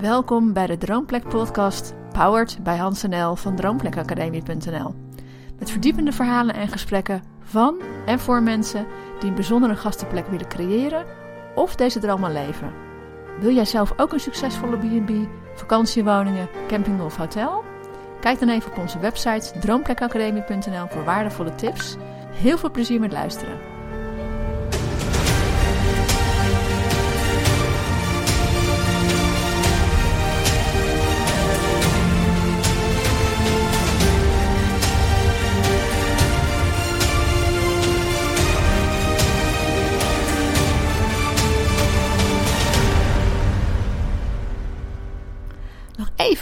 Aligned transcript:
Welkom 0.00 0.52
bij 0.52 0.66
de 0.66 0.78
Droomplek 0.78 1.28
podcast, 1.28 1.94
powered 2.12 2.58
bij 2.62 2.76
Hans 2.76 3.02
NL 3.02 3.36
van 3.36 3.56
droomplekacademie.nl. 3.56 4.94
Met 5.58 5.70
verdiepende 5.70 6.12
verhalen 6.12 6.54
en 6.54 6.68
gesprekken 6.68 7.22
van 7.42 7.76
en 8.06 8.18
voor 8.18 8.42
mensen 8.42 8.86
die 9.20 9.28
een 9.28 9.34
bijzondere 9.34 9.76
gastenplek 9.76 10.26
willen 10.26 10.48
creëren 10.48 11.04
of 11.54 11.76
deze 11.76 11.98
droom 11.98 12.26
leven. 12.26 12.72
Wil 13.40 13.54
jij 13.54 13.64
zelf 13.64 13.92
ook 13.96 14.12
een 14.12 14.20
succesvolle 14.20 14.76
B&B, 14.76 15.10
vakantiewoningen, 15.54 16.48
camping 16.68 17.00
of 17.00 17.16
hotel? 17.16 17.64
Kijk 18.20 18.38
dan 18.38 18.48
even 18.48 18.70
op 18.70 18.78
onze 18.78 18.98
website 18.98 19.58
droomplekacademie.nl 19.58 20.86
voor 20.88 21.04
waardevolle 21.04 21.54
tips. 21.54 21.96
Heel 22.30 22.58
veel 22.58 22.70
plezier 22.70 23.00
met 23.00 23.12
luisteren. 23.12 23.67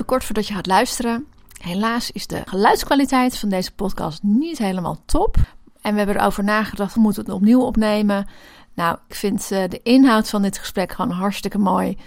Kort 0.06 0.24
voordat 0.24 0.46
je 0.46 0.54
gaat 0.54 0.66
luisteren. 0.66 1.26
Helaas 1.60 2.10
is 2.10 2.26
de 2.26 2.42
geluidskwaliteit 2.44 3.38
van 3.38 3.48
deze 3.48 3.74
podcast 3.74 4.22
niet 4.22 4.58
helemaal 4.58 5.02
top. 5.06 5.36
En 5.80 5.92
we 5.92 5.98
hebben 5.98 6.16
erover 6.16 6.44
nagedacht, 6.44 6.94
we 6.94 7.00
moeten 7.00 7.24
het 7.24 7.32
opnieuw 7.32 7.60
opnemen. 7.60 8.26
Nou, 8.74 8.98
ik 9.08 9.14
vind 9.14 9.50
eh, 9.50 9.68
de 9.68 9.80
inhoud 9.82 10.28
van 10.28 10.42
dit 10.42 10.58
gesprek 10.58 10.92
gewoon 10.92 11.10
hartstikke 11.10 11.58
mooi. 11.58 11.98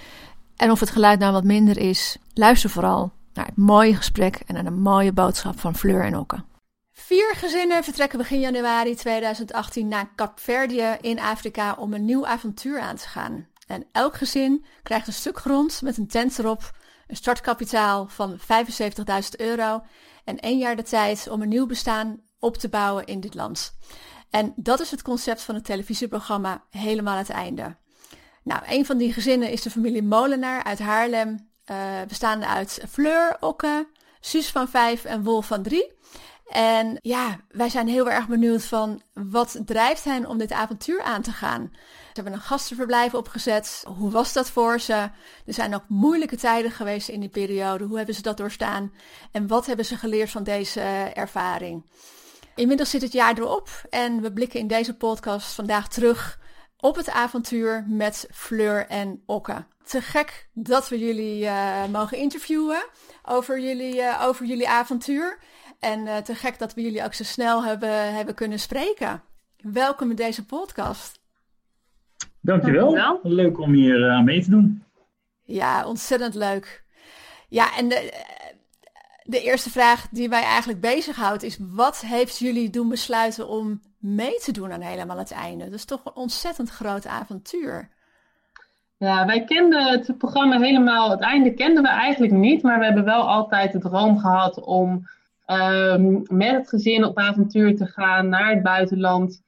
En 0.56 0.72
of 0.72 0.80
het 0.80 0.90
geluid 0.90 1.20
nou 1.20 1.34
wat 1.34 1.44
minder 1.44 1.78
is, 1.78 2.18
luister 2.34 2.70
vooral 2.70 3.12
naar 3.34 3.46
het 3.46 3.58
mooie 3.58 3.96
gesprek 3.96 4.42
en 4.46 4.54
naar 4.54 4.64
de 4.64 4.70
mooie 4.70 5.14
boodschap 5.14 5.60
van 5.60 5.76
Fleur 5.76 6.04
en 6.04 6.18
Okke. 6.18 6.44
Vier 6.92 7.36
gezinnen 7.36 7.84
vertrekken 7.84 8.18
begin 8.18 8.40
januari 8.40 8.96
2018 8.96 9.88
naar 9.88 10.10
Kaapverdië 10.16 10.98
in 11.02 11.20
Afrika 11.20 11.76
om 11.78 11.94
een 11.94 12.06
nieuw 12.06 12.26
avontuur 12.26 12.80
aan 12.80 12.96
te 12.96 13.08
gaan. 13.08 13.48
En 13.68 13.86
elk 13.92 14.16
gezin 14.16 14.66
krijgt 14.84 15.08
een 15.08 15.14
stuk 15.14 15.38
grond 15.40 15.82
met 15.82 15.98
een 15.98 16.08
tent 16.08 16.40
erop 16.40 16.72
een 17.10 17.16
startkapitaal 17.16 18.08
van 18.08 18.40
75.000 18.40 18.46
euro 19.38 19.82
en 20.24 20.40
één 20.40 20.58
jaar 20.58 20.76
de 20.76 20.84
tijd 20.84 21.28
om 21.30 21.42
een 21.42 21.50
nieuw 21.50 21.66
bestaan 21.66 22.22
op 22.40 22.58
te 22.58 22.70
bouwen 22.70 23.06
in 23.06 23.20
dit 23.20 23.34
land. 23.34 23.78
En 24.30 24.54
dat 24.56 24.80
is 24.80 24.92
het 24.92 25.02
concept 25.02 25.42
van 25.42 25.56
het 25.56 25.66
televisieprogramma 25.66 26.64
Helemaal 26.70 27.18
het 27.18 27.30
Einde. 27.30 27.76
Nou, 28.44 28.62
een 28.68 28.86
van 28.86 28.98
die 28.98 29.14
gezinnen 29.14 29.52
is 29.52 29.62
de 29.62 29.70
familie 29.70 30.04
Molenaar 30.04 30.64
uit 30.64 30.80
Haarlem, 30.80 31.50
uh, 31.72 31.78
bestaande 32.08 32.46
uit 32.46 32.84
Fleur 32.90 33.38
Okke, 33.40 33.88
Suus 34.20 34.50
van 34.50 34.68
5 34.68 35.06
en 35.06 35.24
Wolf 35.24 35.46
van 35.48 35.64
3. 35.64 35.98
En 36.50 36.98
ja, 37.02 37.40
wij 37.50 37.70
zijn 37.70 37.88
heel 37.88 38.10
erg 38.10 38.28
benieuwd 38.28 38.64
van 38.64 39.02
wat 39.14 39.60
drijft 39.66 40.04
hen 40.04 40.26
om 40.26 40.38
dit 40.38 40.52
avontuur 40.52 41.02
aan 41.02 41.22
te 41.22 41.32
gaan. 41.32 41.72
Ze 42.10 42.16
hebben 42.16 42.34
een 42.34 42.46
gastenverblijf 42.46 43.14
opgezet. 43.14 43.84
Hoe 43.98 44.12
was 44.12 44.34
dat 44.34 44.50
voor 44.50 44.80
ze? 44.80 44.94
Er 44.94 45.54
zijn 45.54 45.76
ook 45.76 45.84
moeilijke 45.88 46.36
tijden 46.36 46.72
geweest 46.72 47.10
in 47.10 47.20
die 47.20 47.30
periode. 47.30 47.84
Hoe 47.84 47.98
hebben 47.98 48.16
ze 48.16 48.22
dat 48.22 48.38
doorstaan? 48.38 48.94
En 49.32 49.48
wat 49.48 49.66
hebben 49.66 49.86
ze 49.86 49.98
geleerd 49.98 50.30
van 50.30 50.44
deze 50.44 50.82
ervaring? 51.14 51.86
Inmiddels 52.56 52.90
zit 52.90 53.02
het 53.02 53.12
jaar 53.12 53.38
erop 53.38 53.70
en 53.90 54.22
we 54.22 54.34
blikken 54.34 54.60
in 54.60 54.68
deze 54.68 54.96
podcast 54.96 55.54
vandaag 55.54 55.88
terug 55.88 56.40
op 56.78 56.96
het 56.96 57.10
avontuur 57.10 57.86
met 57.88 58.28
Fleur 58.32 58.88
en 58.88 59.24
Okke. 59.26 59.66
Te 59.84 60.02
gek 60.02 60.50
dat 60.54 60.90
we 60.90 61.00
jullie 61.00 61.44
uh, 61.44 61.86
mogen 61.86 62.18
interviewen 62.18 62.86
over 63.24 63.60
jullie, 63.60 63.96
uh, 63.96 64.24
over 64.26 64.46
jullie 64.46 64.70
avontuur. 64.70 65.40
En 65.80 66.24
te 66.24 66.36
gek 66.36 66.60
dat 66.60 66.74
we 66.74 66.82
jullie 66.82 67.04
ook 67.04 67.14
zo 67.14 67.24
snel 67.24 67.64
hebben, 67.64 68.14
hebben 68.14 68.36
kunnen 68.36 68.60
spreken. 68.60 69.24
Welkom 69.58 70.10
in 70.10 70.16
deze 70.16 70.46
podcast. 70.46 71.19
Dankjewel. 72.42 72.94
Dankjewel. 72.94 73.20
Leuk 73.24 73.60
om 73.60 73.74
hier 73.74 74.00
uh, 74.00 74.12
aan 74.12 74.24
mee 74.24 74.44
te 74.44 74.50
doen. 74.50 74.84
Ja, 75.44 75.86
ontzettend 75.86 76.36
leuk. 76.36 76.84
Ja, 77.48 77.78
en 77.78 77.90
de, 77.90 78.14
de 79.24 79.42
eerste 79.42 79.70
vraag 79.70 80.08
die 80.12 80.30
mij 80.30 80.44
eigenlijk 80.44 80.82
bezighoudt 80.82 81.44
is: 81.44 81.60
wat 81.72 82.02
heeft 82.02 82.38
jullie 82.38 82.70
doen 82.70 82.90
besluiten 82.90 83.48
om 83.48 83.82
mee 83.98 84.40
te 84.40 84.52
doen 84.52 84.72
aan 84.72 84.82
helemaal 84.82 85.18
het 85.18 85.32
einde? 85.32 85.64
Dat 85.64 85.74
is 85.74 85.86
toch 85.86 86.06
een 86.06 86.16
ontzettend 86.16 86.70
groot 86.70 87.08
avontuur. 87.08 87.90
Ja, 88.98 89.26
wij 89.26 89.44
kenden 89.44 89.84
het 89.84 90.18
programma 90.18 90.60
helemaal. 90.60 91.10
Het 91.10 91.20
einde 91.20 91.54
kenden 91.54 91.84
we 91.84 91.90
eigenlijk 91.90 92.34
niet, 92.34 92.62
maar 92.62 92.80
we 92.80 92.86
hebben 92.86 93.06
wel 93.06 93.28
altijd 93.28 93.72
de 93.72 93.80
droom 93.80 94.20
gehad 94.20 94.62
om 94.62 95.08
um, 95.48 96.24
met 96.28 96.52
het 96.52 96.70
gezin 96.70 97.04
op 97.04 97.18
avontuur 97.18 97.76
te 97.76 97.86
gaan 97.86 98.30
naar 98.30 98.50
het 98.50 98.64
buitenland. 98.64 99.42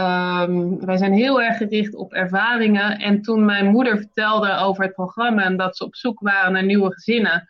Um, 0.00 0.84
wij 0.84 0.96
zijn 0.96 1.12
heel 1.12 1.42
erg 1.42 1.56
gericht 1.56 1.94
op 1.94 2.12
ervaringen. 2.12 2.98
En 2.98 3.22
toen 3.22 3.44
mijn 3.44 3.66
moeder 3.66 3.96
vertelde 3.96 4.56
over 4.56 4.84
het 4.84 4.94
programma 4.94 5.42
en 5.42 5.56
dat 5.56 5.76
ze 5.76 5.84
op 5.84 5.96
zoek 5.96 6.20
waren 6.20 6.52
naar 6.52 6.64
nieuwe 6.64 6.92
gezinnen, 6.92 7.48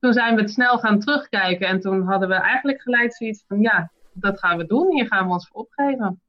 toen 0.00 0.12
zijn 0.12 0.34
we 0.34 0.40
het 0.40 0.50
snel 0.50 0.78
gaan 0.78 1.00
terugkijken. 1.00 1.66
En 1.66 1.80
toen 1.80 2.02
hadden 2.02 2.28
we 2.28 2.34
eigenlijk 2.34 2.82
gelijk 2.82 3.14
zoiets 3.14 3.44
van: 3.48 3.60
ja, 3.60 3.90
dat 4.12 4.38
gaan 4.38 4.56
we 4.56 4.66
doen. 4.66 4.92
Hier 4.92 5.06
gaan 5.06 5.26
we 5.26 5.32
ons 5.32 5.48
voor 5.48 5.60
opgeven. 5.60 6.20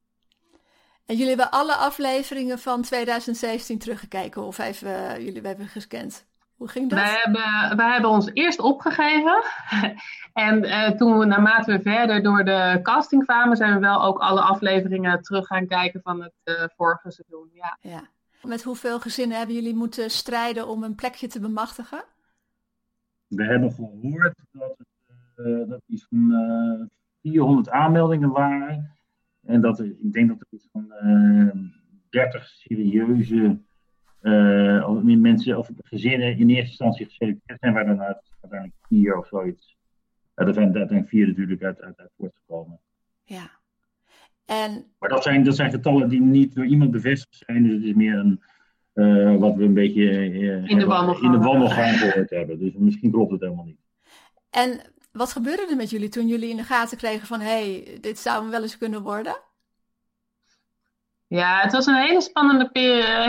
En 1.05 1.15
jullie 1.15 1.35
hebben 1.35 1.51
alle 1.51 1.75
afleveringen 1.75 2.59
van 2.59 2.81
2017 2.81 3.77
teruggekeken 3.77 4.43
of 4.43 4.59
even 4.59 4.89
uh, 4.89 5.17
jullie 5.17 5.41
hebben 5.41 5.67
gescand? 5.67 6.25
Hoe 6.61 6.69
ging 6.69 6.89
dat? 6.89 6.99
Wij 6.99 7.21
hebben, 7.23 7.77
wij 7.77 7.91
hebben 7.91 8.09
ons 8.09 8.29
eerst 8.33 8.59
opgegeven. 8.59 9.43
en 10.47 10.63
uh, 10.63 10.89
toen 10.89 11.17
we 11.17 11.25
naarmate 11.25 11.71
we 11.71 11.81
verder 11.81 12.23
door 12.23 12.43
de 12.43 12.79
casting 12.83 13.25
kwamen, 13.25 13.57
zijn 13.57 13.73
we 13.73 13.79
wel 13.79 14.03
ook 14.03 14.19
alle 14.19 14.41
afleveringen 14.41 15.21
terug 15.21 15.47
gaan 15.47 15.67
kijken 15.67 16.01
van 16.01 16.21
het 16.21 16.33
uh, 16.43 16.63
vorige 16.75 17.11
seizoen. 17.11 17.49
Ja. 17.53 17.77
ja. 17.81 18.07
Met 18.43 18.63
hoeveel 18.63 18.99
gezinnen 18.99 19.37
hebben 19.37 19.55
jullie 19.55 19.75
moeten 19.75 20.09
strijden 20.11 20.67
om 20.67 20.83
een 20.83 20.95
plekje 20.95 21.27
te 21.27 21.39
bemachtigen? 21.39 22.03
We 23.27 23.43
hebben 23.43 23.71
gehoord 23.71 24.39
dat, 24.51 24.75
het, 24.77 24.87
uh, 25.45 25.69
dat 25.69 25.81
iets 25.87 26.05
van 26.09 26.89
400 27.21 27.69
aanmeldingen 27.69 28.31
waren. 28.31 28.95
En 29.45 29.61
dat 29.61 29.79
er, 29.79 29.85
ik 29.85 30.13
denk 30.13 30.27
dat 30.27 30.39
er 30.39 30.47
iets 30.49 30.67
van 30.71 30.93
30 32.09 32.47
serieuze 32.47 33.59
uh, 34.21 34.89
of 34.89 35.03
mensen 35.03 35.57
of 35.57 35.69
gezinnen 35.81 36.37
in 36.37 36.49
eerste 36.49 36.67
instantie 36.67 37.05
geselecteerd 37.05 37.59
zijn, 37.59 37.73
waar 37.73 37.85
dan 37.85 38.01
uiteindelijk 38.01 38.73
vier 38.81 39.17
of 39.17 39.27
zoiets. 39.27 39.75
Er 40.33 40.53
zijn 40.53 40.65
uiteindelijk 40.65 41.09
vier 41.09 41.27
natuurlijk 41.27 41.63
uit, 41.63 41.81
uit, 41.81 41.99
uit 41.99 42.11
voortgekomen. 42.17 42.79
Ja. 43.23 43.51
En... 44.45 44.85
Maar 44.99 45.09
dat 45.09 45.23
zijn, 45.23 45.43
dat 45.43 45.55
zijn 45.55 45.71
getallen 45.71 46.09
die 46.09 46.21
niet 46.21 46.55
door 46.55 46.65
iemand 46.65 46.91
bevestigd 46.91 47.43
zijn, 47.45 47.63
dus 47.63 47.73
het 47.73 47.83
is 47.83 47.93
meer 47.93 48.17
een, 48.17 48.41
uh, 48.93 49.35
wat 49.35 49.55
we 49.55 49.63
een 49.63 49.73
beetje 49.73 50.03
in, 50.67 50.79
de 50.79 50.85
wandelgang. 50.85 51.33
in 51.33 51.39
de 51.39 51.45
wandelgang 51.45 51.97
gehoord 51.97 52.29
hebben. 52.29 52.59
Dus 52.59 52.73
misschien 52.73 53.11
klopt 53.11 53.31
het 53.31 53.41
helemaal 53.41 53.65
niet. 53.65 53.79
En 54.49 54.81
wat 55.11 55.31
gebeurde 55.31 55.67
er 55.69 55.75
met 55.75 55.89
jullie 55.89 56.09
toen 56.09 56.27
jullie 56.27 56.49
in 56.49 56.57
de 56.57 56.63
gaten 56.63 56.97
kregen 56.97 57.27
van 57.27 57.39
hé, 57.39 57.81
hey, 57.83 57.97
dit 58.01 58.19
zou 58.19 58.49
wel 58.49 58.61
eens 58.61 58.77
kunnen 58.77 59.01
worden? 59.01 59.35
Ja, 61.33 61.59
het 61.59 61.71
was 61.71 61.85
een 61.85 61.95
hele 61.95 62.21
spannende, 62.21 62.69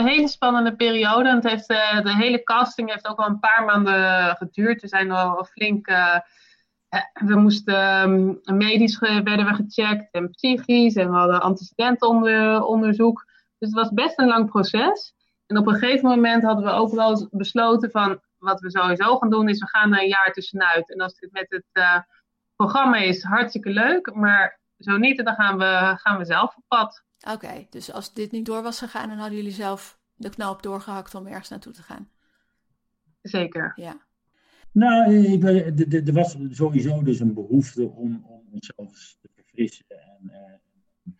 hele 0.03 0.27
spannende 0.27 0.75
periode. 0.75 1.29
En 1.29 1.35
het 1.35 1.49
heeft, 1.49 1.71
uh, 1.71 2.01
de 2.01 2.15
hele 2.15 2.43
casting 2.43 2.89
heeft 2.89 3.07
ook 3.07 3.17
al 3.17 3.27
een 3.27 3.39
paar 3.39 3.65
maanden 3.65 4.35
geduurd. 4.35 4.81
We 4.81 4.87
zijn 4.87 5.11
al 5.11 5.43
flink. 5.43 5.87
Uh, 5.87 6.19
we 7.13 7.35
moesten 7.35 8.01
um, 8.01 8.39
medisch 8.43 8.99
werden 8.99 9.45
we 9.45 9.53
gecheckt 9.53 10.11
en 10.11 10.29
psychisch. 10.29 10.95
En 10.95 11.09
we 11.09 11.15
hadden 11.15 11.41
antecedentenonderzoek. 11.41 13.25
Dus 13.57 13.69
het 13.69 13.79
was 13.79 13.89
best 13.89 14.19
een 14.19 14.27
lang 14.27 14.49
proces. 14.49 15.13
En 15.45 15.57
op 15.57 15.67
een 15.67 15.75
gegeven 15.75 16.09
moment 16.09 16.43
hadden 16.43 16.65
we 16.65 16.71
ook 16.71 16.93
wel 16.93 17.27
besloten 17.31 17.91
van 17.91 18.21
wat 18.37 18.59
we 18.59 18.71
sowieso 18.71 19.17
gaan 19.17 19.29
doen, 19.29 19.49
is 19.49 19.59
we 19.59 19.67
gaan 19.67 19.93
er 19.93 20.01
een 20.01 20.07
jaar 20.07 20.31
tussenuit. 20.33 20.93
En 20.93 21.01
als 21.01 21.13
dit 21.13 21.31
met 21.31 21.45
het 21.49 22.05
programma 22.55 22.97
is, 22.97 23.23
hartstikke 23.23 23.69
leuk. 23.69 24.13
Maar 24.13 24.59
zo 24.77 24.97
niet, 24.97 25.25
dan 25.25 25.35
gaan 25.35 25.57
we, 25.57 25.93
gaan 25.97 26.17
we 26.17 26.25
zelf 26.25 26.55
op 26.55 26.63
pad. 26.67 27.03
Oké, 27.23 27.31
okay, 27.31 27.67
dus 27.69 27.91
als 27.91 28.13
dit 28.13 28.31
niet 28.31 28.45
door 28.45 28.63
was 28.63 28.79
gegaan, 28.79 29.09
dan 29.09 29.17
hadden 29.17 29.37
jullie 29.37 29.51
zelf 29.51 29.99
de 30.15 30.29
knoop 30.29 30.63
doorgehakt 30.63 31.15
om 31.15 31.27
ergens 31.27 31.49
naartoe 31.49 31.73
te 31.73 31.83
gaan. 31.83 32.09
Zeker. 33.21 33.73
Ja. 33.75 34.01
Nou, 34.71 35.13
er 35.89 36.13
was 36.13 36.37
sowieso 36.49 37.03
dus 37.03 37.19
een 37.19 37.33
behoefte 37.33 37.89
om, 37.89 38.25
om 38.25 38.43
onszelf 38.51 39.17
te 39.21 39.29
verfrissen 39.35 39.85
en 39.89 40.19
uh, 40.23 41.13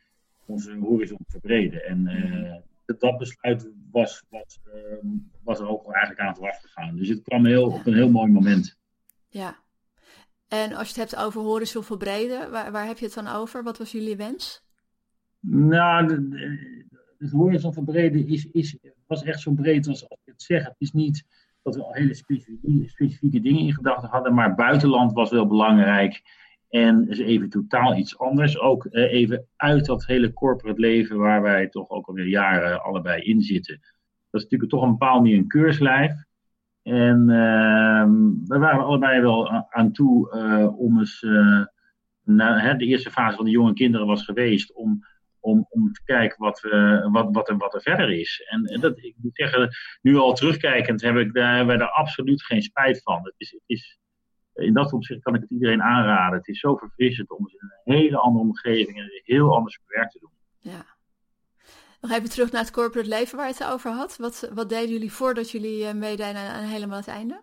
onze 0.45 0.75
horizon 0.75 1.17
te 1.17 1.31
verbreden. 1.31 1.85
En 1.85 2.07
uh, 2.07 2.97
dat 2.99 3.17
besluit 3.17 3.69
was, 3.91 4.23
was, 4.29 4.59
uh, 4.67 5.09
was 5.43 5.59
er 5.59 5.67
ook 5.67 5.85
al 5.85 5.93
eigenlijk 5.93 6.27
aan 6.27 6.35
vooraf 6.35 6.59
gegaan. 6.59 6.95
Dus 6.95 7.07
het 7.07 7.21
kwam 7.21 7.45
heel, 7.45 7.65
op 7.65 7.85
een 7.85 7.93
heel 7.93 8.09
mooi 8.09 8.31
moment. 8.31 8.77
Ja. 9.29 9.61
En 10.47 10.73
als 10.73 10.89
je 10.89 11.01
het 11.01 11.11
hebt 11.11 11.23
over 11.23 11.41
horizon 11.41 11.83
verbreden, 11.83 12.51
waar, 12.51 12.71
waar 12.71 12.87
heb 12.87 12.97
je 12.97 13.05
het 13.05 13.13
dan 13.13 13.27
over? 13.27 13.63
Wat 13.63 13.77
was 13.77 13.91
jullie 13.91 14.15
wens? 14.15 14.63
Nou, 15.45 16.05
het 17.17 17.31
horizon 17.31 17.73
verbreden 17.73 18.27
is, 18.27 18.47
is, 18.51 18.77
was 19.07 19.23
echt 19.23 19.39
zo 19.39 19.51
breed 19.51 19.87
als, 19.87 20.09
als 20.09 20.19
ik 20.23 20.31
het 20.31 20.41
zeg. 20.41 20.63
Het 20.63 20.75
is 20.77 20.91
niet 20.91 21.25
dat 21.61 21.75
we 21.75 21.83
al 21.83 21.93
hele 21.93 22.13
specifieke, 22.13 22.89
specifieke 22.89 23.41
dingen 23.41 23.61
in 23.61 23.73
gedachten 23.73 24.09
hadden. 24.09 24.33
Maar 24.33 24.55
buitenland 24.55 25.13
was 25.13 25.31
wel 25.31 25.47
belangrijk. 25.47 26.21
En 26.69 27.09
is 27.09 27.19
even 27.19 27.49
totaal 27.49 27.95
iets 27.95 28.17
anders. 28.17 28.59
Ook 28.59 28.85
eh, 28.85 29.11
even 29.11 29.47
uit 29.55 29.85
dat 29.85 30.05
hele 30.05 30.33
corporate 30.33 30.79
leven 30.79 31.17
waar 31.17 31.41
wij 31.41 31.67
toch 31.67 31.89
ook 31.89 32.07
alweer 32.07 32.27
jaren 32.27 32.83
allebei 32.83 33.21
in 33.21 33.41
zitten. 33.41 33.79
Dat 34.29 34.41
is 34.41 34.43
natuurlijk 34.43 34.71
toch 34.71 34.81
een 34.81 34.97
bepaald 34.97 35.21
manier 35.21 35.37
een 35.37 35.47
keurslijf. 35.47 36.13
En 36.83 37.19
uh, 37.19 38.05
we 38.45 38.57
waren 38.57 38.85
allebei 38.85 39.21
wel 39.21 39.49
aan 39.49 39.91
toe 39.91 40.35
uh, 40.35 40.79
om 40.79 40.99
eens. 40.99 41.21
Uh, 41.21 41.65
na, 42.23 42.59
hè, 42.59 42.75
de 42.75 42.85
eerste 42.85 43.11
fase 43.11 43.35
van 43.35 43.45
de 43.45 43.51
jonge 43.51 43.73
kinderen 43.73 44.07
was 44.07 44.25
geweest 44.25 44.73
om, 44.73 45.05
om, 45.43 45.65
om 45.69 45.91
te 45.91 46.03
kijken 46.03 46.37
wat, 46.39 46.59
we, 46.59 47.07
wat, 47.11 47.27
wat, 47.31 47.49
er, 47.49 47.57
wat 47.57 47.73
er 47.73 47.81
verder 47.81 48.11
is. 48.11 48.43
En, 48.49 48.79
dat, 48.81 48.97
ik 48.97 49.15
moet 49.17 49.35
zeggen, 49.35 49.69
nu 50.01 50.17
al 50.17 50.33
terugkijkend 50.33 51.01
heb 51.01 51.15
ik 51.15 51.33
daar, 51.33 51.47
hebben 51.47 51.67
wij 51.67 51.77
daar 51.77 51.93
absoluut 51.93 52.43
geen 52.43 52.61
spijt 52.61 53.01
van. 53.03 53.19
Het 53.23 53.33
is, 53.37 53.51
het 53.51 53.61
is, 53.65 53.97
in 54.53 54.73
dat 54.73 54.93
opzicht 54.93 55.21
kan 55.21 55.35
ik 55.35 55.41
het 55.41 55.49
iedereen 55.49 55.81
aanraden. 55.81 56.37
Het 56.37 56.47
is 56.47 56.59
zo 56.59 56.75
verfrissend 56.75 57.31
om 57.31 57.47
in 57.49 57.57
een 57.59 57.93
hele 57.93 58.17
andere 58.17 58.43
omgeving 58.43 58.97
en 58.97 59.21
heel 59.23 59.55
anders 59.55 59.79
werk 59.85 60.11
te 60.11 60.19
doen. 60.19 60.31
Ja. 60.59 60.85
Nog 62.01 62.11
even 62.11 62.29
terug 62.29 62.51
naar 62.51 62.61
het 62.61 62.71
corporate 62.71 63.09
leven 63.09 63.37
waar 63.37 63.47
je 63.47 63.53
het 63.53 63.71
over 63.71 63.91
had. 63.91 64.17
Wat, 64.17 64.49
wat 64.53 64.69
deden 64.69 64.89
jullie 64.89 65.11
voordat 65.11 65.51
jullie 65.51 65.83
uh, 65.83 65.93
meededen 65.93 66.35
aan, 66.35 66.55
aan, 66.55 66.63
helemaal 66.63 66.97
het 66.97 67.07
einde? 67.07 67.41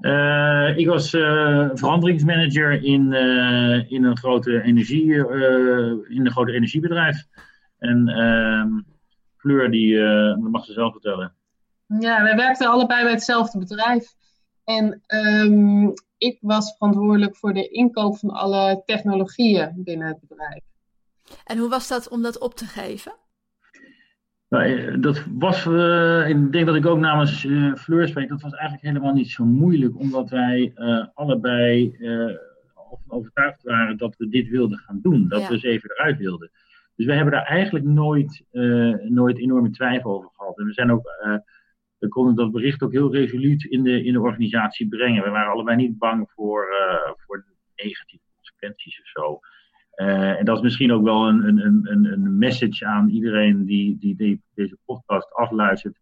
Uh, 0.00 0.76
ik 0.76 0.86
was 0.86 1.14
uh, 1.14 1.70
veranderingsmanager 1.74 2.82
in, 2.82 3.12
in 3.88 4.04
een 4.04 4.16
grote 4.16 4.62
energie, 4.62 5.14
in 6.08 6.26
een 6.26 6.30
grote 6.30 6.52
energiebedrijf. 6.52 7.26
En 7.78 8.08
ehm, 8.08 8.68
Fleur, 9.36 9.70
die, 9.70 9.98
dat 10.40 10.50
mag 10.50 10.64
ze 10.64 10.72
zelf 10.72 10.92
vertellen. 10.92 11.34
Ja, 11.98 12.22
wij 12.22 12.36
werkten 12.36 12.68
allebei 12.68 13.02
bij 13.02 13.12
hetzelfde 13.12 13.58
bedrijf. 13.58 14.14
En 14.64 15.02
um, 15.06 15.92
ik 16.18 16.38
was 16.40 16.76
verantwoordelijk 16.76 17.36
voor 17.36 17.52
de 17.52 17.68
inkoop 17.68 18.18
van 18.18 18.30
alle 18.30 18.82
technologieën 18.84 19.72
binnen 19.76 20.08
het 20.08 20.20
bedrijf. 20.20 20.62
En 21.44 21.58
hoe 21.58 21.68
was 21.68 21.88
dat 21.88 22.08
om 22.08 22.22
dat 22.22 22.38
op 22.38 22.54
te 22.54 22.66
geven? 22.66 23.12
Nou, 24.54 25.00
dat 25.00 25.24
was, 25.38 25.66
uh, 25.66 26.28
ik 26.28 26.52
denk 26.52 26.66
dat 26.66 26.74
ik 26.74 26.86
ook 26.86 26.98
namens 26.98 27.44
uh, 27.44 27.74
Fleur 27.74 28.08
spreek, 28.08 28.28
dat 28.28 28.42
was 28.42 28.52
eigenlijk 28.52 28.82
helemaal 28.82 29.12
niet 29.12 29.30
zo 29.30 29.44
moeilijk, 29.44 29.98
omdat 29.98 30.30
wij 30.30 30.72
uh, 30.76 31.06
allebei 31.14 31.96
overtuigd 33.06 33.62
waren 33.62 33.96
dat 33.96 34.16
we 34.16 34.28
dit 34.28 34.48
wilden 34.48 34.78
gaan 34.78 35.00
doen, 35.02 35.28
dat 35.28 35.40
ja. 35.40 35.48
we 35.48 35.58
ze 35.58 35.68
even 35.68 35.90
eruit 35.90 36.18
wilden. 36.18 36.50
Dus 36.96 37.06
we 37.06 37.12
hebben 37.12 37.32
daar 37.32 37.44
eigenlijk 37.44 37.84
nooit, 37.84 38.44
nooit 39.08 39.38
enorme 39.38 39.70
twijfel 39.70 40.10
over 40.10 40.30
gehad. 40.32 40.58
En 40.58 40.66
we 40.66 40.72
zijn 40.72 40.92
ook 40.92 41.08
we 41.98 42.08
konden 42.08 42.34
dat 42.34 42.52
bericht 42.52 42.82
ook 42.82 42.92
heel 42.92 43.12
resoluut 43.12 43.64
in 43.64 43.82
de, 43.82 44.04
in 44.04 44.12
de 44.12 44.20
organisatie 44.20 44.88
brengen. 44.88 45.22
We 45.22 45.30
waren 45.30 45.52
allebei 45.52 45.76
niet 45.76 45.98
bang 45.98 46.30
voor, 46.30 46.66
voor 47.16 47.44
negatieve 47.74 48.24
consequenties 48.36 49.00
of 49.00 49.06
zo. 49.06 49.40
Uh, 49.96 50.38
en 50.38 50.44
dat 50.44 50.56
is 50.56 50.62
misschien 50.62 50.92
ook 50.92 51.04
wel 51.04 51.28
een, 51.28 51.48
een, 51.48 51.80
een, 51.90 52.12
een 52.12 52.38
message 52.38 52.86
aan 52.86 53.08
iedereen 53.08 53.64
die, 53.64 53.98
die, 53.98 54.16
die 54.16 54.42
deze 54.54 54.78
podcast 54.84 55.34
afluistert. 55.34 55.98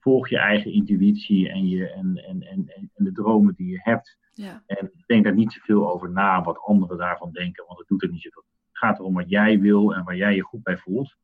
Volg 0.00 0.28
je 0.28 0.38
eigen 0.38 0.72
intuïtie 0.72 1.48
en, 1.48 1.68
je, 1.68 1.90
en, 1.90 2.16
en, 2.16 2.42
en, 2.42 2.70
en 2.94 3.04
de 3.04 3.12
dromen 3.12 3.54
die 3.56 3.68
je 3.68 3.80
hebt. 3.82 4.18
Ja. 4.32 4.62
En 4.66 4.90
denk 5.06 5.24
daar 5.24 5.34
niet 5.34 5.50
te 5.50 5.60
veel 5.60 5.92
over 5.92 6.10
na 6.10 6.42
wat 6.42 6.58
anderen 6.58 6.98
daarvan 6.98 7.32
denken, 7.32 7.64
want 7.66 7.78
het 7.78 7.88
doet 7.88 8.02
er 8.02 8.10
niet 8.10 8.22
zoveel. 8.22 8.44
Het 8.68 8.78
gaat 8.78 8.98
erom 8.98 9.14
wat 9.14 9.28
jij 9.30 9.60
wil 9.60 9.94
en 9.94 10.04
waar 10.04 10.16
jij 10.16 10.34
je 10.34 10.42
goed 10.42 10.62
bij 10.62 10.76
voelt. 10.76 11.16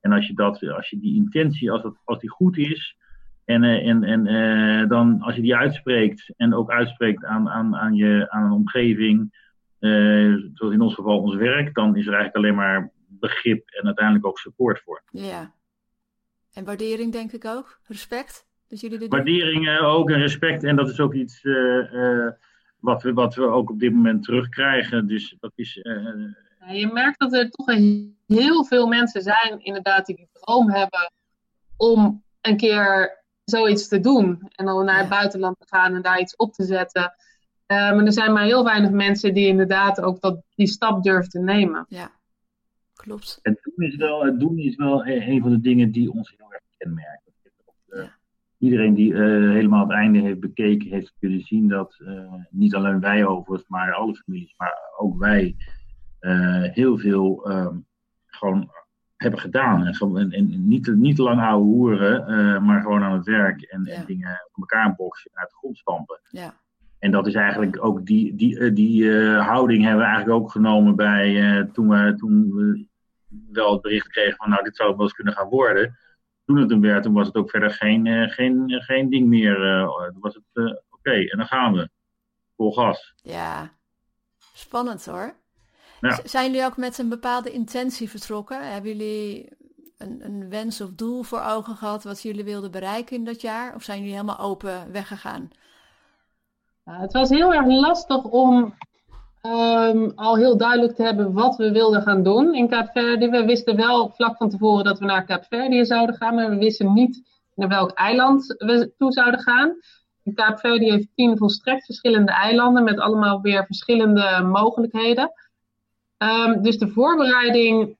En 0.00 0.12
als 0.12 0.26
je, 0.26 0.34
dat, 0.34 0.68
als 0.68 0.90
je 0.90 0.98
die 0.98 1.16
intentie, 1.16 1.70
als, 1.70 1.82
dat, 1.82 2.00
als 2.04 2.20
die 2.20 2.30
goed 2.30 2.56
is, 2.56 2.96
en, 3.44 3.62
uh, 3.62 3.88
en, 3.88 4.04
en 4.04 4.26
uh, 4.26 4.88
dan 4.88 5.20
als 5.20 5.36
je 5.36 5.42
die 5.42 5.56
uitspreekt 5.56 6.34
en 6.36 6.54
ook 6.54 6.70
uitspreekt 6.70 7.24
aan, 7.24 7.48
aan, 7.48 7.76
aan, 7.76 7.94
je, 7.94 8.26
aan 8.30 8.44
een 8.44 8.52
omgeving, 8.52 9.44
zoals 10.54 10.72
in 10.72 10.80
ons 10.80 10.94
geval 10.94 11.20
ons 11.20 11.34
werk, 11.34 11.74
dan 11.74 11.96
is 11.96 12.06
er 12.06 12.14
eigenlijk 12.14 12.36
alleen 12.36 12.54
maar 12.54 12.92
begrip 13.08 13.70
en 13.70 13.86
uiteindelijk 13.86 14.26
ook 14.26 14.38
support 14.38 14.80
voor. 14.80 15.02
Ja. 15.10 15.54
En 16.52 16.64
waardering 16.64 17.12
denk 17.12 17.32
ik 17.32 17.44
ook, 17.44 17.80
respect. 17.86 18.46
Dat 18.68 18.80
jullie 18.80 18.98
dit 18.98 19.10
waardering 19.10 19.78
ook 19.80 20.10
en 20.10 20.18
respect 20.18 20.64
en 20.64 20.76
dat 20.76 20.88
is 20.88 21.00
ook 21.00 21.14
iets 21.14 21.42
wat, 22.80 23.02
we, 23.02 23.12
wat 23.12 23.34
we 23.34 23.46
ook 23.46 23.70
op 23.70 23.80
dit 23.80 23.92
moment 23.92 24.22
terugkrijgen. 24.22 25.06
Dus 25.06 25.36
dat 25.40 25.52
is... 25.54 25.80
Ja, 26.60 26.72
je 26.72 26.92
merkt 26.92 27.18
dat 27.18 27.34
er 27.34 27.50
toch 27.50 27.66
heel 28.26 28.64
veel 28.64 28.86
mensen 28.86 29.22
zijn 29.22 29.60
inderdaad 29.60 30.06
die 30.06 30.16
die 30.16 30.28
droom 30.32 30.70
hebben 30.70 31.12
om 31.76 32.24
een 32.40 32.56
keer 32.56 33.22
zoiets 33.44 33.88
te 33.88 34.00
doen. 34.00 34.48
En 34.48 34.64
dan 34.64 34.84
naar 34.84 34.98
het 34.98 35.08
buitenland 35.08 35.58
te 35.58 35.66
gaan 35.68 35.94
en 35.94 36.02
daar 36.02 36.20
iets 36.20 36.36
op 36.36 36.52
te 36.52 36.64
zetten. 36.64 37.14
Maar 37.66 38.04
er 38.04 38.12
zijn 38.12 38.32
maar 38.32 38.44
heel 38.44 38.64
weinig 38.64 38.90
mensen 38.90 39.34
die 39.34 39.46
inderdaad 39.46 40.00
ook 40.00 40.20
dat, 40.20 40.42
die 40.54 40.66
stap 40.66 41.02
durven 41.02 41.30
te 41.30 41.40
nemen. 41.40 41.86
Ja, 41.88 42.10
klopt. 42.94 43.38
Het 43.42 43.58
doen 43.62 43.86
is 43.86 43.96
wel, 43.96 44.24
het 44.24 44.40
doen 44.40 44.58
is 44.58 44.76
wel 44.76 45.06
een 45.06 45.40
van 45.40 45.50
de 45.50 45.60
dingen 45.60 45.90
die 45.90 46.12
ons 46.12 46.34
heel 46.36 46.52
erg 46.52 46.62
kenmerken. 46.76 47.32
Ja. 47.86 48.16
Iedereen 48.58 48.94
die 48.94 49.12
uh, 49.12 49.52
helemaal 49.52 49.82
het 49.82 49.92
einde 49.92 50.18
heeft 50.18 50.40
bekeken, 50.40 50.90
heeft 50.90 51.14
kunnen 51.18 51.40
zien 51.40 51.68
dat 51.68 51.96
uh, 51.98 52.32
niet 52.50 52.74
alleen 52.74 53.00
wij 53.00 53.26
overigens, 53.26 53.68
maar 53.68 53.94
alle 53.94 54.16
families, 54.16 54.54
maar 54.56 54.74
ook 54.98 55.18
wij 55.18 55.56
heel 56.72 56.98
veel 56.98 57.50
um, 57.50 57.86
gewoon 58.26 58.70
hebben 59.16 59.40
gedaan. 59.40 59.86
En, 59.86 60.30
en, 60.30 60.68
niet, 60.68 60.86
niet 60.94 61.16
te 61.16 61.22
lang 61.22 61.40
ouwe 61.40 61.64
hoeren, 61.64 62.20
uh, 62.20 62.62
maar 62.62 62.82
gewoon 62.82 63.02
aan 63.02 63.12
het 63.12 63.26
werk 63.26 63.62
en, 63.62 63.84
ja. 63.84 63.92
en 63.92 64.06
dingen 64.06 64.40
voor 64.52 64.66
elkaar 64.68 64.94
boksen 64.94 65.30
en 65.34 65.40
uit 65.40 65.50
de 65.50 65.56
grond 65.56 65.78
stampen. 65.78 66.20
Ja. 66.30 66.54
En 66.98 67.10
dat 67.10 67.26
is 67.26 67.34
eigenlijk 67.34 67.84
ook 67.84 68.06
die, 68.06 68.34
die, 68.34 68.72
die 68.72 69.02
uh, 69.02 69.46
houding 69.46 69.82
hebben 69.82 70.00
we 70.00 70.06
eigenlijk 70.06 70.42
ook 70.42 70.50
genomen 70.50 70.96
bij 70.96 71.30
uh, 71.30 71.64
toen, 71.72 71.88
we, 71.88 72.14
toen 72.16 72.54
we 72.54 72.86
wel 73.52 73.72
het 73.72 73.82
bericht 73.82 74.08
kregen 74.08 74.36
van 74.36 74.50
nou 74.50 74.62
dit 74.62 74.76
zou 74.76 74.88
het 74.88 74.96
wel 74.96 75.06
eens 75.06 75.16
kunnen 75.16 75.34
gaan 75.34 75.48
worden. 75.48 75.98
Toen 76.44 76.56
het 76.56 76.70
hem 76.70 76.80
werd, 76.80 77.02
toen 77.02 77.12
was 77.12 77.26
het 77.26 77.36
ook 77.36 77.50
verder 77.50 77.70
geen, 77.70 78.30
geen, 78.30 78.70
geen 78.70 79.10
ding 79.10 79.26
meer. 79.26 79.54
toen 80.12 80.20
was 80.20 80.34
het 80.34 80.44
oké, 80.54 80.80
okay, 80.90 81.26
en 81.26 81.38
dan 81.38 81.46
gaan 81.46 81.72
we. 81.72 81.88
Vol 82.56 82.72
gas. 82.72 83.14
Ja, 83.22 83.70
spannend 84.54 85.06
hoor. 85.06 85.34
Ja. 86.00 86.20
Zijn 86.24 86.50
jullie 86.50 86.66
ook 86.66 86.76
met 86.76 86.98
een 86.98 87.08
bepaalde 87.08 87.50
intentie 87.50 88.10
vertrokken? 88.10 88.72
Hebben 88.72 88.96
jullie 88.96 89.48
een, 89.98 90.24
een, 90.24 90.48
wens 90.48 90.80
of 90.80 90.90
doel 90.90 91.22
voor 91.22 91.40
ogen 91.40 91.76
gehad 91.76 92.04
wat 92.04 92.22
jullie 92.22 92.44
wilden 92.44 92.70
bereiken 92.70 93.16
in 93.16 93.24
dat 93.24 93.40
jaar? 93.40 93.74
Of 93.74 93.82
zijn 93.82 93.98
jullie 93.98 94.14
helemaal 94.14 94.38
open 94.38 94.92
weggegaan? 94.92 95.50
Het 96.90 97.12
was 97.12 97.28
heel 97.28 97.54
erg 97.54 97.66
lastig 97.66 98.24
om 98.24 98.74
um, 99.42 100.12
al 100.14 100.36
heel 100.36 100.56
duidelijk 100.56 100.94
te 100.94 101.02
hebben 101.02 101.32
wat 101.32 101.56
we 101.56 101.72
wilden 101.72 102.02
gaan 102.02 102.22
doen 102.22 102.54
in 102.54 102.68
Kaapverdi. 102.68 103.28
We 103.28 103.44
wisten 103.44 103.76
wel 103.76 104.10
vlak 104.10 104.36
van 104.36 104.50
tevoren 104.50 104.84
dat 104.84 104.98
we 104.98 105.04
naar 105.04 105.24
Kaapverdi 105.24 105.84
zouden 105.84 106.16
gaan, 106.16 106.34
maar 106.34 106.50
we 106.50 106.56
wisten 106.56 106.92
niet 106.92 107.22
naar 107.54 107.68
welk 107.68 107.90
eiland 107.90 108.54
we 108.58 108.92
toe 108.98 109.12
zouden 109.12 109.40
gaan. 109.40 109.76
Kaapverdi 110.34 110.90
heeft 110.90 111.08
tien 111.14 111.38
volstrekt 111.38 111.84
verschillende 111.84 112.32
eilanden 112.32 112.84
met 112.84 112.98
allemaal 112.98 113.40
weer 113.40 113.66
verschillende 113.66 114.42
mogelijkheden. 114.52 115.32
Um, 116.18 116.62
dus 116.62 116.78
de 116.78 116.88
voorbereiding 116.88 117.96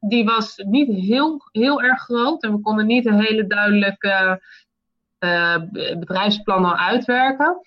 die 0.00 0.24
was 0.24 0.56
niet 0.56 0.88
heel, 0.88 1.40
heel 1.52 1.82
erg 1.82 2.00
groot. 2.00 2.42
En 2.42 2.52
we 2.52 2.60
konden 2.60 2.86
niet 2.86 3.06
een 3.06 3.20
hele 3.20 3.46
duidelijke 3.46 4.42
uh, 5.20 5.56
bedrijfsplan 5.98 6.64
al 6.64 6.76
uitwerken. 6.76 7.60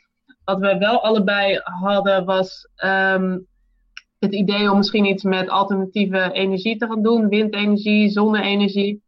Wat 0.49 0.59
we 0.59 0.77
wel 0.77 1.03
allebei 1.03 1.59
hadden 1.63 2.25
was 2.25 2.69
um, 2.83 3.47
het 4.19 4.33
idee 4.33 4.71
om 4.71 4.77
misschien 4.77 5.05
iets 5.05 5.23
met 5.23 5.49
alternatieve 5.49 6.31
energie 6.31 6.77
te 6.77 6.87
gaan 6.87 7.01
doen. 7.01 7.27
Windenergie, 7.27 8.09
zonne-energie. 8.09 9.03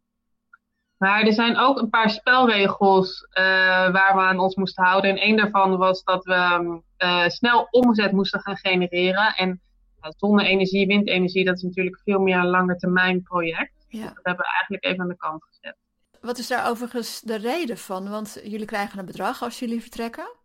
Maar 0.98 1.22
er 1.22 1.32
zijn 1.32 1.58
ook 1.58 1.78
een 1.78 1.88
paar 1.88 2.10
spelregels 2.10 3.26
uh, 3.38 3.44
waar 3.90 4.14
we 4.14 4.20
aan 4.20 4.38
ons 4.38 4.54
moesten 4.54 4.84
houden. 4.84 5.10
En 5.10 5.28
een 5.28 5.36
daarvan 5.36 5.76
was 5.76 6.02
dat 6.02 6.24
we 6.24 6.80
uh, 6.98 7.28
snel 7.28 7.66
omzet 7.70 8.12
moesten 8.12 8.40
gaan 8.40 8.56
genereren. 8.56 9.34
En 9.34 9.60
zonne-energie, 10.00 10.86
windenergie, 10.86 11.44
dat 11.44 11.56
is 11.56 11.62
natuurlijk 11.62 12.00
veel 12.04 12.20
meer 12.20 12.36
een 12.36 12.46
langetermijn 12.46 13.22
project. 13.22 13.86
Ja. 13.88 14.04
Dat 14.04 14.20
hebben 14.22 14.44
we 14.44 14.52
eigenlijk 14.52 14.84
even 14.84 15.00
aan 15.00 15.08
de 15.08 15.16
kant 15.16 15.44
gezet. 15.44 15.76
Wat 16.20 16.38
is 16.38 16.48
daar 16.48 16.68
overigens 16.68 17.20
de 17.20 17.36
reden 17.36 17.78
van? 17.78 18.08
Want 18.08 18.40
jullie 18.44 18.66
krijgen 18.66 18.98
een 18.98 19.06
bedrag 19.06 19.42
als 19.42 19.58
jullie 19.58 19.80
vertrekken. 19.80 20.40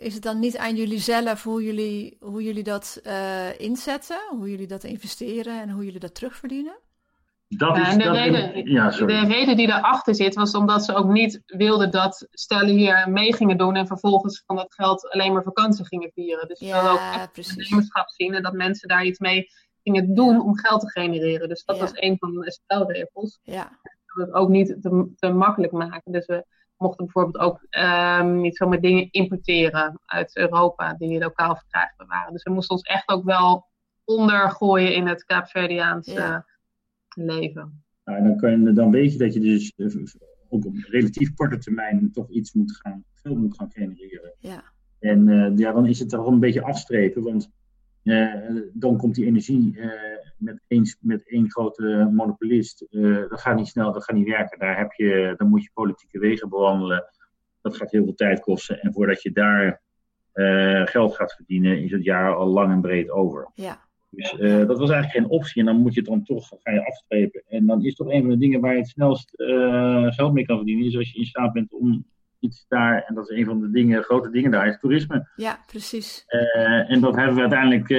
Is 0.00 0.14
het 0.14 0.22
dan 0.22 0.38
niet 0.38 0.56
aan 0.56 0.76
jullie 0.76 0.98
zelf 0.98 1.42
hoe 1.42 1.62
jullie, 1.64 2.16
hoe 2.20 2.42
jullie 2.42 2.62
dat 2.62 3.00
uh, 3.06 3.60
inzetten, 3.60 4.20
hoe 4.30 4.50
jullie 4.50 4.66
dat 4.66 4.84
investeren 4.84 5.60
en 5.60 5.70
hoe 5.70 5.84
jullie 5.84 6.00
dat 6.00 6.14
terugverdienen? 6.14 6.78
Dat 7.48 7.76
is, 7.76 7.88
en 7.88 7.98
de, 7.98 8.04
dat 8.04 8.14
reden, 8.14 8.70
ja, 8.70 8.90
de 8.90 9.26
reden 9.26 9.56
die 9.56 9.66
daarachter 9.66 10.14
zit, 10.14 10.34
was 10.34 10.54
omdat 10.54 10.84
ze 10.84 10.94
ook 10.94 11.08
niet 11.08 11.42
wilden 11.46 11.90
dat 11.90 12.26
stellen 12.30 12.76
hier 12.76 13.10
mee 13.10 13.34
gingen 13.34 13.58
doen 13.58 13.76
en 13.76 13.86
vervolgens 13.86 14.42
van 14.46 14.56
dat 14.56 14.74
geld 14.74 15.08
alleen 15.10 15.32
maar 15.32 15.42
vakantie 15.42 15.86
gingen 15.86 16.10
vieren. 16.14 16.48
Dus 16.48 16.60
we 16.60 16.66
ja, 16.66 16.72
wilden 16.82 16.92
ook 16.92 17.14
echt 17.14 17.48
ondernemerschap 17.50 18.08
zien 18.10 18.34
en 18.34 18.42
dat 18.42 18.52
mensen 18.52 18.88
daar 18.88 19.04
iets 19.04 19.18
mee 19.18 19.46
gingen 19.82 20.14
doen 20.14 20.40
om 20.40 20.58
geld 20.58 20.80
te 20.80 20.90
genereren. 20.90 21.48
Dus 21.48 21.64
dat 21.64 21.76
Ja. 21.76 21.82
was 21.82 21.92
een 21.94 22.16
van 22.18 22.34
de 22.34 22.52
spelregels. 22.52 23.38
Ja, 23.42 23.78
mochten 24.06 24.24
het 24.24 24.32
ook 24.32 24.48
niet 24.48 24.66
te, 24.66 25.12
te 25.16 25.28
makkelijk 25.28 25.72
maken. 25.72 26.12
Dus 26.12 26.26
we 26.26 26.44
mochten 26.80 27.04
bijvoorbeeld 27.04 27.44
ook 27.44 27.66
um, 27.70 28.40
niet 28.40 28.56
zomaar 28.56 28.80
dingen 28.80 29.08
importeren 29.10 30.00
uit 30.04 30.36
Europa 30.36 30.94
die 30.94 31.18
lokaal 31.18 31.56
verkrijgbaar 31.56 32.06
waren. 32.06 32.32
Dus 32.32 32.42
we 32.42 32.50
moesten 32.50 32.76
ons 32.76 32.84
echt 32.84 33.08
ook 33.08 33.24
wel 33.24 33.66
ondergooien 34.04 34.94
in 34.94 35.06
het 35.06 35.24
Kaapverdiaanse 35.24 36.12
ja. 36.12 36.46
leven. 37.14 37.84
Nou, 38.04 38.22
dan, 38.22 38.36
kun 38.36 38.74
dan 38.74 38.90
weet 38.90 39.12
je 39.12 39.18
dat 39.18 39.34
je 39.34 39.40
dus 39.40 39.72
eh, 39.76 39.86
ook 40.48 40.66
op 40.66 40.74
relatief 40.76 41.34
korte 41.34 41.58
termijn 41.58 42.12
toch 42.12 42.28
iets 42.28 42.52
moet 42.52 42.76
gaan, 42.76 43.04
veel 43.14 43.36
moet 43.36 43.56
gaan 43.56 43.70
genereren. 43.70 44.34
Ja. 44.38 44.62
En 44.98 45.28
uh, 45.28 45.56
ja, 45.56 45.72
dan 45.72 45.86
is 45.86 45.98
het 45.98 46.08
toch 46.08 46.26
een 46.26 46.40
beetje 46.40 46.62
afstrepen, 46.62 47.22
want 47.22 47.50
dan 48.72 48.96
komt 48.96 49.14
die 49.14 49.26
energie 49.26 49.72
uh, 49.76 49.90
met, 50.36 50.60
één, 50.66 50.84
met 51.00 51.28
één 51.28 51.50
grote 51.50 52.08
monopolist. 52.12 52.86
dat 53.28 53.40
gaat 53.40 53.56
niet 53.56 53.66
snel, 53.66 53.92
dat 53.92 54.04
gaat 54.04 54.16
niet 54.16 54.28
werken. 54.28 54.58
Daar 54.58 54.78
heb 54.78 54.92
je, 54.92 55.34
dan 55.36 55.48
moet 55.48 55.62
je 55.62 55.70
politieke 55.74 56.18
wegen 56.18 56.48
bewandelen. 56.48 57.04
Dat 57.60 57.76
gaat 57.76 57.90
heel 57.90 58.04
veel 58.04 58.14
tijd 58.14 58.40
kosten. 58.40 58.80
En 58.80 58.92
voordat 58.92 59.22
je 59.22 59.32
daar 59.32 59.80
geld 60.84 61.14
gaat 61.14 61.34
verdienen, 61.34 61.82
is 61.82 61.90
het 61.90 62.04
jaar 62.04 62.34
al 62.34 62.46
lang 62.46 62.72
en 62.72 62.80
breed 62.80 63.10
over. 63.10 63.50
Ja. 63.54 63.88
Dus 64.10 64.32
uh, 64.32 64.66
dat 64.66 64.78
was 64.78 64.90
eigenlijk 64.90 65.12
geen 65.12 65.38
optie. 65.38 65.60
En 65.60 65.66
dan 65.66 65.80
moet 65.80 65.94
je 65.94 66.00
het 66.00 66.08
dan 66.08 66.22
toch 66.22 66.48
ga 66.48 66.72
je 66.72 66.86
afstrepen. 66.86 67.42
En 67.48 67.66
dan 67.66 67.84
is 67.84 67.94
toch 67.94 68.08
een 68.08 68.20
van 68.20 68.30
de 68.30 68.38
dingen 68.38 68.60
waar 68.60 68.72
je 68.72 68.78
het 68.78 68.88
snelst 68.88 69.32
uh, 69.36 70.12
geld 70.12 70.32
mee 70.32 70.44
kan 70.44 70.56
verdienen, 70.56 70.86
is 70.86 70.96
als 70.96 71.12
je 71.12 71.18
in 71.18 71.24
staat 71.24 71.52
bent 71.52 71.72
om 71.72 72.04
iets 72.40 72.64
daar, 72.68 73.02
en 73.02 73.14
dat 73.14 73.30
is 73.30 73.38
een 73.38 73.44
van 73.44 73.60
de 73.60 73.70
dingen, 73.70 74.02
grote 74.02 74.30
dingen 74.30 74.50
daar, 74.50 74.66
is 74.66 74.78
toerisme. 74.78 75.28
Ja, 75.36 75.58
precies. 75.66 76.24
Uh, 76.28 76.90
en 76.90 77.00
dat 77.00 77.16
hebben 77.16 77.34
we 77.34 77.40
uiteindelijk, 77.40 77.90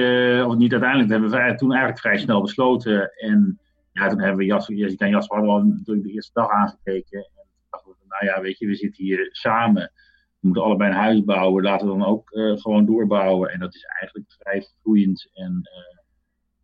of 0.46 0.56
niet 0.56 0.72
uiteindelijk, 0.72 1.10
dat 1.10 1.20
hebben 1.20 1.50
we 1.50 1.54
toen 1.54 1.70
eigenlijk 1.70 2.00
vrij 2.00 2.18
snel 2.18 2.40
besloten. 2.40 3.12
En 3.16 3.60
ja, 3.92 4.08
toen 4.08 4.20
hebben 4.20 4.38
we 4.38 4.44
Jasper, 4.44 4.74
Jessica 4.74 5.04
en 5.04 5.10
Jasper 5.10 5.36
hadden 5.36 5.54
al 5.54 5.62
natuurlijk 5.62 6.06
de 6.06 6.12
eerste 6.12 6.30
dag 6.34 6.50
aangekeken. 6.50 7.18
En 7.18 7.30
toen 7.34 7.66
dachten 7.70 7.90
we, 7.90 7.96
nou 8.08 8.24
ja, 8.24 8.40
weet 8.40 8.58
je, 8.58 8.66
we 8.66 8.74
zitten 8.74 9.04
hier 9.04 9.28
samen. 9.30 9.92
We 10.40 10.46
moeten 10.46 10.62
allebei 10.62 10.90
een 10.90 10.96
huis 10.96 11.24
bouwen, 11.24 11.62
laten 11.62 11.86
we 11.86 11.98
dan 11.98 12.06
ook 12.06 12.30
gewoon 12.60 12.86
doorbouwen. 12.86 13.50
En 13.50 13.58
dat 13.58 13.74
is 13.74 13.84
eigenlijk 13.84 14.32
vrij 14.38 14.66
groeiend 14.80 15.30
en 15.32 15.60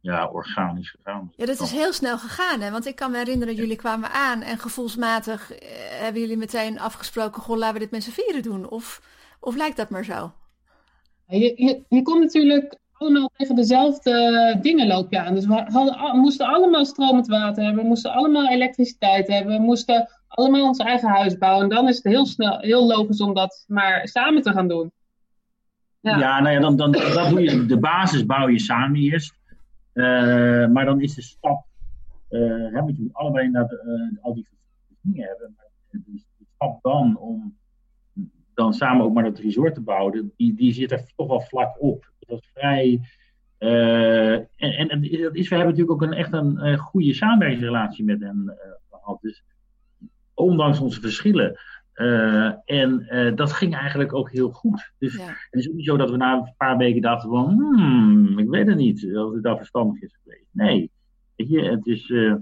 ja, 0.08 0.26
organisch 0.26 0.90
gegaan. 0.90 1.32
Ja, 1.36 1.46
dat 1.46 1.60
is 1.60 1.70
heel 1.70 1.92
snel 1.92 2.18
gegaan, 2.18 2.60
hè? 2.60 2.70
Want 2.70 2.86
ik 2.86 2.96
kan 2.96 3.10
me 3.10 3.16
herinneren, 3.16 3.54
jullie 3.54 3.76
kwamen 3.76 4.10
aan 4.10 4.42
en 4.42 4.58
gevoelsmatig 4.58 5.52
eh, 5.52 5.68
hebben 6.00 6.20
jullie 6.20 6.36
meteen 6.36 6.80
afgesproken, 6.80 7.42
goh, 7.42 7.56
laten 7.56 7.74
we 7.74 7.80
dit 7.80 7.90
met 7.90 8.02
z'n 8.02 8.10
vieren 8.10 8.42
doen. 8.42 8.68
Of, 8.68 9.02
of 9.40 9.56
lijkt 9.56 9.76
dat 9.76 9.90
maar 9.90 10.04
zo? 10.04 10.32
Je, 11.26 11.52
je, 11.56 11.84
je 11.88 12.02
komt 12.02 12.20
natuurlijk 12.20 12.78
allemaal 12.92 13.30
tegen 13.36 13.54
dezelfde 13.54 14.58
dingen 14.62 14.86
loop 14.86 15.10
je 15.10 15.20
aan. 15.20 15.34
Dus 15.34 15.46
we 15.46 15.54
hadden, 15.54 16.18
moesten 16.18 16.46
allemaal 16.46 16.84
stromend 16.84 17.26
water 17.26 17.64
hebben, 17.64 17.82
we 17.82 17.88
moesten 17.88 18.12
allemaal 18.12 18.48
elektriciteit 18.48 19.28
hebben, 19.28 19.56
we 19.56 19.62
moesten 19.62 20.08
allemaal 20.28 20.66
ons 20.66 20.78
eigen 20.78 21.08
huis 21.08 21.38
bouwen. 21.38 21.62
En 21.62 21.68
dan 21.68 21.88
is 21.88 21.96
het 21.96 22.04
heel 22.04 22.26
snel, 22.26 22.58
heel 22.58 22.86
logisch 22.86 23.20
om 23.20 23.34
dat 23.34 23.64
maar 23.66 24.08
samen 24.08 24.42
te 24.42 24.52
gaan 24.52 24.68
doen. 24.68 24.92
Ja, 26.00 26.18
ja 26.18 26.40
nou 26.40 26.54
ja, 26.54 26.60
dan, 26.60 26.76
dan 26.76 26.92
dat 26.92 27.28
doe 27.28 27.40
je, 27.40 27.66
de 27.66 27.78
basis 27.78 28.26
bouw 28.26 28.48
je 28.48 28.60
samen 28.60 29.00
eerst. 29.00 29.36
Uh, 29.98 30.66
maar 30.68 30.84
dan 30.84 31.00
is 31.00 31.14
de 31.14 31.22
stap, 31.22 31.66
uh, 32.30 32.40
hè, 32.40 32.70
want 32.70 32.96
je 32.96 33.02
moet 33.02 33.14
allebei 33.14 33.48
uh, 33.48 33.66
al 34.20 34.34
die 34.34 34.48
dingen 35.00 35.26
hebben. 35.26 35.54
Maar 35.56 35.66
de 35.90 36.22
stap 36.54 36.82
dan 36.82 37.18
om 37.18 37.56
dan 38.54 38.74
samen 38.74 39.04
ook 39.04 39.12
maar 39.12 39.24
dat 39.24 39.38
resort 39.38 39.74
te 39.74 39.80
bouwen, 39.80 40.32
die, 40.36 40.54
die 40.54 40.72
zit 40.72 40.92
er 40.92 41.12
toch 41.16 41.28
wel 41.28 41.40
vlak 41.40 41.82
op. 41.82 42.12
Dat 42.18 42.38
is 42.38 42.50
vrij. 42.54 43.00
en, 43.58 44.48
en, 44.56 44.88
en 44.88 45.00
dat 45.22 45.34
is, 45.34 45.48
we 45.48 45.56
hebben 45.56 45.74
natuurlijk 45.74 45.90
ook 45.90 46.02
een, 46.02 46.12
echt 46.12 46.32
een 46.32 46.78
goede 46.78 47.14
samenwerkingsrelatie 47.14 48.04
met 48.04 48.20
hen 48.20 48.56
gehad. 48.90 49.18
Dus 49.20 49.44
ondanks 50.34 50.78
onze 50.78 51.00
verschillen. 51.00 51.58
Uh, 51.98 52.52
en 52.64 53.06
uh, 53.10 53.34
dat 53.34 53.52
ging 53.52 53.74
eigenlijk 53.74 54.12
ook 54.12 54.30
heel 54.30 54.50
goed. 54.50 54.92
Dus 54.98 55.16
ja. 55.16 55.26
het 55.26 55.60
is 55.60 55.68
ook 55.68 55.74
niet 55.74 55.84
zo 55.84 55.96
dat 55.96 56.10
we 56.10 56.16
na 56.16 56.32
een 56.32 56.54
paar 56.56 56.76
weken 56.76 57.02
dachten 57.02 57.30
van, 57.30 57.48
hmm, 57.48 58.38
ik 58.38 58.48
weet 58.48 58.66
het 58.66 58.76
niet 58.76 59.16
of 59.16 59.32
het 59.32 59.42
daar 59.42 59.56
verstandig 59.56 60.02
is 60.02 60.18
geweest. 60.22 60.48
Nee, 60.50 60.90
weet 61.36 61.48
je, 61.48 61.62
het 61.62 61.86
is 61.86 62.08
uh, 62.08 62.34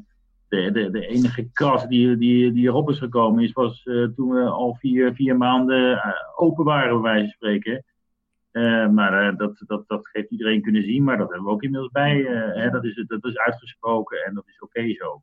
de, 0.48 0.70
de, 0.70 0.90
de 0.90 1.06
enige 1.06 1.48
kras 1.52 1.86
die, 1.86 2.16
die, 2.16 2.52
die 2.52 2.66
erop 2.66 2.90
is 2.90 2.98
gekomen 2.98 3.44
is, 3.44 3.52
was 3.52 3.82
toen 4.14 4.28
we 4.28 4.42
al 4.42 4.75
vier, 4.75 5.14
vier 5.14 5.36
maanden 5.36 6.02
open 6.36 6.64
waren, 6.64 7.02
bij 7.02 7.12
wijze 7.12 7.25
van 7.25 7.32
spreken. 7.32 7.84
maar 8.94 9.36
dat, 9.36 9.62
dat, 9.66 9.88
dat 9.88 10.08
heeft 10.12 10.30
iedereen 10.30 10.62
kunnen 10.62 10.82
zien, 10.82 11.04
maar 11.04 11.18
dat 11.18 11.28
hebben 11.28 11.46
we 11.46 11.52
ook 11.52 11.62
inmiddels 11.62 11.92
bij. 11.92 12.16
Hè, 12.54 12.70
dat, 12.70 12.84
is, 12.84 13.04
dat 13.06 13.25
is 13.25 13.38
uitgesproken 13.38 14.25
en 14.25 14.34
dat 14.34 14.44
is 14.46 14.60
oké 14.60 14.78
okay 14.78 14.94
zo. 14.94 15.22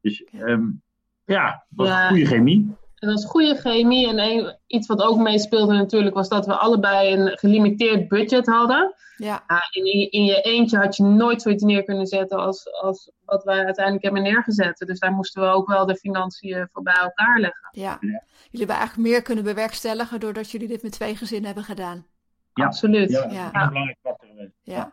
Dus 0.00 0.24
um, 0.32 0.82
ja, 1.24 1.64
dat 1.68 1.86
was 1.86 1.88
ja. 1.88 2.08
goede 2.08 2.26
chemie. 2.26 2.74
Het 3.02 3.12
was 3.12 3.24
goede 3.24 3.54
chemie. 3.54 4.08
En 4.08 4.18
een, 4.18 4.56
iets 4.66 4.86
wat 4.86 5.02
ook 5.02 5.18
meespeelde 5.18 5.72
natuurlijk 5.72 6.14
was 6.14 6.28
dat 6.28 6.46
we 6.46 6.56
allebei 6.56 7.12
een 7.12 7.38
gelimiteerd 7.38 8.08
budget 8.08 8.46
hadden. 8.46 8.94
Ja. 9.16 9.44
in, 9.70 10.10
in, 10.10 10.24
je 10.24 10.40
eentje 10.40 10.78
had 10.78 10.96
je 10.96 11.02
nooit 11.02 11.42
zoiets 11.42 11.62
neer 11.62 11.84
kunnen 11.84 12.06
zetten 12.06 12.38
als, 12.38 12.72
als 12.72 13.12
wat 13.24 13.44
wij 13.44 13.64
uiteindelijk 13.64 14.04
hebben 14.04 14.22
neergezet. 14.22 14.78
Dus 14.78 14.98
daar 14.98 15.12
moesten 15.12 15.42
we 15.42 15.48
ook 15.48 15.68
wel 15.68 15.86
de 15.86 15.96
financiën 15.96 16.68
voor 16.72 16.82
bij 16.82 16.94
elkaar 16.94 17.40
leggen. 17.40 17.68
Ja. 17.72 17.98
Jullie 18.00 18.28
hebben 18.50 18.76
eigenlijk 18.76 19.08
meer 19.08 19.22
kunnen 19.22 19.44
bewerkstelligen 19.44 20.20
doordat 20.20 20.50
jullie 20.50 20.68
dit 20.68 20.82
met 20.82 20.92
twee 20.92 21.16
gezinnen 21.16 21.46
hebben 21.46 21.64
gedaan. 21.64 22.06
Ja. 22.54 22.64
Absoluut. 22.64 23.10
Ja, 23.10 23.22
dat 23.22 23.30
is 23.32 23.38
een 23.38 23.50
belangrijk 23.50 23.98
factor 24.02 24.28
geweest. 24.28 24.52
Ja. 24.62 24.74
Ja. 24.74 24.92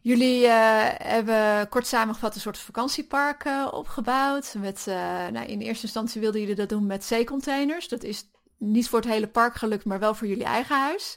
Jullie 0.00 0.44
uh, 0.44 0.52
hebben 0.96 1.68
kort 1.68 1.86
samengevat 1.86 2.34
een 2.34 2.40
soort 2.40 2.58
vakantiepark 2.58 3.44
uh, 3.44 3.68
opgebouwd. 3.70 4.54
Met, 4.58 4.86
uh, 4.88 4.94
nou, 5.28 5.46
in 5.46 5.60
eerste 5.60 5.84
instantie 5.84 6.20
wilden 6.20 6.40
jullie 6.40 6.54
dat 6.54 6.68
doen 6.68 6.86
met 6.86 7.04
zeecontainers. 7.04 7.88
Dat 7.88 8.02
is 8.02 8.24
niet 8.58 8.88
voor 8.88 8.98
het 8.98 9.08
hele 9.08 9.28
park 9.28 9.54
gelukt, 9.54 9.84
maar 9.84 9.98
wel 9.98 10.14
voor 10.14 10.26
jullie 10.26 10.44
eigen 10.44 10.76
huis. 10.76 11.16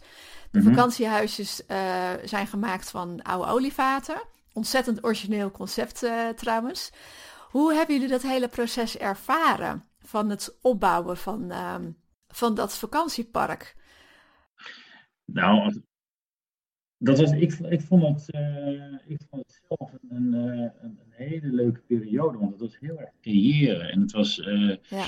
De 0.52 0.60
mm 0.60 0.66
-hmm. 0.66 0.76
vakantiehuisjes 0.76 1.62
zijn 2.24 2.48
gemaakt 2.48 2.90
van 2.90 3.22
oude 3.22 3.52
olievaten. 3.52 4.22
Ontzettend 4.54 5.04
origineel 5.04 5.52
concept 5.52 6.06
trouwens. 6.36 6.92
Hoe 7.50 7.74
hebben 7.74 7.96
jullie 7.96 8.10
dat 8.10 8.22
hele 8.22 8.48
proces 8.48 8.98
ervaren 8.98 9.84
van 10.00 10.30
het 10.30 10.58
opbouwen 10.62 11.18
van, 11.18 11.52
ehm, 11.52 11.92
van 12.28 12.56
dat 12.56 12.78
vakantiepark? 12.78 13.76
Nou, 15.26 15.84
dat 17.04 17.20
was, 17.20 17.32
ik, 17.32 17.54
ik, 17.54 17.82
vond 17.82 18.04
het, 18.04 18.36
uh, 18.36 18.94
ik 19.06 19.22
vond 19.30 19.44
het 19.46 19.62
zelf 19.68 19.92
een, 20.10 20.34
een, 20.34 20.34
een, 20.34 20.74
een, 20.82 21.00
hele 21.10 21.48
leuke 21.48 21.80
periode, 21.80 22.38
want 22.38 22.52
het 22.52 22.60
was 22.60 22.80
heel 22.80 23.00
erg 23.00 23.10
creëren. 23.22 23.90
En 23.90 24.02
het 24.02 24.12
was, 24.12 24.38
uh, 24.38 24.76
ja. 24.90 25.06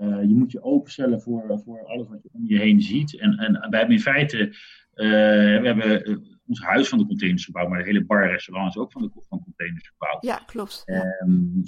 uh, 0.00 0.22
je 0.22 0.34
moet 0.34 0.52
je 0.52 0.62
openstellen 0.62 1.20
voor, 1.20 1.60
voor 1.64 1.86
alles 1.86 2.08
wat 2.08 2.22
je 2.22 2.28
om 2.32 2.46
je 2.46 2.58
heen 2.58 2.82
ziet. 2.82 3.18
En, 3.18 3.36
en 3.36 3.52
wij 3.52 3.78
hebben 3.78 3.96
in 3.96 4.02
feite, 4.02 4.54
we 4.94 5.60
hebben 5.62 6.22
ons 6.46 6.60
huis 6.60 6.88
van 6.88 6.98
de 6.98 7.06
containers 7.06 7.44
gebouwd, 7.44 7.68
maar 7.68 7.78
de 7.78 7.84
hele 7.84 8.04
bar 8.04 8.30
restaurant 8.30 8.74
is 8.74 8.80
ook 8.80 8.92
van 8.92 9.02
de 9.02 9.10
van 9.28 9.42
containers 9.44 9.88
gebouwd. 9.88 10.24
Ja, 10.24 10.36
klopt. 10.46 10.82
Ja. 10.84 11.16
Um, 11.22 11.62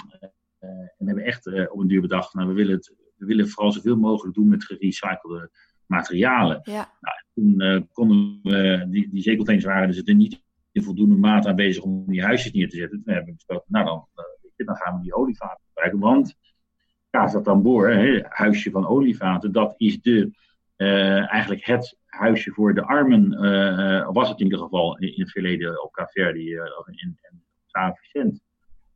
en 0.59 0.93
we 0.99 1.05
hebben 1.05 1.25
echt 1.25 1.71
op 1.71 1.79
een 1.79 1.88
duur 1.88 2.00
bedacht, 2.00 2.35
nou, 2.35 2.49
we, 2.49 2.55
willen 2.55 2.75
het, 2.75 2.95
we 3.17 3.26
willen 3.26 3.49
vooral 3.49 3.73
zoveel 3.73 3.97
mogelijk 3.97 4.35
doen 4.35 4.49
met 4.49 4.64
gerecyclede 4.64 5.50
materialen. 5.87 6.61
Ja. 6.62 6.93
Nou, 7.00 7.17
toen 7.34 7.54
uh, 7.62 7.80
konden 7.92 8.40
we, 8.42 8.86
die, 8.90 9.08
die 9.10 9.22
zeecontainers 9.22 9.66
waren 9.66 9.88
dus 9.88 10.02
er 10.02 10.14
niet 10.14 10.42
in 10.72 10.82
voldoende 10.82 11.16
mate 11.16 11.48
aanwezig 11.48 11.82
om 11.82 12.04
die 12.06 12.22
huisjes 12.22 12.52
neer 12.52 12.68
te 12.68 12.76
zetten. 12.76 13.02
Toen 13.02 13.14
hebben 13.14 13.30
we 13.30 13.36
besloten, 13.36 13.66
nou 13.68 13.84
dan, 13.84 14.06
uh, 14.56 14.66
dan 14.66 14.76
gaan 14.76 14.96
we 14.96 15.02
die 15.02 15.14
olievaten 15.14 15.64
gebruiken. 15.66 16.00
Want 16.00 16.36
Casa 17.10 17.40
Tambor, 17.40 17.90
hè, 17.90 18.20
huisje 18.28 18.70
van 18.70 18.86
olievaten, 18.86 19.52
dat 19.52 19.74
is 19.76 20.00
de, 20.00 20.30
uh, 20.76 21.32
eigenlijk 21.32 21.64
het 21.64 21.98
huisje 22.06 22.50
voor 22.50 22.74
de 22.74 22.82
armen, 22.82 23.28
was 24.12 24.28
het 24.28 24.38
in 24.38 24.44
ieder 24.44 24.58
geval 24.58 24.98
in, 24.98 25.20
het 25.20 25.30
verleden 25.30 25.84
op 25.84 25.92
Caverdi 25.92 26.60
of 26.60 26.88
in, 26.88 27.18
in 27.30 27.42
San 27.66 27.94
Vicente. 27.94 28.40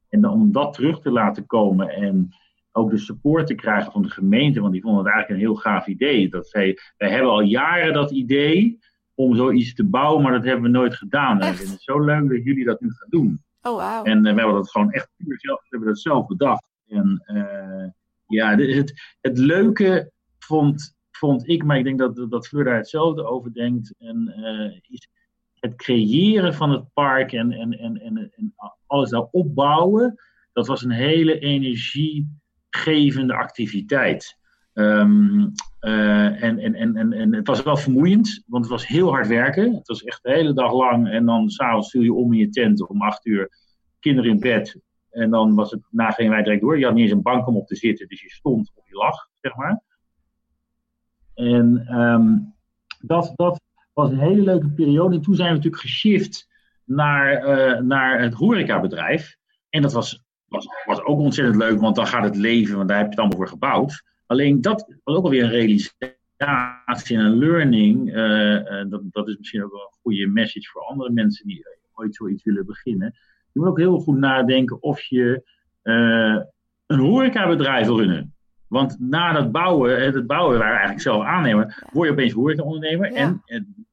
En 0.08 0.28
om 0.28 0.52
dat 0.52 0.74
terug 0.74 1.00
te 1.00 1.10
laten 1.10 1.46
komen 1.46 1.88
en 1.88 2.34
ook 2.76 2.90
de 2.90 2.98
support 2.98 3.46
te 3.46 3.54
krijgen 3.54 3.92
van 3.92 4.02
de 4.02 4.10
gemeente, 4.10 4.60
want 4.60 4.72
die 4.72 4.82
vonden 4.82 5.04
het 5.04 5.12
eigenlijk 5.12 5.40
een 5.40 5.48
heel 5.48 5.60
gaaf 5.60 5.86
idee. 5.86 6.28
Dat 6.28 6.48
zij, 6.48 6.78
wij 6.96 7.10
hebben 7.10 7.30
al 7.30 7.40
jaren 7.40 7.92
dat 7.92 8.10
idee 8.10 8.78
om 9.14 9.36
zoiets 9.36 9.74
te 9.74 9.84
bouwen, 9.84 10.22
maar 10.22 10.32
dat 10.32 10.44
hebben 10.44 10.62
we 10.62 10.78
nooit 10.78 10.94
gedaan. 10.94 11.40
En 11.40 11.46
het 11.46 11.60
is 11.60 11.84
zo 11.84 12.00
leuk 12.00 12.28
dat 12.28 12.44
jullie 12.44 12.64
dat 12.64 12.80
nu 12.80 12.90
gaan 12.90 13.08
doen. 13.10 13.44
Oh, 13.62 13.72
wow. 13.72 14.08
En 14.08 14.16
uh, 14.16 14.22
we 14.22 14.38
hebben 14.40 14.54
dat 14.54 14.70
gewoon 14.70 14.90
echt 14.90 15.10
puur 15.16 15.40
zelf, 15.40 15.60
we 15.60 15.66
hebben 15.68 15.88
dat 15.88 16.00
zelf 16.00 16.26
bedacht. 16.26 16.64
En 16.88 17.22
uh, 17.26 17.88
ja, 18.26 18.56
het, 18.56 19.16
het 19.20 19.38
leuke 19.38 20.12
vond, 20.38 20.96
vond 21.10 21.48
ik, 21.48 21.64
maar 21.64 21.78
ik 21.78 21.84
denk 21.84 21.98
dat, 21.98 22.30
dat 22.30 22.48
Fleur 22.48 22.64
daar 22.64 22.76
hetzelfde 22.76 23.24
over 23.24 23.52
denkt, 23.52 23.94
en, 23.98 24.34
uh, 24.38 24.78
is 24.88 25.08
het 25.54 25.76
creëren 25.76 26.54
van 26.54 26.70
het 26.70 26.84
park 26.92 27.32
en, 27.32 27.52
en, 27.52 27.78
en, 27.78 28.00
en, 28.00 28.32
en 28.36 28.54
alles 28.86 29.10
daar 29.10 29.28
opbouwen. 29.30 30.14
Dat 30.52 30.66
was 30.66 30.84
een 30.84 30.90
hele 30.90 31.38
energie 31.38 32.28
gevende 32.76 33.34
activiteit. 33.34 34.38
Um, 34.72 35.52
en, 35.80 36.58
en, 36.58 36.74
en, 36.74 37.12
en, 37.12 37.34
het 37.34 37.46
was 37.46 37.62
wel 37.62 37.76
vermoeiend, 37.76 38.44
want 38.46 38.64
het 38.64 38.72
was 38.72 38.86
heel 38.86 39.10
hard 39.10 39.26
werken. 39.26 39.74
Het 39.74 39.86
was 39.86 40.02
echt 40.02 40.22
de 40.22 40.32
hele 40.32 40.52
dag 40.52 40.72
lang. 40.72 41.10
En 41.10 41.24
dan 41.24 41.50
s'avonds 41.50 41.90
viel 41.90 42.02
je 42.02 42.12
om 42.12 42.32
in 42.32 42.38
je 42.38 42.48
tent 42.48 42.88
om 42.88 43.02
acht 43.02 43.26
uur, 43.26 43.50
kinderen 44.00 44.30
in 44.30 44.40
bed. 44.40 44.80
En 45.10 45.30
dan 45.30 45.54
was 45.54 45.70
het, 45.70 45.80
na 45.90 46.10
gingen 46.10 46.32
wij 46.32 46.42
direct 46.42 46.60
door. 46.60 46.78
Je 46.78 46.84
had 46.84 46.94
niet 46.94 47.02
eens 47.02 47.12
een 47.12 47.22
bank 47.22 47.46
om 47.46 47.56
op 47.56 47.66
te 47.66 47.76
zitten, 47.76 48.08
dus 48.08 48.22
je 48.22 48.30
stond 48.30 48.72
of 48.74 48.88
je 48.88 48.94
lag, 48.94 49.28
zeg 49.40 49.56
maar. 49.56 49.82
En 51.34 51.86
ehm, 51.86 52.38
dat, 53.00 53.32
dat 53.34 53.60
was 53.92 54.10
een 54.10 54.18
hele 54.18 54.42
leuke 54.42 54.70
periode. 54.70 55.16
En 55.16 55.22
toen 55.22 55.34
zijn 55.34 55.48
we 55.48 55.54
natuurlijk 55.54 55.82
geshift 55.82 56.48
naar, 56.84 57.48
uh, 57.48 57.80
naar 57.80 58.20
het 58.20 58.34
horecabedrijf. 58.34 59.36
En 59.68 59.82
dat 59.82 59.92
was, 59.92 60.25
was, 60.48 60.68
was 60.84 61.02
ook 61.02 61.18
ontzettend 61.18 61.56
leuk, 61.56 61.80
want 61.80 61.96
dan 61.96 62.06
gaat 62.06 62.24
het 62.24 62.36
leven, 62.36 62.76
want 62.76 62.88
daar 62.88 62.96
heb 62.96 63.06
je 63.06 63.10
het 63.10 63.20
allemaal 63.20 63.38
voor 63.38 63.48
gebouwd. 63.48 64.02
Alleen 64.26 64.60
dat 64.60 64.94
was 65.04 65.16
ook 65.16 65.24
alweer 65.24 65.44
een 65.44 65.50
realisatie 65.50 67.16
en 67.16 67.24
een 67.24 67.38
learning. 67.38 68.16
Uh, 68.16 68.90
dat, 68.90 69.02
dat 69.10 69.28
is 69.28 69.36
misschien 69.36 69.64
ook 69.64 69.72
wel 69.72 69.80
een 69.80 69.98
goede 70.00 70.26
message 70.26 70.70
voor 70.70 70.82
andere 70.82 71.10
mensen 71.10 71.46
die 71.46 71.64
ooit 71.94 72.14
zoiets 72.14 72.44
willen 72.44 72.66
beginnen. 72.66 73.14
Je 73.52 73.60
moet 73.60 73.68
ook 73.68 73.78
heel 73.78 73.98
goed 73.98 74.18
nadenken 74.18 74.82
of 74.82 75.02
je 75.02 75.42
uh, 75.82 76.42
een 76.86 76.98
horecabedrijf 76.98 77.86
wil 77.86 77.98
runnen. 77.98 78.34
Want 78.68 78.96
na 79.00 79.32
dat 79.32 79.52
bouwen, 79.52 80.02
het 80.02 80.26
bouwen 80.26 80.58
waar 80.58 80.68
we 80.68 80.72
eigenlijk 80.72 81.02
zelf 81.02 81.24
aannemer, 81.24 81.86
word 81.92 82.06
je 82.06 82.12
opeens 82.12 82.32
horecaondernemer. 82.32 83.12
Ja. 83.12 83.18
En, 83.18 83.42
en 83.44 83.86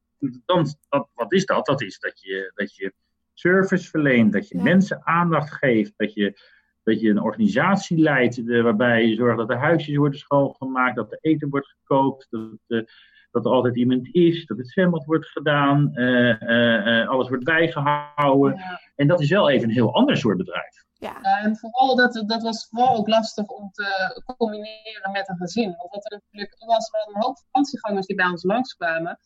dan, 0.46 0.68
dat, 0.90 1.10
wat 1.14 1.34
is 1.34 1.46
dat? 1.46 1.66
Dat 1.66 1.82
is 1.82 2.00
dat 2.00 2.22
je, 2.22 2.52
dat 2.56 2.76
je 2.76 2.94
service 3.34 3.90
verleent, 3.90 4.34
dat 4.34 4.48
je 4.48 4.58
ja. 4.58 4.64
mensen 4.64 5.06
aandacht 5.06 5.54
geeft, 5.54 5.94
dat 5.96 6.14
je, 6.14 6.40
dat 6.84 7.00
je 7.00 7.10
een 7.10 7.22
organisatie 7.22 7.98
leidt 7.98 8.46
de, 8.46 8.62
waarbij 8.62 9.06
je 9.06 9.16
zorgt 9.16 9.38
dat 9.38 9.48
de 9.48 9.56
huisjes 9.56 9.96
worden 9.96 10.20
schoongemaakt, 10.20 10.96
dat 10.96 11.12
er 11.12 11.18
eten 11.22 11.50
wordt 11.50 11.68
gekookt, 11.68 12.28
dat, 12.30 12.58
de, 12.68 12.92
dat 13.32 13.46
er 13.46 13.52
altijd 13.52 13.76
iemand 13.76 14.16
is, 14.16 14.46
dat 14.46 14.58
het 14.58 14.70
zwembad 14.70 15.06
wordt 15.06 15.26
gedaan, 15.26 15.92
uh, 15.94 16.42
uh, 16.42 17.10
alles 17.10 17.30
wordt 17.30 17.44
bijgehouden. 17.44 18.56
Ja. 18.56 18.82
En 18.96 19.08
dat 19.08 19.22
is 19.22 19.30
wel 19.30 19.50
even 19.50 19.68
een 19.68 19.74
heel 19.74 19.94
ander 19.94 20.18
soort 20.18 20.38
bedrijf. 20.38 20.84
Ja. 20.94 21.22
En 21.42 21.58
vooral, 21.58 21.96
dat, 21.96 22.24
dat 22.28 22.42
was 22.42 22.68
vooral 22.70 22.96
ook 22.96 23.08
lastig 23.08 23.48
om 23.48 23.72
te 23.72 24.22
combineren 24.38 25.12
met 25.12 25.30
een 25.30 25.38
gezin. 25.38 25.76
Want 25.78 25.92
wat 25.92 26.12
er 26.12 26.22
natuurlijk 26.22 26.56
was, 26.66 26.90
wel 26.92 27.16
een 27.16 27.22
hoop 27.22 27.38
vakantiegangers 27.38 28.06
die 28.06 28.16
bij 28.16 28.28
ons 28.28 28.44
langskwamen. 28.44 29.20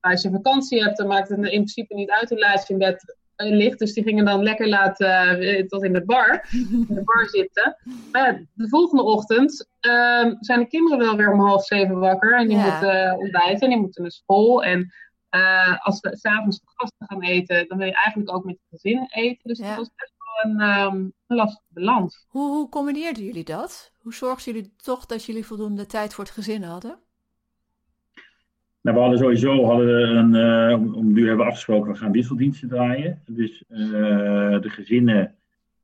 Maar 0.00 0.12
als 0.12 0.22
je 0.22 0.30
vakantie 0.30 0.82
hebt, 0.82 0.96
dan 0.96 1.06
maakt 1.06 1.28
het 1.28 1.38
in 1.38 1.44
principe 1.44 1.94
niet 1.94 2.10
uit 2.10 2.28
hoe 2.28 2.38
laat 2.38 2.66
je 2.66 2.72
in 2.72 2.78
bed 2.78 3.16
ligt. 3.36 3.78
Dus 3.78 3.92
die 3.92 4.02
gingen 4.02 4.24
dan 4.24 4.42
lekker 4.42 4.68
laten 4.68 5.42
uh, 5.42 5.66
tot 5.66 5.84
in 5.84 5.92
de 5.92 6.04
bar, 6.04 6.48
in 6.50 6.86
de 6.88 7.02
bar 7.04 7.28
zitten. 7.28 7.76
Maar 8.12 8.42
de 8.54 8.68
volgende 8.68 9.02
ochtend 9.02 9.68
uh, 9.80 10.34
zijn 10.40 10.58
de 10.58 10.66
kinderen 10.66 10.98
wel 10.98 11.16
weer 11.16 11.32
om 11.32 11.40
half 11.40 11.64
zeven 11.64 11.98
wakker. 11.98 12.38
En 12.38 12.48
die 12.48 12.56
ja. 12.56 12.70
moeten 12.70 13.18
ontbijten 13.18 13.60
en 13.60 13.68
die 13.68 13.78
moeten 13.78 14.02
naar 14.02 14.10
school. 14.10 14.64
En 14.64 14.92
als 15.82 16.00
we 16.00 16.16
s'avonds 16.16 16.60
gasten 16.64 17.06
gaan 17.06 17.22
eten, 17.22 17.68
dan 17.68 17.78
wil 17.78 17.86
je 17.86 17.94
eigenlijk 17.94 18.36
ook 18.36 18.44
met 18.44 18.58
je 18.60 18.76
gezin 18.76 19.06
eten. 19.10 19.48
Dus 19.48 19.58
ja. 19.58 19.68
dat 19.68 19.76
was 19.76 19.90
best 19.96 20.12
wel 20.16 20.52
een, 20.52 20.60
um, 20.60 21.12
een 21.26 21.36
lastige 21.36 21.66
balans. 21.68 22.26
Hoe, 22.28 22.50
hoe 22.50 22.68
combineerden 22.68 23.24
jullie 23.24 23.44
dat? 23.44 23.92
Hoe 23.98 24.14
zorgden 24.14 24.52
jullie 24.52 24.74
toch 24.76 25.06
dat 25.06 25.24
jullie 25.24 25.46
voldoende 25.46 25.86
tijd 25.86 26.14
voor 26.14 26.24
het 26.24 26.32
gezin 26.32 26.62
hadden? 26.62 26.98
Nou, 28.84 28.96
we 28.96 29.02
hadden 29.02 29.18
sowieso 29.18 29.64
hadden 29.64 29.86
we 29.86 29.92
een, 29.92 30.34
uh, 30.34 30.96
om, 30.96 31.12
nu 31.12 31.26
hebben 31.26 31.44
we 31.44 31.50
afgesproken, 31.50 31.92
we 31.92 31.98
gaan 31.98 32.12
wisseldiensten 32.12 32.68
draaien. 32.68 33.22
Dus 33.26 33.64
uh, 33.68 34.60
de 34.60 34.70
gezinnen 34.70 35.34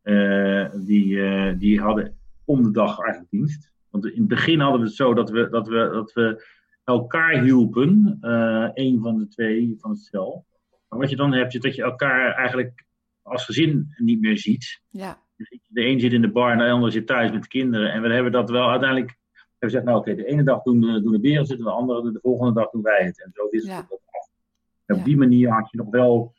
uh, 0.03 0.67
die, 0.75 1.57
die 1.57 1.81
hadden 1.81 2.19
om 2.45 2.63
de 2.63 2.71
dag 2.71 2.99
eigenlijk 2.99 3.31
dienst. 3.31 3.73
Want 3.91 4.07
in 4.07 4.19
het 4.19 4.29
begin 4.29 4.61
hadden 4.61 4.81
we 4.81 4.87
het 4.87 4.97
zo 4.97 5.15
dat 5.15 5.31
we, 5.31 5.49
dat 5.49 5.69
we, 5.69 5.91
dat 5.93 6.13
we 6.13 6.45
elkaar 6.85 7.43
hielpen, 7.43 8.19
een 8.75 9.01
van 9.03 9.19
de 9.19 9.29
twee 9.29 9.77
van 9.79 9.91
het 9.91 10.01
stel. 10.01 10.47
Maar 10.89 10.99
wat 10.99 11.11
je 11.11 11.17
dan 11.17 11.33
hebt, 11.33 11.55
is 11.55 11.61
dat 11.61 11.75
je 11.75 11.83
elkaar 11.83 12.35
eigenlijk 12.35 12.85
als 13.23 13.45
gezin 13.45 13.95
niet 13.97 14.21
meer 14.21 14.39
ziet. 14.39 14.83
Ja. 14.89 15.19
De 15.67 15.87
een 15.87 16.01
zit 16.01 16.13
in 16.13 16.23
de 16.23 16.31
bar 16.31 16.53
en 16.53 16.59
de 16.59 16.71
ander 16.71 16.93
zit 16.93 17.07
thuis 17.07 17.33
met 17.33 17.43
de 17.43 17.49
kinderen. 17.49 17.93
En 17.93 18.03
we 18.03 18.13
hebben 18.13 18.33
dat 18.33 18.51
wel 18.51 18.71
uiteindelijk 18.71 19.19
we 19.69 19.69
zeggen, 19.69 19.91
nou 19.91 20.01
oké, 20.01 20.11
okay, 20.11 20.25
de 20.25 20.31
ene 20.31 20.43
dag 20.43 20.63
doen 20.63 20.81
de, 20.81 21.03
doen 21.03 21.13
de 21.13 21.21
beren 21.21 21.47
zitten, 21.47 21.67
de 21.67 21.73
andere, 21.73 22.13
de 22.13 22.19
volgende 22.23 22.53
dag 22.53 22.71
doen 22.71 22.83
wij 22.83 23.05
het. 23.05 23.23
En 23.25 23.31
zo 23.35 23.47
is 23.47 23.67
het 23.67 23.89
dat 23.89 24.01
af. 24.11 24.29
En 24.87 24.97
op 24.97 25.05
die 25.05 25.17
manier 25.17 25.51
had 25.51 25.71
je 25.71 25.77
nog 25.77 25.91
wel, 25.91 26.35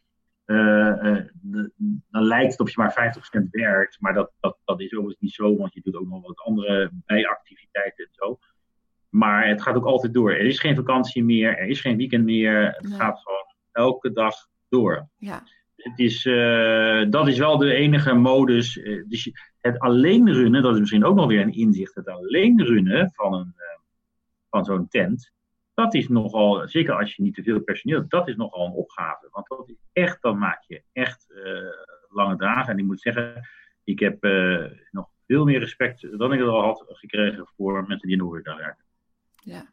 uh, 0.45 0.57
uh, 0.57 1.17
de, 1.41 1.71
dan 2.09 2.23
lijkt 2.23 2.51
het 2.51 2.59
of 2.59 2.69
je 2.69 2.75
maar 2.77 3.13
50% 3.45 3.49
werkt, 3.49 3.97
maar 3.99 4.13
dat, 4.13 4.31
dat, 4.39 4.57
dat 4.65 4.79
is 4.79 4.93
overigens 4.93 5.21
niet 5.21 5.33
zo, 5.33 5.57
want 5.57 5.73
je 5.73 5.81
doet 5.83 5.95
ook 5.95 6.07
nog 6.07 6.27
wat 6.27 6.39
andere 6.39 6.91
bijactiviteiten 7.05 8.05
en 8.05 8.11
zo. 8.13 8.39
Maar 9.09 9.47
het 9.47 9.61
gaat 9.61 9.75
ook 9.75 9.85
altijd 9.85 10.13
door. 10.13 10.31
Er 10.31 10.45
is 10.45 10.59
geen 10.59 10.75
vakantie 10.75 11.23
meer, 11.23 11.57
er 11.57 11.67
is 11.67 11.81
geen 11.81 11.97
weekend 11.97 12.25
meer. 12.25 12.65
Het 12.65 12.87
nee. 12.89 12.99
gaat 12.99 13.19
gewoon 13.19 13.55
elke 13.71 14.11
dag 14.11 14.35
door. 14.69 15.09
Ja. 15.17 15.43
Het 15.75 15.99
is, 15.99 16.25
uh, 16.25 17.09
dat 17.09 17.27
is 17.27 17.37
wel 17.37 17.57
de 17.57 17.73
enige 17.73 18.13
modus. 18.13 18.73
dus 19.07 19.31
het 19.61 19.79
alleen 19.79 20.33
runnen, 20.33 20.63
dat 20.63 20.73
is 20.73 20.79
misschien 20.79 21.05
ook 21.05 21.15
nog 21.15 21.27
weer 21.27 21.41
een 21.41 21.53
inzicht, 21.53 21.95
het 21.95 22.07
alleen 22.07 22.63
runnen 22.63 23.11
van, 23.13 23.33
een, 23.33 23.53
uh, 23.57 23.79
van 24.49 24.65
zo'n 24.65 24.87
tent, 24.87 25.31
dat 25.73 25.93
is 25.93 26.07
nogal, 26.07 26.67
zeker 26.67 26.93
als 26.93 27.15
je 27.15 27.23
niet 27.23 27.35
te 27.35 27.43
veel 27.43 27.61
personeel 27.61 27.97
hebt, 27.97 28.11
dat 28.11 28.27
is 28.27 28.35
nogal 28.35 28.65
een 28.65 28.71
opgave. 28.71 29.27
Want 29.31 29.47
dat 29.47 29.69
is 29.69 29.75
echt, 29.93 30.21
dan 30.21 30.37
maak 30.37 30.63
je 30.67 30.83
echt 30.91 31.25
uh, 31.29 31.61
lange 32.09 32.35
dagen. 32.35 32.73
En 32.73 32.79
ik 32.79 32.85
moet 32.85 33.01
zeggen, 33.01 33.49
ik 33.83 33.99
heb 33.99 34.25
uh, 34.25 34.65
nog 34.91 35.09
veel 35.27 35.45
meer 35.45 35.59
respect 35.59 36.17
dan 36.19 36.33
ik 36.33 36.39
er 36.39 36.47
al 36.47 36.61
had 36.61 36.83
gekregen 36.87 37.47
voor 37.55 37.73
mensen 37.87 38.07
die 38.07 38.11
in 38.11 38.17
de 38.17 38.23
horeca 38.23 38.55
werken. 38.55 38.83
Ja. 39.35 39.65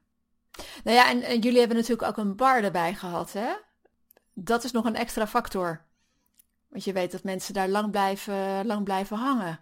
Nou 0.85 0.97
ja, 0.97 1.11
en, 1.11 1.23
en 1.23 1.39
jullie 1.41 1.59
hebben 1.59 1.77
natuurlijk 1.77 2.09
ook 2.09 2.17
een 2.17 2.37
bar 2.37 2.63
erbij 2.63 2.95
gehad, 2.95 3.33
hè? 3.33 3.53
Dat 4.35 4.65
is 4.65 4.73
nog 4.73 4.85
een 4.85 4.97
extra 4.97 5.27
factor. 5.27 5.81
Want 6.69 6.85
je 6.85 6.93
weet 6.93 7.13
dat 7.13 7.23
mensen 7.25 7.55
daar 7.55 7.69
lang 7.69 7.91
blijven, 7.91 8.67
lang 8.67 8.85
blijven 8.85 9.17
hangen. 9.17 9.59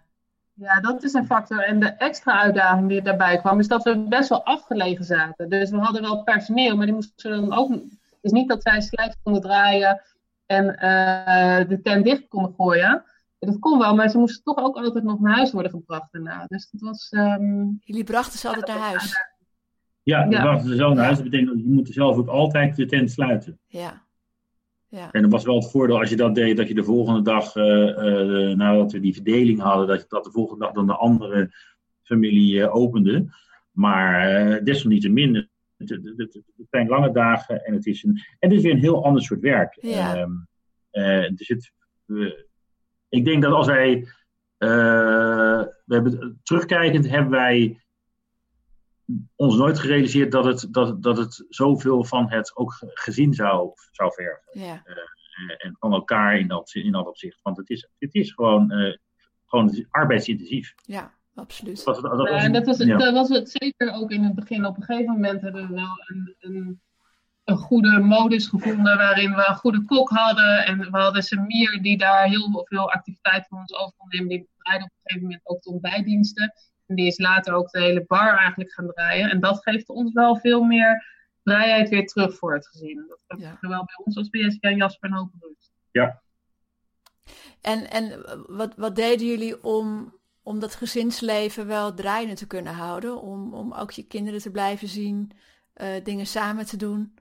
Ja, 0.59 0.79
dat 0.79 1.03
is 1.03 1.13
een 1.13 1.25
factor. 1.25 1.63
En 1.63 1.79
de 1.79 1.87
extra 1.87 2.41
uitdaging 2.41 2.87
die 2.87 3.01
daarbij 3.01 3.37
kwam, 3.37 3.59
is 3.59 3.67
dat 3.67 3.83
we 3.83 4.05
best 4.09 4.29
wel 4.29 4.45
afgelegen 4.45 5.05
zaten. 5.05 5.49
Dus 5.49 5.69
we 5.69 5.77
hadden 5.77 6.01
wel 6.01 6.23
personeel, 6.23 6.75
maar 6.75 6.85
die 6.85 6.95
moesten 6.95 7.31
dan 7.31 7.57
ook. 7.57 7.71
Dus 8.21 8.31
niet 8.31 8.47
dat 8.47 8.61
zij 8.61 8.81
slijt 8.81 9.17
konden 9.23 9.41
draaien 9.41 10.01
en 10.45 10.65
uh, 10.65 11.69
de 11.69 11.79
tent 11.83 12.03
dicht 12.03 12.27
konden 12.27 12.53
gooien. 12.57 13.03
Dat 13.39 13.59
kon 13.59 13.79
wel, 13.79 13.95
maar 13.95 14.09
ze 14.09 14.17
moesten 14.17 14.43
toch 14.43 14.57
ook 14.57 14.75
altijd 14.77 15.03
nog 15.03 15.19
naar 15.19 15.35
huis 15.35 15.51
worden 15.51 15.71
gebracht 15.71 16.11
daarna. 16.11 16.45
Dus 16.47 16.69
dat 16.71 16.81
was. 16.81 17.11
Um... 17.11 17.77
Jullie 17.83 18.03
brachten 18.03 18.39
ze 18.39 18.47
altijd 18.47 18.67
naar 18.67 18.77
huis? 18.77 19.15
Ja, 20.03 20.27
we 20.27 20.33
ja. 20.33 20.41
brachten 20.41 20.69
ze 20.69 20.75
zelf 20.75 20.93
naar 20.93 21.03
huis. 21.03 21.17
Dat 21.17 21.29
betekent 21.29 21.49
dat 21.49 21.59
je 21.59 21.69
moet 21.69 21.87
zelf 21.87 22.17
ook 22.17 22.27
altijd 22.27 22.75
de 22.75 22.85
tent 22.85 23.11
sluiten. 23.11 23.59
Ja. 23.67 24.05
Ja. 24.89 25.11
En 25.11 25.21
dat 25.21 25.31
was 25.31 25.43
wel 25.43 25.55
het 25.55 25.71
voordeel 25.71 25.99
als 25.99 26.09
je 26.09 26.15
dat 26.15 26.35
deed, 26.35 26.57
dat 26.57 26.67
je 26.67 26.73
de 26.73 26.83
volgende 26.83 27.21
dag, 27.21 27.55
uh, 27.55 27.65
uh, 27.65 28.55
nadat 28.55 28.91
we 28.91 28.99
die 28.99 29.13
verdeling 29.13 29.59
hadden, 29.59 29.87
dat, 29.87 30.05
dat 30.07 30.23
de 30.23 30.31
volgende 30.31 30.65
dag 30.65 30.73
dan 30.73 30.87
de 30.87 30.95
andere 30.95 31.55
familie 32.03 32.55
uh, 32.55 32.75
opende. 32.75 33.25
Maar 33.71 34.63
desalniettemin, 34.63 35.35
het, 35.77 35.89
het, 35.89 36.13
het, 36.17 36.33
het, 36.33 36.67
zijn 36.69 36.87
lange 36.87 37.11
dagen 37.11 37.65
en 37.65 37.73
het 37.73 37.85
is, 37.85 38.03
een, 38.03 38.21
en 38.39 38.49
het 38.49 38.57
is 38.57 38.63
weer 38.63 38.71
een 38.71 38.79
heel 38.79 39.03
ander 39.05 39.21
soort 39.21 39.39
werk. 39.39 39.77
Ja. 39.81 40.17
Um, 40.17 40.47
dus 41.35 41.47
het, 41.47 41.71
ik 43.09 43.25
denk 43.25 43.41
dat 43.41 43.53
als 43.53 43.67
wij, 43.67 44.07
we 44.57 45.73
hebben, 45.85 46.39
terugkijkend 46.43 47.09
hebben 47.09 47.31
wij 47.31 47.81
ons 49.35 49.55
noopt 49.55 49.79
gerealiseerd 49.79 50.31
dat 50.31 50.45
het, 50.45 50.67
dat, 50.71 51.03
dat 51.03 51.17
het 51.17 51.45
zoveel 51.49 52.03
van 52.03 52.29
het 52.29 52.55
ook 52.55 52.77
gezien 52.79 53.33
zou, 53.33 53.71
zou 53.91 54.13
vergen. 54.13 54.61
Ja. 54.61 54.81
Uh, 54.85 54.95
en 55.57 55.75
van 55.79 55.93
elkaar 55.93 56.37
in 56.39 56.47
dat, 56.47 56.73
in 56.73 56.91
dat 56.91 57.07
opzicht. 57.07 57.39
Want 57.41 57.57
het 57.57 57.69
is, 57.69 57.89
het 57.99 58.13
is 58.13 58.31
gewoon, 58.31 58.71
uh, 58.71 58.95
gewoon 59.45 59.85
arbeidsintensief. 59.89 60.73
Ja, 60.75 61.13
absoluut. 61.35 61.85
Dat, 61.85 61.95
dat, 61.95 62.17
dat, 62.17 62.29
was, 62.29 62.43
en 62.43 62.53
dat, 62.53 62.65
was, 62.65 62.77
ja. 62.77 62.97
dat 62.97 63.13
was 63.13 63.29
het 63.29 63.49
zeker 63.49 63.93
ook 63.93 64.11
in 64.11 64.23
het 64.23 64.35
begin. 64.35 64.65
Op 64.65 64.77
een 64.77 64.83
gegeven 64.83 65.13
moment 65.13 65.41
hebben 65.41 65.67
we 65.67 65.73
wel 65.73 66.03
een, 66.07 66.35
een, 66.39 66.81
een 67.43 67.57
goede 67.57 67.99
modus 67.99 68.47
gevonden 68.47 68.97
waarin 68.97 69.35
we 69.35 69.45
een 69.47 69.55
goede 69.55 69.85
kok 69.85 70.09
hadden. 70.09 70.65
En 70.65 70.77
we 70.77 70.97
hadden 70.97 71.23
Samir 71.23 71.81
die 71.81 71.97
daar 71.97 72.27
heel 72.27 72.65
veel 72.65 72.91
activiteit 72.91 73.47
van 73.47 73.59
ons 73.59 73.73
over 73.73 73.93
kon 73.97 74.07
nemen. 74.09 74.27
Die 74.27 74.49
draaide 74.57 74.83
op 74.83 74.91
een 74.91 74.99
gegeven 75.03 75.27
moment 75.27 75.41
ook 75.47 75.61
de 75.61 75.69
ontbijtdiensten. 75.69 76.53
En 76.87 76.95
die 76.95 77.07
is 77.07 77.17
later 77.17 77.53
ook 77.53 77.71
de 77.71 77.81
hele 77.81 78.05
bar 78.07 78.37
eigenlijk 78.37 78.73
gaan 78.73 78.87
draaien. 78.87 79.29
En 79.29 79.39
dat 79.39 79.61
geeft 79.63 79.89
ons 79.89 80.13
wel 80.13 80.35
veel 80.35 80.63
meer 80.63 81.05
vrijheid 81.43 81.89
weer 81.89 82.07
terug 82.07 82.37
voor 82.37 82.53
het 82.53 82.67
gezin. 82.67 83.05
Dat 83.27 83.39
ja. 83.39 83.57
zowel 83.61 83.85
bij 83.85 84.05
ons 84.05 84.17
als 84.17 84.29
bij 84.29 84.41
Jessica 84.41 84.69
en 84.69 84.77
Jasper 84.77 85.09
een 85.09 85.15
hoop 85.15 85.31
rust. 85.39 85.71
Ja. 85.91 86.21
En, 87.61 87.89
en 87.89 88.25
wat, 88.47 88.75
wat 88.75 88.95
deden 88.95 89.27
jullie 89.27 89.63
om, 89.63 90.13
om 90.43 90.59
dat 90.59 90.75
gezinsleven 90.75 91.67
wel 91.67 91.93
draaiende 91.93 92.35
te 92.35 92.47
kunnen 92.47 92.73
houden? 92.73 93.21
Om, 93.21 93.53
om 93.53 93.73
ook 93.73 93.91
je 93.91 94.07
kinderen 94.07 94.39
te 94.39 94.51
blijven 94.51 94.87
zien, 94.87 95.31
uh, 95.81 95.87
dingen 96.03 96.25
samen 96.25 96.65
te 96.65 96.77
doen? 96.77 97.13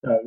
Ja, 0.00 0.20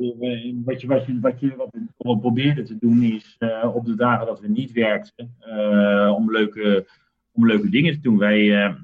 wat, 0.64 0.80
je, 0.80 0.86
wat, 0.86 1.06
je, 1.06 1.20
wat, 1.20 1.40
je, 1.40 1.56
wat 1.56 1.68
we 1.70 2.18
probeerden 2.18 2.64
te 2.64 2.78
doen 2.78 3.02
is 3.02 3.36
uh, 3.38 3.74
op 3.74 3.84
de 3.84 3.94
dagen 3.94 4.26
dat 4.26 4.40
we 4.40 4.48
niet 4.48 4.72
werkten, 4.72 5.36
uh, 5.46 6.12
om 6.16 6.30
leuke 6.30 6.86
om 7.32 7.46
leuke 7.46 7.68
dingen 7.70 7.92
te 7.92 8.00
doen. 8.00 8.18
Wij, 8.18 8.38
uh, 8.40 8.74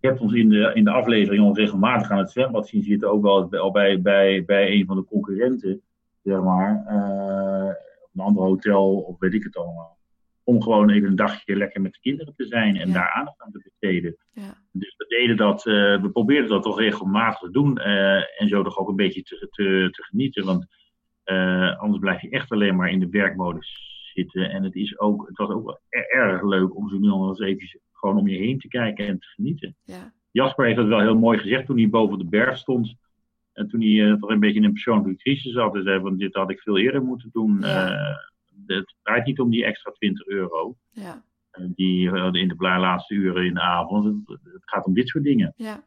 je 0.00 0.08
hebt 0.08 0.20
ons 0.20 0.32
in 0.32 0.48
de, 0.48 0.70
in 0.74 0.84
de 0.84 0.90
aflevering 0.90 1.44
al 1.44 1.56
regelmatig 1.56 2.10
aan 2.10 2.18
het 2.18 2.30
zwembad 2.30 2.68
zien 2.68 2.82
zitten, 2.82 3.10
ook 3.10 3.22
wel 3.22 3.50
al 3.50 3.70
bij, 3.70 4.00
bij, 4.02 4.44
bij 4.44 4.72
een 4.72 4.86
van 4.86 4.96
de 4.96 5.04
concurrenten, 5.04 5.80
zeg 6.22 6.40
maar. 6.42 6.84
Uh, 6.88 7.74
een 8.14 8.20
ander 8.24 8.42
hotel, 8.42 8.96
of 8.98 9.18
weet 9.18 9.34
ik 9.34 9.42
het 9.42 9.56
allemaal. 9.56 9.98
om 10.44 10.62
gewoon 10.62 10.90
even 10.90 11.08
een 11.08 11.16
dagje 11.16 11.56
lekker 11.56 11.80
met 11.80 11.92
de 11.92 12.00
kinderen 12.00 12.34
te 12.36 12.46
zijn 12.46 12.76
en 12.76 12.88
Ja. 12.88 12.94
daar 12.94 13.10
aandacht 13.10 13.40
aan 13.40 13.52
te 13.52 13.60
besteden. 13.64 14.16
Ja. 14.32 14.54
Dus 14.72 14.94
we 14.96 15.06
deden 15.08 15.36
dat, 15.36 15.66
eh, 15.66 16.02
we 16.02 16.10
probeerden 16.12 16.50
dat 16.50 16.62
toch 16.62 16.78
regelmatig 16.78 17.38
te 17.38 17.50
doen 17.50 17.78
eh, 17.78 18.40
en 18.40 18.48
zo 18.48 18.62
toch 18.62 18.78
ook 18.78 18.88
een 18.88 18.96
beetje 18.96 19.22
te, 19.22 19.48
te, 19.50 19.88
te 19.90 20.02
genieten. 20.02 20.44
Want 20.44 20.66
eh, 21.24 21.78
anders 21.80 22.00
blijf 22.00 22.20
je 22.22 22.30
echt 22.30 22.50
alleen 22.50 22.76
maar 22.76 22.90
in 22.90 23.00
de 23.00 23.08
werkmodus 23.08 23.91
zitten. 24.12 24.50
En 24.50 24.62
het, 24.62 24.74
is 24.74 24.98
ook, 24.98 25.26
het 25.28 25.36
was 25.36 25.48
ook 25.50 25.64
wel 25.64 25.80
er- 25.88 26.10
erg 26.10 26.42
leuk 26.42 26.76
om 26.76 26.88
zo 26.88 26.98
nu 26.98 27.06
nog 27.06 27.28
eens 27.28 27.40
even 27.40 27.80
gewoon 27.92 28.18
om 28.18 28.28
je 28.28 28.38
heen 28.38 28.58
te 28.58 28.68
kijken 28.68 29.06
en 29.06 29.18
te 29.18 29.26
genieten. 29.26 29.76
Ja. 29.82 30.12
Jasper 30.30 30.64
heeft 30.64 30.76
dat 30.76 30.86
wel 30.86 31.00
heel 31.00 31.18
mooi 31.18 31.38
gezegd 31.38 31.66
toen 31.66 31.78
hij 31.78 31.88
boven 31.88 32.18
de 32.18 32.24
berg 32.24 32.56
stond. 32.58 32.94
En 33.52 33.68
toen 33.68 33.80
hij 33.80 34.10
eh, 34.10 34.14
toch 34.20 34.30
een 34.30 34.40
beetje 34.40 34.58
in 34.58 34.64
een 34.64 34.72
persoonlijke 34.72 35.16
crisis 35.22 35.52
zat. 35.52 35.74
En 35.74 35.82
zei, 35.82 35.98
want 36.00 36.18
dit 36.18 36.34
had 36.34 36.50
ik 36.50 36.60
veel 36.60 36.78
eerder 36.78 37.02
moeten 37.02 37.30
doen. 37.32 37.58
Ja. 37.60 37.90
Eh, 37.92 38.16
het 38.66 38.94
draait 39.02 39.26
niet 39.26 39.40
om 39.40 39.50
die 39.50 39.64
extra 39.64 39.90
20 39.90 40.26
euro. 40.26 40.76
Ja. 40.90 41.22
eh, 41.50 41.64
die 41.74 42.10
in 42.32 42.48
de 42.48 42.54
laatste 42.58 43.14
uren 43.14 43.44
in 43.46 43.54
de 43.54 43.60
avond. 43.60 44.04
Het, 44.04 44.38
het 44.42 44.62
gaat 44.64 44.84
om 44.86 44.94
dit 44.94 45.08
soort 45.08 45.24
dingen. 45.24 45.52
Ja. 45.56 45.84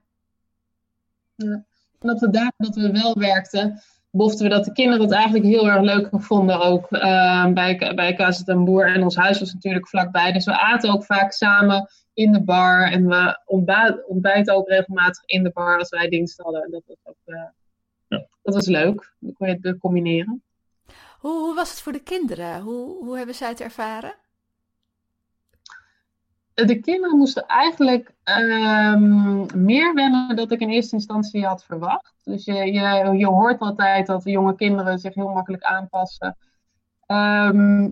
En 1.36 2.10
op 2.10 2.20
de 2.20 2.30
dagen 2.30 2.54
dat 2.58 2.76
we 2.76 2.92
wel 2.92 3.14
werkten, 3.20 3.80
boften 4.16 4.44
we 4.44 4.54
dat 4.54 4.66
de 4.66 4.72
kinderen 4.72 5.02
het 5.02 5.14
eigenlijk 5.14 5.46
heel 5.46 5.68
erg 5.68 5.82
leuk 5.82 6.08
vonden 6.12 6.62
ook 6.62 6.92
eh, 6.92 7.48
bij, 7.48 7.92
bij 7.96 8.14
Casa 8.16 8.44
ten 8.44 8.66
Boer. 8.66 8.94
En 8.94 9.04
ons 9.04 9.16
huis 9.16 9.40
was 9.40 9.54
natuurlijk 9.54 9.88
vlakbij. 9.88 10.32
Dus 10.32 10.46
we 10.46 10.60
aten 10.60 10.94
ook 10.94 11.06
vaak 11.06 11.32
samen 11.32 11.90
in 12.14 12.32
de 12.32 12.44
bar. 12.44 12.92
En 12.92 13.08
we 13.08 13.42
ontbijten 14.08 14.56
ook 14.56 14.68
regelmatig 14.68 15.24
in 15.26 15.44
de 15.44 15.52
bar 15.52 15.78
als 15.78 15.90
wij 15.90 16.10
dienst 16.10 16.38
hadden. 16.42 16.64
En 16.64 16.72
dat 16.72 16.84
was 16.86 16.98
ook 17.04 17.16
eh, 17.26 17.44
Ja. 18.08 18.26
dat 18.42 18.54
was 18.54 18.68
leuk. 18.68 19.14
Dan 19.20 19.34
kon 19.34 19.48
je 19.48 19.58
het 19.62 19.78
combineren. 19.80 20.44
Hoe, 21.20 21.40
hoe 21.40 21.56
was 21.56 21.70
het 21.70 21.82
voor 21.82 21.92
de 21.92 22.04
kinderen? 22.04 22.62
Hoe, 22.62 23.04
hoe 23.04 23.18
hebben 23.18 23.36
zij 23.36 23.50
het 23.50 23.62
ervaren? 23.62 24.14
De 26.56 26.80
kinderen 26.80 27.18
moesten 27.18 27.46
eigenlijk 27.46 28.14
ehm, 28.24 29.64
meer 29.66 29.94
wennen 29.94 30.36
dan 30.36 30.52
ik 30.52 30.60
in 30.60 30.70
eerste 30.70 30.96
instantie 30.96 31.46
had 31.46 31.64
verwacht. 31.64 32.14
Dus 32.24 32.46
je, 32.46 32.54
je, 32.54 33.18
je 33.18 33.28
hoort 33.28 33.60
altijd 33.60 34.08
dat 34.08 34.24
jonge 34.24 34.56
kinderen 34.56 35.00
zich 35.00 35.14
heel 35.14 35.30
makkelijk 35.30 35.64
aanpassen. 35.64 36.38
Ehm, 37.06 37.90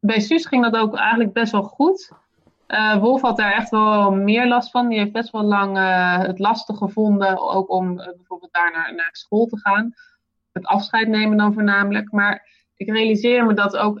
bij 0.00 0.20
Suus 0.20 0.46
ging 0.46 0.62
dat 0.62 0.76
ook 0.76 0.96
eigenlijk 0.96 1.32
best 1.32 1.52
wel 1.52 1.62
goed. 1.62 2.12
Eh, 2.66 2.98
Wolf 2.98 3.20
had 3.20 3.36
daar 3.36 3.52
echt 3.52 3.70
wel 3.70 4.10
meer 4.10 4.46
last 4.46 4.70
van. 4.70 4.88
Die 4.88 4.98
heeft 4.98 5.12
best 5.12 5.30
wel 5.30 5.42
lang 5.42 5.76
eh, 5.76 6.18
het 6.18 6.38
lastig 6.38 6.76
gevonden, 6.78 7.38
ook 7.50 7.70
om 7.70 8.00
eh, 8.00 8.14
bijvoorbeeld 8.16 8.52
daar 8.52 8.72
naar, 8.72 8.94
naar 8.94 9.10
school 9.12 9.46
te 9.46 9.58
gaan. 9.58 9.94
Het 10.52 10.66
afscheid 10.66 11.08
nemen 11.08 11.36
dan 11.36 11.52
voornamelijk. 11.52 12.12
Maar 12.12 12.48
ik 12.76 12.90
realiseer 12.90 13.46
me 13.46 13.54
dat 13.54 13.76
ook 13.76 14.00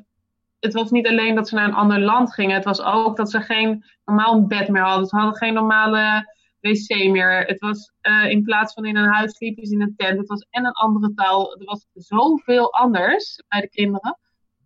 het 0.60 0.72
was 0.72 0.90
niet 0.90 1.06
alleen 1.06 1.34
dat 1.34 1.48
ze 1.48 1.54
naar 1.54 1.68
een 1.68 1.74
ander 1.74 2.00
land 2.00 2.34
gingen. 2.34 2.54
Het 2.54 2.64
was 2.64 2.80
ook 2.82 3.16
dat 3.16 3.30
ze 3.30 3.40
geen 3.40 3.84
normaal 4.04 4.46
bed 4.46 4.68
meer 4.68 4.82
hadden. 4.82 5.06
Ze 5.06 5.16
hadden 5.16 5.36
geen 5.36 5.54
normale 5.54 6.34
wc 6.60 7.10
meer. 7.10 7.44
Het 7.46 7.60
was 7.60 7.92
eh, 8.00 8.30
in 8.30 8.42
plaats 8.42 8.74
van 8.74 8.84
in 8.84 8.96
een 8.96 9.12
huis 9.12 9.38
liepen 9.38 9.66
ze 9.66 9.74
in 9.74 9.80
een 9.80 9.94
tent. 9.96 10.18
Het 10.18 10.28
was 10.28 10.46
en 10.50 10.64
een 10.66 10.72
andere 10.72 11.14
taal. 11.14 11.56
Er 11.58 11.64
was 11.64 11.86
zoveel 11.92 12.72
anders 12.72 13.42
bij 13.48 13.60
de 13.60 13.68
kinderen. 13.68 14.18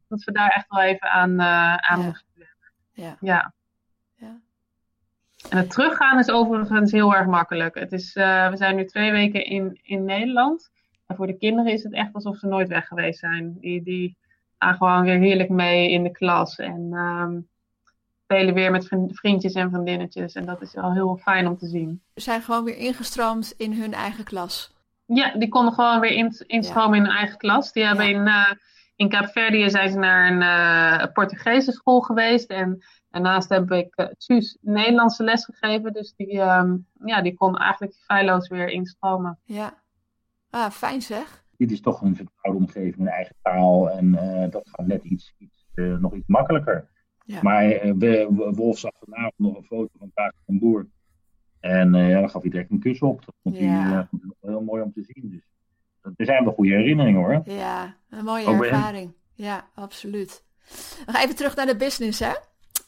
Dat 0.09 0.25
we 0.25 0.33
daar 0.33 0.49
echt 0.49 0.69
wel 0.69 0.81
even 0.81 1.11
aan, 1.11 1.41
eh 1.41 1.77
aan 1.77 2.01
Ja. 2.01 2.07
moesten 2.07 2.29
werken. 2.35 2.73
Ja. 2.93 3.17
Ja. 3.21 3.53
Ja. 4.17 4.41
En 5.49 5.57
het 5.57 5.71
teruggaan 5.71 6.19
is 6.19 6.31
overigens 6.31 6.93
heel 6.93 7.15
erg 7.15 7.27
makkelijk. 7.27 7.75
Het 7.75 7.93
is, 7.93 8.17
eh, 8.17 8.51
we 8.51 8.57
zijn 8.57 8.77
nu 8.77 8.85
twee 8.85 9.11
weken 9.11 9.45
in, 9.45 9.81
in 9.83 10.05
Nederland. 10.05 10.71
En 11.07 11.17
voor 11.17 11.27
de 11.27 11.37
kinderen 11.37 11.73
is 11.73 11.83
het 11.83 11.93
echt 11.93 12.13
alsof 12.15 12.37
ze 12.37 12.47
nooit 12.47 12.69
weg 12.69 12.87
geweest 12.87 13.19
zijn. 13.19 13.59
Die, 13.61 13.83
die 13.83 14.17
gaan 14.61 14.75
gewoon 14.77 15.03
weer 15.03 15.19
heerlijk 15.19 15.49
mee 15.49 15.91
in 15.91 16.03
de 16.03 16.11
klas. 16.11 16.57
En 16.57 16.89
ehm, 16.93 17.39
spelen 18.25 18.55
weer 18.55 18.71
met 18.71 18.87
vriend- 18.87 19.19
vriendjes 19.19 19.53
en 19.53 19.71
vriendinnetjes. 19.71 20.35
En 20.35 20.47
dat 20.47 20.63
is 20.63 20.75
wel 20.75 20.93
heel 20.93 21.17
fijn 21.23 21.47
om 21.47 21.57
te 21.59 21.67
zien. 21.67 22.03
Ze 22.15 22.21
zijn 22.21 22.43
gewoon 22.43 22.65
weer 22.65 22.77
ingestroomd 22.77 23.55
in 23.57 23.73
hun 23.73 23.93
eigen 23.95 24.25
klas. 24.25 24.75
Ja, 25.07 25.33
die 25.39 25.49
konden 25.49 25.73
gewoon 25.75 26.01
weer 26.01 26.13
in, 26.13 26.35
instromen 26.47 26.99
in 26.99 27.05
hun 27.05 27.15
eigen 27.17 27.37
klas. 27.39 27.73
Die 27.73 27.85
hebben 27.85 28.09
Ja. 28.09 28.19
in, 28.21 28.27
eh 28.27 28.51
in 28.97 29.09
Kaapverdië 29.09 29.71
zijn 29.71 29.91
ze 29.91 29.99
naar 29.99 30.31
een 30.31 30.43
eh, 30.43 31.13
Portugese 31.13 31.73
school 31.73 32.01
geweest. 32.01 32.51
En 32.51 32.85
daarnaast 33.11 33.49
heb 33.49 33.71
ik 33.71 33.93
uh, 33.97 34.07
Suus 34.19 34.59
Nederlandse 34.61 35.23
les 35.25 35.45
gegeven. 35.45 35.93
Dus 35.93 36.15
die, 36.17 36.41
ehm, 36.41 36.77
ja, 37.05 37.23
die 37.23 37.35
kon 37.35 37.57
eigenlijk 37.57 37.95
feilloos 38.05 38.49
weer 38.49 38.69
instromen. 38.69 39.39
Ja. 39.45 39.75
Ah, 40.51 40.71
fijn 40.71 41.03
zeg. 41.03 41.43
Dit 41.61 41.71
is 41.71 41.81
toch 41.81 42.01
een 42.03 42.17
vertrouwde 42.17 42.61
omgeving, 42.65 42.99
een 42.99 43.09
eigen 43.09 43.35
taal. 43.43 43.91
En 43.91 44.15
eh, 44.15 44.51
dat 44.51 44.69
gaat 44.69 44.87
net 44.87 45.05
iets, 45.05 45.35
iets 45.39 45.67
eh, 45.75 45.97
nog 45.97 46.15
iets 46.15 46.27
makkelijker. 46.27 46.89
Ja. 47.25 47.39
Maar 47.43 47.65
eh, 47.71 47.93
we, 47.99 48.29
Wolf 48.55 48.79
zag 48.79 48.93
vanavond 49.05 49.35
nog 49.39 49.57
een 49.57 49.65
foto 49.65 49.89
van 49.99 50.11
Paas 50.15 50.33
van 50.47 50.59
Boer. 50.59 50.87
En 51.61 51.95
eh, 51.95 52.09
ja, 52.11 52.21
dan 52.21 52.31
gaf 52.31 52.43
hij 52.43 52.51
direct 52.51 52.71
een 52.71 52.81
kus 52.81 53.01
op. 53.01 53.25
Dat 53.25 53.35
vond 53.43 53.57
hij 53.57 53.65
Ja. 53.67 54.09
eh, 54.13 54.21
heel 54.41 54.61
mooi 54.63 54.83
om 54.83 54.93
te 54.93 55.03
zien. 55.07 55.31
Dus 55.31 55.41
dat- 56.03 56.13
er 56.17 56.25
zijn 56.25 56.45
wel 56.45 56.53
goede 56.53 56.71
herinneringen 56.75 57.21
hoor. 57.21 57.43
Ja, 57.45 57.97
een 58.11 58.25
mooie 58.25 58.47
Ook 58.47 58.65
ervaring. 58.65 59.13
Ja, 59.35 59.69
absoluut. 59.75 60.45
Nog 61.07 61.17
even 61.17 61.37
terug 61.37 61.57
naar 61.57 61.67
de 61.67 61.77
business, 61.77 62.19
hè? 62.19 62.33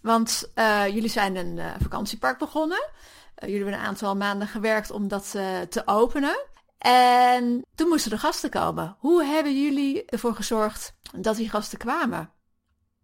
Want 0.02 0.50
eh, 0.54 0.86
jullie 0.86 1.08
zijn 1.10 1.36
een 1.36 1.58
vakantiepark 1.80 2.38
begonnen. 2.38 2.88
Jullie 3.36 3.56
hebben 3.56 3.74
een 3.74 3.80
aantal 3.86 4.16
maanden 4.16 4.48
gewerkt 4.48 4.90
om 4.90 5.08
dat 5.08 5.34
eh, 5.36 5.60
te 5.60 5.82
openen. 5.86 6.44
En 6.82 7.64
toen 7.74 7.88
moesten 7.88 8.12
er 8.12 8.18
gasten 8.18 8.50
komen. 8.50 8.96
Hoe 8.98 9.24
hebben 9.24 9.62
jullie 9.62 10.04
ervoor 10.04 10.34
gezorgd 10.34 10.94
dat 11.16 11.36
die 11.36 11.48
gasten 11.48 11.78
kwamen? 11.78 12.30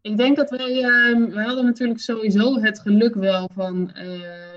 Ik 0.01 0.17
denk 0.17 0.37
dat 0.37 0.51
wij, 0.51 0.83
wij 1.31 1.45
hadden 1.45 1.65
natuurlijk 1.65 2.01
sowieso 2.01 2.61
het 2.61 2.81
geluk 2.81 3.15
wel 3.15 3.51
van, 3.55 3.93
eh, 3.93 4.07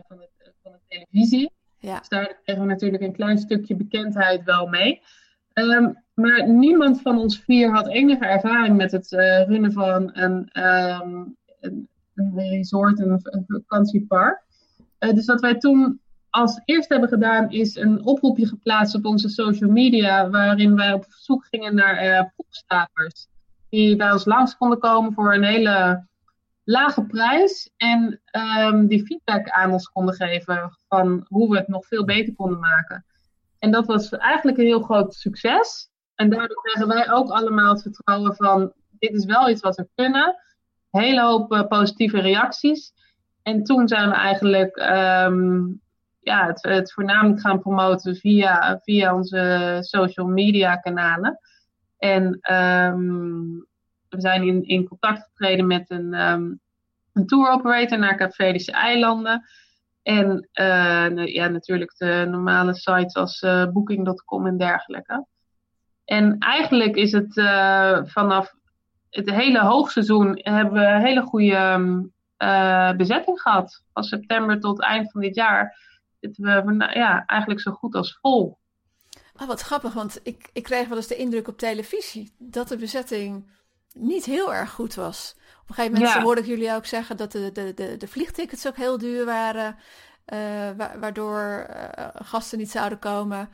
van, 0.07 0.19
het, 0.19 0.53
van 0.63 0.71
de 0.71 0.79
televisie. 0.87 1.51
Ja, 1.77 1.99
Dus 1.99 2.07
daar 2.09 2.39
kregen 2.43 2.61
we 2.61 2.67
natuurlijk 2.67 3.03
een 3.03 3.13
klein 3.13 3.37
stukje 3.37 3.75
bekendheid 3.75 4.43
wel 4.43 4.67
mee. 4.67 5.01
Ehm, 5.53 5.93
maar 6.13 6.49
niemand 6.49 7.01
van 7.01 7.17
ons 7.17 7.39
vier 7.39 7.71
had 7.71 7.87
enige 7.87 8.25
ervaring 8.25 8.77
met 8.77 8.91
het 8.91 9.13
eh, 9.13 9.47
runnen 9.47 9.71
van 9.71 10.09
een, 10.13 10.49
ehm, 10.51 11.23
een, 11.59 11.87
een 12.15 12.33
resort, 12.35 12.99
een, 12.99 13.19
een 13.23 13.45
vakantiepark. 13.47 14.43
Dus 14.99 15.25
wat 15.25 15.41
wij 15.41 15.57
toen 15.57 15.99
als 16.31 16.61
eerste 16.65 16.93
hebben 16.93 17.09
gedaan, 17.09 17.51
is 17.51 17.75
een 17.75 18.05
oproepje 18.05 18.47
geplaatst 18.47 18.95
op 18.95 19.05
onze 19.05 19.29
social 19.29 19.69
media, 19.69 20.29
waarin 20.29 20.75
wij 20.75 20.93
op 20.93 21.05
zoek 21.09 21.45
gingen 21.45 21.75
naar 21.75 21.97
eh 21.97 22.23
proefstapers. 22.35 23.27
Die 23.69 23.95
bij 23.95 24.11
ons 24.11 24.25
langs 24.25 24.57
konden 24.57 24.79
komen 24.79 25.13
voor 25.13 25.33
een 25.33 25.43
hele 25.43 26.05
lage 26.63 27.05
prijs. 27.05 27.71
En 27.77 28.21
ehm, 28.25 28.87
die 28.87 29.05
feedback 29.05 29.49
aan 29.49 29.71
ons 29.71 29.87
konden 29.87 30.15
geven 30.15 30.77
van 30.87 31.25
hoe 31.27 31.49
we 31.49 31.57
het 31.57 31.67
nog 31.67 31.87
veel 31.87 32.05
beter 32.05 32.35
konden 32.35 32.59
maken. 32.59 33.05
En 33.59 33.71
dat 33.71 33.85
was 33.85 34.09
eigenlijk 34.09 34.57
een 34.57 34.65
heel 34.65 34.81
groot 34.81 35.13
succes. 35.13 35.89
En 36.15 36.29
daardoor 36.29 36.61
kregen 36.61 36.87
wij 36.87 37.11
ook 37.11 37.29
allemaal 37.29 37.73
het 37.73 37.81
vertrouwen 37.81 38.35
van 38.35 38.73
dit 38.99 39.13
is 39.13 39.25
wel 39.25 39.49
iets 39.49 39.61
wat 39.61 39.75
we 39.75 39.87
kunnen. 39.95 40.35
Hele 40.89 41.21
hoop 41.21 41.51
eh, 41.51 41.67
positieve 41.67 42.19
reacties. 42.21 42.93
En 43.43 43.63
toen 43.63 43.87
zijn 43.87 44.09
we 44.09 44.15
eigenlijk 44.15 44.75
ehm, 44.75 45.63
ja, 46.21 46.47
het, 46.47 46.63
het 46.63 46.93
voornamelijk 46.93 47.41
gaan 47.41 47.59
promoten 47.59 48.15
via, 48.15 48.79
via 48.83 49.15
onze 49.15 49.77
social 49.79 50.27
media 50.27 50.75
kanalen. 50.75 51.39
En 51.97 52.37
ehm, 52.41 53.41
we 54.09 54.21
zijn 54.21 54.43
in, 54.43 54.63
in 54.63 54.87
contact 54.87 55.23
getreden 55.23 55.67
met 55.67 55.89
een, 55.89 56.13
ehm, 56.13 56.53
een 57.13 57.25
tour 57.25 57.51
operator 57.51 57.99
naar 57.99 58.15
Kaapverdische 58.15 58.71
eilanden. 58.71 59.43
En 60.03 60.49
eh, 60.51 61.25
ja, 61.33 61.47
natuurlijk 61.47 61.97
de 61.97 62.27
normale 62.29 62.75
sites 62.75 63.13
als 63.13 63.41
eh, 63.41 63.67
Booking.com 63.67 64.47
en 64.47 64.57
dergelijke. 64.57 65.25
En 66.05 66.37
eigenlijk 66.39 66.95
is 66.95 67.11
het 67.11 67.37
eh, 67.37 67.99
vanaf 68.03 68.53
het 69.09 69.29
hele 69.29 69.59
hoogseizoen 69.59 70.39
hebben 70.43 70.73
we 70.73 70.85
een 70.85 71.01
hele 71.01 71.21
goede 71.21 71.55
ehm, 71.55 72.01
eh, 72.37 72.91
bezetting 72.91 73.41
gehad. 73.41 73.83
Van 73.93 74.03
september 74.03 74.59
tot 74.59 74.81
eind 74.81 75.11
van 75.11 75.21
dit 75.21 75.35
jaar 75.35 75.77
zitten 76.21 76.43
we 76.43 76.61
verna- 76.65 76.93
ja, 76.93 77.23
eigenlijk 77.25 77.61
zo 77.61 77.71
goed 77.71 77.95
als 77.95 78.17
vol. 78.21 78.59
oh, 79.41 79.47
wat 79.47 79.61
grappig, 79.61 79.93
want 79.93 80.19
ik, 80.23 80.49
ik 80.53 80.63
kreeg 80.63 80.87
wel 80.87 80.97
eens 80.97 81.07
de 81.07 81.15
indruk 81.15 81.47
op 81.47 81.57
televisie 81.57 82.35
dat 82.37 82.67
de 82.67 82.77
bezetting 82.77 83.51
niet 83.93 84.25
heel 84.25 84.53
erg 84.53 84.71
goed 84.71 84.95
was. 84.95 85.35
Op 85.61 85.69
een 85.69 85.75
gegeven 85.75 85.93
moment 85.97 86.13
Ja. 86.17 86.21
hoorde 86.23 86.41
ik 86.41 86.47
jullie 86.47 86.73
ook 86.73 86.85
zeggen 86.85 87.17
dat 87.17 87.31
de, 87.31 87.51
de, 87.51 87.73
de, 87.73 87.97
de 87.97 88.07
vliegtickets 88.07 88.67
ook 88.67 88.75
heel 88.75 88.97
duur 88.97 89.25
waren, 89.25 89.75
eh, 90.25 90.37
wa- 90.77 90.99
waardoor 90.99 91.39
eh, 91.69 92.07
gasten 92.13 92.57
niet 92.57 92.71
zouden 92.71 92.99
komen. 92.99 93.49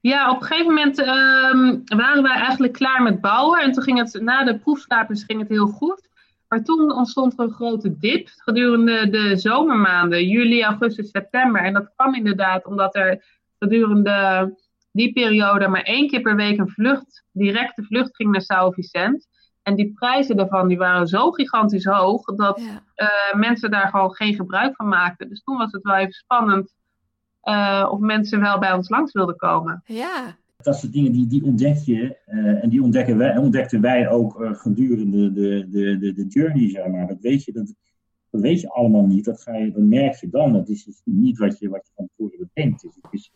Ja, 0.00 0.30
op 0.30 0.40
een 0.40 0.46
gegeven 0.46 0.74
moment 0.74 0.98
ehm, 0.98 1.96
waren 1.98 2.22
wij 2.22 2.36
eigenlijk 2.36 2.72
klaar 2.72 3.02
met 3.02 3.20
bouwen. 3.20 3.60
En 3.60 3.72
toen 3.72 3.82
ging 3.82 3.98
het, 3.98 4.20
na 4.22 4.44
de 4.44 4.58
proefstapels 4.58 5.24
ging 5.24 5.40
het 5.40 5.48
heel 5.48 5.66
goed. 5.66 6.05
Maar 6.48 6.62
toen 6.62 6.92
ontstond 6.92 7.38
er 7.38 7.44
een 7.44 7.52
grote 7.52 7.98
dip 7.98 8.28
gedurende 8.36 9.10
de 9.10 9.36
zomermaanden, 9.36 10.28
juli, 10.28 10.62
augustus, 10.62 11.10
september. 11.10 11.62
En 11.64 11.72
dat 11.72 11.92
kwam 11.96 12.14
inderdaad 12.14 12.66
omdat 12.66 12.94
er 12.94 13.24
gedurende 13.58 14.54
die 14.92 15.12
periode 15.12 15.68
maar 15.68 15.82
één 15.82 16.08
keer 16.08 16.20
per 16.20 16.36
week 16.36 16.58
een 16.58 16.68
vlucht, 16.68 17.24
directe 17.32 17.82
vlucht 17.82 18.16
ging 18.16 18.30
naar 18.30 18.42
São 18.70 18.74
Vicente. 18.74 19.26
En 19.62 19.74
die 19.74 19.92
prijzen 19.94 20.36
daarvan 20.36 20.68
die 20.68 20.78
waren 20.78 21.06
zo 21.06 21.30
gigantisch 21.30 21.84
hoog 21.84 22.24
dat 22.24 22.60
Ja. 22.60 22.82
eh, 22.94 23.38
mensen 23.38 23.70
daar 23.70 23.88
gewoon 23.88 24.14
geen 24.14 24.34
gebruik 24.34 24.76
van 24.76 24.88
maakten. 24.88 25.28
Dus 25.28 25.42
toen 25.42 25.56
was 25.56 25.72
het 25.72 25.82
wel 25.82 25.94
even 25.94 26.12
spannend 26.12 26.74
eh, 27.40 27.88
of 27.90 27.98
mensen 27.98 28.40
wel 28.40 28.58
bij 28.58 28.72
ons 28.72 28.88
langs 28.88 29.12
wilden 29.12 29.36
komen. 29.36 29.82
Ja. 29.84 30.36
Dat 30.66 30.78
soort 30.78 30.92
dingen 30.92 31.12
die, 31.12 31.26
die 31.26 31.44
ontdek 31.44 31.76
je. 31.76 32.16
eh, 32.26 32.62
en 32.62 32.68
die 32.68 32.82
ontdekken 32.82 33.16
wij, 33.16 33.36
ontdekten 33.36 33.80
wij 33.80 34.08
ook 34.10 34.42
eh, 34.42 34.54
gedurende 34.54 35.32
de, 35.32 35.66
de, 35.70 35.98
de, 35.98 36.12
de 36.12 36.26
journey, 36.26 36.70
zeg 36.70 36.86
maar. 36.86 37.06
Dat 37.06 37.20
weet 37.20 37.44
je, 37.44 37.52
dat, 37.52 37.74
dat 38.30 38.40
weet 38.40 38.60
je 38.60 38.68
allemaal 38.70 39.06
niet. 39.06 39.24
Dat, 39.24 39.40
ga 39.42 39.56
je, 39.56 39.70
dat 39.72 39.82
merk 39.82 40.14
je 40.14 40.28
dan. 40.28 40.52
Dat 40.52 40.68
is 40.68 40.84
dus 40.84 41.00
niet 41.04 41.38
wat 41.38 41.58
je, 41.58 41.68
wat 41.68 41.86
je 41.86 41.92
van 41.94 42.08
tevoren 42.16 42.48
bedenkt. 42.54 42.82
Dus 42.82 42.94
het 43.02 43.12
is, 43.12 43.32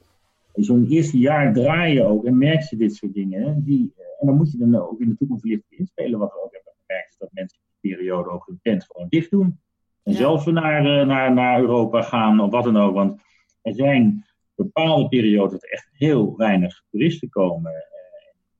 in 0.55 0.65
zo'n 0.65 0.87
eerste 0.87 1.19
jaar 1.19 1.53
draai 1.53 1.95
je 1.95 2.03
ook 2.05 2.25
en 2.25 2.39
merk 2.39 2.63
je 2.63 2.77
dit 2.77 2.95
soort 2.95 3.15
dingen. 3.15 3.43
hè, 3.43 3.63
Die, 3.63 3.93
eh, 3.97 4.05
en 4.21 4.27
dan 4.27 4.37
moet 4.37 4.53
je 4.53 4.59
dan 4.59 4.75
ook 4.77 5.01
in 5.01 5.09
de 5.09 5.17
toekomst 5.17 5.43
wellicht 5.43 5.65
inspelen. 5.69 6.19
Wat 6.19 6.33
we 6.33 6.45
ook 6.45 6.53
hebben 6.53 6.73
gemerkt, 6.87 7.11
is 7.13 7.19
dat 7.19 7.31
mensen 7.33 7.59
in 7.59 7.65
die 7.81 7.97
periode 7.97 8.31
ook 8.31 8.47
hun 8.47 8.59
tent 8.63 8.85
gewoon 8.91 9.07
dicht 9.09 9.31
doen. 9.31 9.59
En 10.03 10.13
Ja. 10.13 10.19
zelfs 10.19 10.45
naar, 10.47 11.07
naar, 11.07 11.33
naar 11.35 11.61
Europa 11.61 12.03
gaan 12.03 12.41
of 12.41 12.51
wat 12.51 12.65
dan 12.65 12.77
ook. 12.77 12.95
Want 12.95 13.21
er 13.63 13.75
zijn 13.75 14.25
bepaalde 14.65 15.09
perioden 15.09 15.51
dat 15.51 15.63
er 15.63 15.71
echt 15.71 15.89
heel 15.93 16.37
weinig 16.37 16.83
toeristen 16.91 17.29
komen. 17.29 17.73
Eh, 17.73 17.91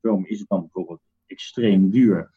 Daarom 0.01 0.27
is 0.27 0.39
het 0.39 0.49
dan 0.49 0.61
bijvoorbeeld 0.61 1.01
extreem 1.27 1.91
duur. 1.91 2.31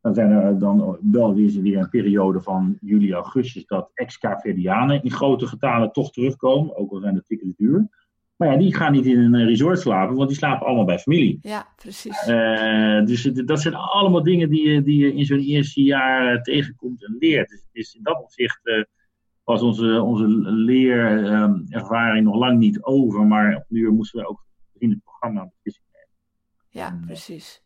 Dan 0.00 0.14
zijn 0.14 0.30
er 0.30 0.58
dan 0.58 0.98
wel 1.10 1.34
weer, 1.34 1.62
weer 1.62 1.78
een 1.78 1.88
periode 1.88 2.40
van 2.40 2.76
juli, 2.80 3.12
augustus 3.12 3.66
dat 3.66 3.90
ex-Kaapverdianen 3.94 5.02
in 5.02 5.10
grote 5.10 5.46
getalen 5.46 5.92
toch 5.92 6.10
terugkomen. 6.12 6.76
Ook 6.76 6.90
al 6.90 7.00
zijn 7.00 7.14
de 7.14 7.22
tickets 7.22 7.56
duur. 7.56 7.88
Maar 8.36 8.52
ja, 8.52 8.56
die 8.56 8.74
gaan 8.74 8.92
niet 8.92 9.06
in 9.06 9.18
een 9.18 9.46
resort 9.46 9.80
slapen, 9.80 10.16
want 10.16 10.28
die 10.28 10.38
slapen 10.38 10.66
allemaal 10.66 10.84
bij 10.84 10.98
familie. 10.98 11.38
Ja, 11.40 11.68
precies. 11.76 12.26
Eh, 12.26 13.04
dus 13.04 13.22
dat 13.22 13.60
zijn 13.60 13.74
allemaal 13.74 14.22
dingen 14.22 14.50
die 14.50 14.68
je, 14.68 14.82
die 14.82 14.98
je 14.98 15.14
in 15.14 15.24
zo'n 15.24 15.40
eerste 15.40 15.82
jaar 15.82 16.34
eh, 16.34 16.40
tegenkomt 16.40 17.04
en 17.06 17.16
leert. 17.18 17.48
Dus 17.48 17.60
het 17.60 17.68
is 17.72 17.94
in 17.94 18.02
dat 18.02 18.22
opzicht 18.22 18.66
eh, 18.66 18.82
was 19.44 19.62
onze, 19.62 20.02
onze 20.02 20.26
leerervaring 20.50 22.24
nog 22.24 22.36
lang 22.36 22.58
niet 22.58 22.82
over. 22.82 23.26
Maar 23.26 23.56
op 23.56 23.64
nu 23.68 23.90
moesten 23.90 24.20
we 24.20 24.28
ook 24.28 24.44
in 24.78 24.90
het 24.90 25.02
programma 25.02 25.40
een 25.40 25.50
beslissing 25.54 25.86
nemen. 25.92 26.08
Ja, 26.68 27.06
precies. 27.06 27.62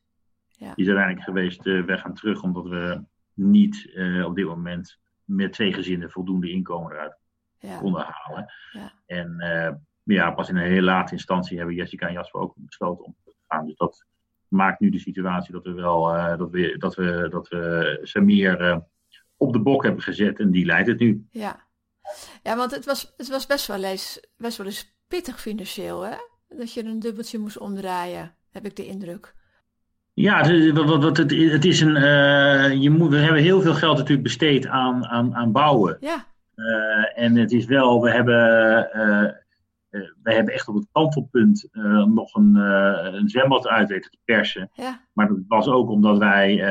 Die 0.59 0.69
is 0.75 0.87
uiteindelijk 0.87 1.25
geweest, 1.25 1.67
eh 1.67 1.85
wij 1.85 1.99
gaan 1.99 2.15
terug, 2.15 2.43
omdat 2.43 2.67
we 2.69 3.03
niet 3.35 3.91
eh, 3.95 4.25
op 4.25 4.35
dit 4.35 4.47
moment 4.47 4.99
met 5.25 5.53
twee 5.53 5.73
gezinnen 5.73 6.11
voldoende 6.11 6.51
inkomen 6.51 6.93
eruit 6.93 7.17
Ja. 7.59 7.79
konden 7.79 8.07
halen. 8.09 8.53
Ja. 8.73 8.93
En 9.07 9.41
eh, 9.41 9.75
ja, 10.03 10.31
pas 10.31 10.49
in 10.49 10.57
een 10.57 10.63
hele 10.63 10.83
late 10.83 11.13
instantie 11.13 11.57
hebben 11.57 11.75
Jessica 11.75 12.07
en 12.07 12.13
Jasper 12.13 12.41
ook 12.41 12.55
besloten 12.57 13.05
om 13.05 13.15
terug 13.19 13.35
te 13.37 13.45
gaan. 13.55 13.67
Dus 13.67 13.77
dat 13.77 14.07
maakt 14.49 14.81
nu 14.81 14.91
de 14.91 14.99
situatie 14.99 15.53
dat 15.53 15.65
we 15.65 15.73
wel 15.73 16.15
eh, 16.15 16.39
dat 16.39 16.51
we, 16.51 16.75
dat 16.79 16.95
we, 16.95 17.27
dat 17.31 17.49
we 17.49 17.99
Samir 18.03 18.61
eh, 18.61 18.79
op 19.37 19.53
de 19.53 19.61
bok 19.61 19.83
hebben 19.83 20.03
gezet 20.03 20.39
en 20.41 20.51
die 20.51 20.65
leidt 20.65 20.89
het 20.89 20.99
nu. 20.99 21.27
Ja, 21.31 21.67
ja 22.43 22.57
want 22.57 22.71
het 22.71 22.85
was, 22.85 23.15
het 23.17 23.29
was 23.29 23.47
best, 23.47 23.67
wel 23.67 23.83
eens, 23.85 24.21
best 24.37 24.57
wel 24.57 24.67
eens 24.67 24.97
pittig 25.09 25.41
financieel, 25.41 26.01
hè? 26.03 26.15
Dat 26.49 26.73
je 26.73 26.85
een 26.85 27.01
dubbeltje 27.01 27.39
moest 27.39 27.59
omdraaien, 27.59 28.35
heb 28.51 28.65
ik 28.65 28.77
de 28.77 28.87
indruk. 28.87 29.35
Ja, 30.15 30.43
het, 30.47 30.73
wat- 30.73 31.03
wat- 31.03 31.17
het, 31.17 31.31
het 31.31 31.65
is 31.65 31.81
een. 31.81 31.97
eh, 31.97 32.73
je 32.83 32.91
moet, 32.91 33.11
we 33.11 33.17
hebben 33.19 33.43
heel 33.43 33.61
veel 33.61 33.75
geld 33.75 33.97
natuurlijk 33.97 34.23
besteed 34.23 34.67
aan, 34.67 35.07
aan, 35.07 35.35
aan 35.35 35.53
bouwen. 35.53 35.97
Ja, 36.01 36.27
Eh, 36.55 37.23
en 37.25 37.37
het 37.37 37.53
is 37.53 37.65
wel, 37.65 38.03
we 38.03 38.11
hebben, 38.11 38.91
eh, 39.99 40.11
we 40.23 40.35
hebben 40.35 40.55
echt 40.55 40.69
op 40.69 40.75
het 40.75 40.89
kantelpunt 40.93 41.69
eh, 41.73 42.05
nog 42.05 42.35
een, 42.35 42.57
eh, 42.57 43.13
een 43.13 43.29
zwembad 43.29 43.69
uit 43.69 43.89
weten 43.89 44.11
te 44.11 44.19
persen. 44.25 44.71
ja, 44.73 45.01
Maar 45.13 45.29
dat 45.29 45.39
was 45.49 45.69
ook 45.69 45.91
omdat 45.91 46.19
wij 46.19 46.63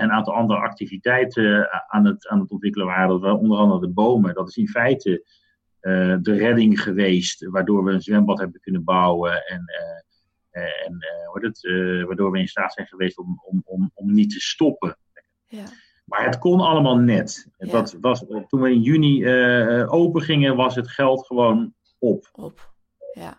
een 0.00 0.12
aantal 0.12 0.34
andere 0.34 0.60
activiteiten 0.60 1.68
aan 1.88 2.04
het, 2.04 2.28
aan 2.28 2.40
het 2.40 2.50
ontwikkelen 2.50 2.86
waren. 2.86 3.20
Dat 3.20 3.38
onder 3.38 3.58
andere 3.58 3.80
de 3.80 3.88
bomen. 3.88 4.34
Dat 4.34 4.48
is 4.48 4.56
in 4.56 4.68
feite 4.68 5.24
de 6.20 6.36
redding 6.36 6.80
geweest, 6.80 7.46
waardoor 7.46 7.84
we 7.84 7.92
een 7.92 8.02
zwembad 8.02 8.38
hebben 8.38 8.60
kunnen 8.60 8.84
bouwen. 8.84 9.46
En, 9.46 9.64
en 10.50 10.96
het, 11.32 11.60
waardoor 12.06 12.30
we 12.30 12.38
in 12.38 12.48
staat 12.48 12.72
zijn 12.72 12.86
geweest 12.86 13.18
om, 13.18 13.40
om, 13.44 13.62
om, 13.64 13.90
om 13.94 14.12
niet 14.12 14.30
te 14.30 14.40
stoppen. 14.40 14.98
ja, 15.46 15.64
Maar 16.04 16.24
het 16.24 16.38
kon 16.38 16.60
allemaal 16.60 16.96
net. 16.96 17.48
Ja. 17.58 17.70
Dat 17.70 17.96
was, 18.00 18.24
toen 18.48 18.60
we 18.60 18.70
in 18.70 18.82
juni 18.82 19.28
open 19.86 20.22
gingen, 20.22 20.56
was 20.56 20.74
het 20.74 20.88
geld 20.88 21.26
gewoon 21.26 21.74
op. 22.10 22.28
op. 22.32 22.72
Ja, 23.14 23.36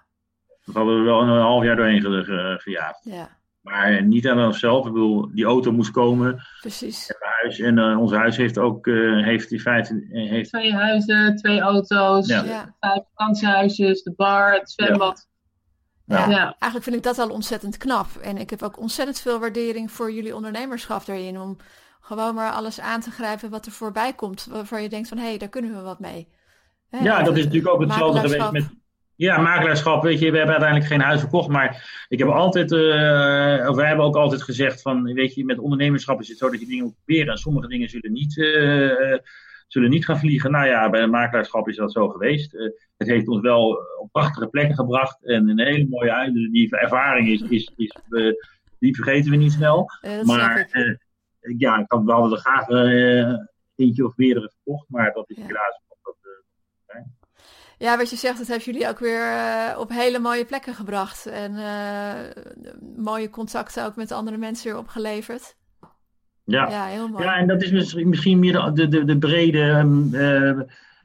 Dat 0.66 0.76
hadden 0.76 0.98
we 0.98 1.04
wel 1.04 1.22
een 1.22 1.42
half 1.42 1.64
jaar 1.64 1.76
doorheen 1.76 2.02
ge- 2.02 2.24
ge- 2.24 2.56
gejaagd. 2.62 3.00
ja, 3.04 3.30
Maar 3.62 4.04
niet 4.04 4.28
aan 4.28 4.46
onszelf. 4.46 4.86
Ik 4.88 4.94
bedoel, 4.94 5.30
die 5.34 5.46
auto 5.46 5.72
moest 5.72 5.92
komen. 5.92 6.42
precies. 6.62 7.08
Het 7.08 7.18
huis, 7.20 7.60
en 7.60 7.78
eh, 7.78 8.00
ons 8.00 8.12
huis 8.12 8.38
heeft 8.38 8.58
ook 8.58 8.88
eh, 8.88 9.24
heeft 9.24 9.52
in 9.52 9.60
feite. 9.60 10.08
eh, 10.12 10.30
heeft, 10.30 10.50
Twee 10.50 10.74
huizen, 10.74 11.36
twee 11.36 11.60
auto's, 11.60 12.28
Ja. 12.28 12.44
Ja. 12.44 12.76
vijf 12.80 13.04
vakantiehuisjes, 13.16 14.04
de 14.04 14.14
bar, 14.16 14.54
het 14.54 14.72
zwembad. 14.72 15.28
Ja. 16.06 16.30
Ja. 16.30 16.44
Eigenlijk 16.44 16.84
vind 16.84 16.96
ik 16.96 17.04
dat 17.04 17.20
al 17.20 17.30
ontzettend 17.30 17.78
knap. 17.78 18.08
En 18.22 18.38
ik 18.38 18.50
heb 18.50 18.62
ook 18.64 18.80
ontzettend 18.80 19.20
veel 19.20 19.40
waardering 19.40 19.92
voor 19.92 20.12
jullie 20.12 20.36
ondernemerschap 20.36 21.06
daarin. 21.06 21.40
Om 21.40 21.58
gewoon 22.00 22.36
maar 22.36 22.52
alles 22.52 22.80
aan 22.80 23.02
te 23.02 23.12
grijpen 23.12 23.50
wat 23.50 23.66
er 23.66 23.72
voorbij 23.72 24.14
komt. 24.14 24.46
Waarvan 24.46 24.82
je 24.82 24.90
denkt 24.90 25.08
van, 25.08 25.18
hé, 25.18 25.24
hey, 25.28 25.38
daar 25.38 25.50
kunnen 25.50 25.76
we 25.76 25.82
wat 25.82 26.00
mee. 26.00 26.28
Hè, 26.90 27.04
ja, 27.04 27.24
dat 27.24 27.38
is 27.38 27.44
natuurlijk 27.44 27.74
ook 27.74 27.82
hetzelfde 27.82 28.20
geweest 28.20 28.52
met. 28.52 28.70
Ja, 29.18 29.38
makelaarschap, 29.38 30.04
weet 30.04 30.20
je, 30.20 30.32
we 30.32 30.38
hebben 30.38 30.56
uiteindelijk 30.56 30.92
geen 30.92 31.02
huis 31.02 31.20
verkocht, 31.20 31.48
maar 31.48 32.06
ik 32.08 32.20
heb 32.20 32.28
altijd, 32.28 32.72
eh, 32.72 33.70
of 33.70 33.76
wij 33.76 33.88
hebben 33.88 34.06
ook 34.06 34.16
altijd 34.16 34.42
gezegd 34.42 34.82
van, 34.82 35.04
weet 35.14 35.34
je, 35.34 35.46
met 35.46 35.60
ondernemerschap 35.60 36.22
is 36.22 36.28
het 36.28 36.38
zo 36.38 36.50
dat 36.50 36.60
je 36.60 36.66
dingen 36.66 36.84
moet 36.84 36.96
proberen 36.96 37.32
en 37.32 37.38
sommige 37.38 37.68
dingen 37.68 37.90
zullen 37.90 38.12
niet, 38.12 38.40
eh, 38.40 39.18
zullen 39.68 39.90
niet 39.90 40.06
gaan 40.06 40.20
vliegen. 40.20 40.52
Nou 40.52 40.68
ja, 40.68 40.90
bij 40.90 41.08
makelaarschap 41.08 41.70
is 41.70 41.76
dat 41.76 41.92
zo 41.92 42.10
geweest. 42.10 42.54
Eh, 42.54 42.70
het 42.98 43.08
heeft 43.08 43.28
ons 43.28 43.42
wel 43.42 43.80
op 44.00 44.10
prachtige 44.12 44.48
plekken 44.48 44.76
gebracht 44.76 45.26
en 45.26 45.50
een 45.50 45.60
hele 45.60 45.88
mooie 45.90 46.14
uit. 46.14 46.34
Die 46.34 46.78
ervaring 46.78 47.30
is, 47.30 47.42
is, 47.42 47.72
is 47.76 47.96
die 48.80 48.96
vergeten 48.96 49.32
we 49.32 49.38
niet 49.38 49.52
snel. 49.52 49.90
Maar 50.24 50.70
ja, 51.58 51.78
ik 51.78 51.86
had, 51.88 52.04
we 52.04 52.12
hadden 52.12 52.32
er 52.32 52.38
graag 52.38 52.68
eentje 53.76 54.06
of 54.06 54.18
meerdere 54.18 54.52
verkocht, 54.56 54.90
maar 54.90 55.14
dat 55.14 55.30
is 55.30 55.38
helaas. 55.38 55.84
Ja, 57.86 57.98
wat 57.98 58.10
je 58.10 58.16
zegt, 58.16 58.38
dat 58.38 58.48
heeft 58.48 58.66
jullie 58.66 58.88
ook 58.88 59.00
weer 59.00 59.22
eh, 59.22 59.80
op 59.80 59.90
hele 59.90 60.20
mooie 60.20 60.46
plekken 60.46 60.74
gebracht. 60.74 61.26
En 61.26 61.56
eh, 61.56 62.44
mooie 62.96 63.30
contacten 63.30 63.86
ook 63.86 63.96
met 63.96 64.12
andere 64.12 64.38
mensen 64.38 64.72
weer 64.72 64.80
opgeleverd. 64.80 65.56
ja. 66.44 66.70
Ja, 66.70 66.86
heel 66.86 67.08
mooi. 67.08 67.24
Ja, 67.24 67.36
en 67.36 67.48
dat 67.48 67.62
is 67.62 67.72
misschien, 67.72 68.10
misschien 68.10 68.40
meer 68.40 68.54
de, 68.54 68.72
de, 68.74 68.88
de, 68.88 69.06
de 69.06 69.18
brede, 69.18 69.60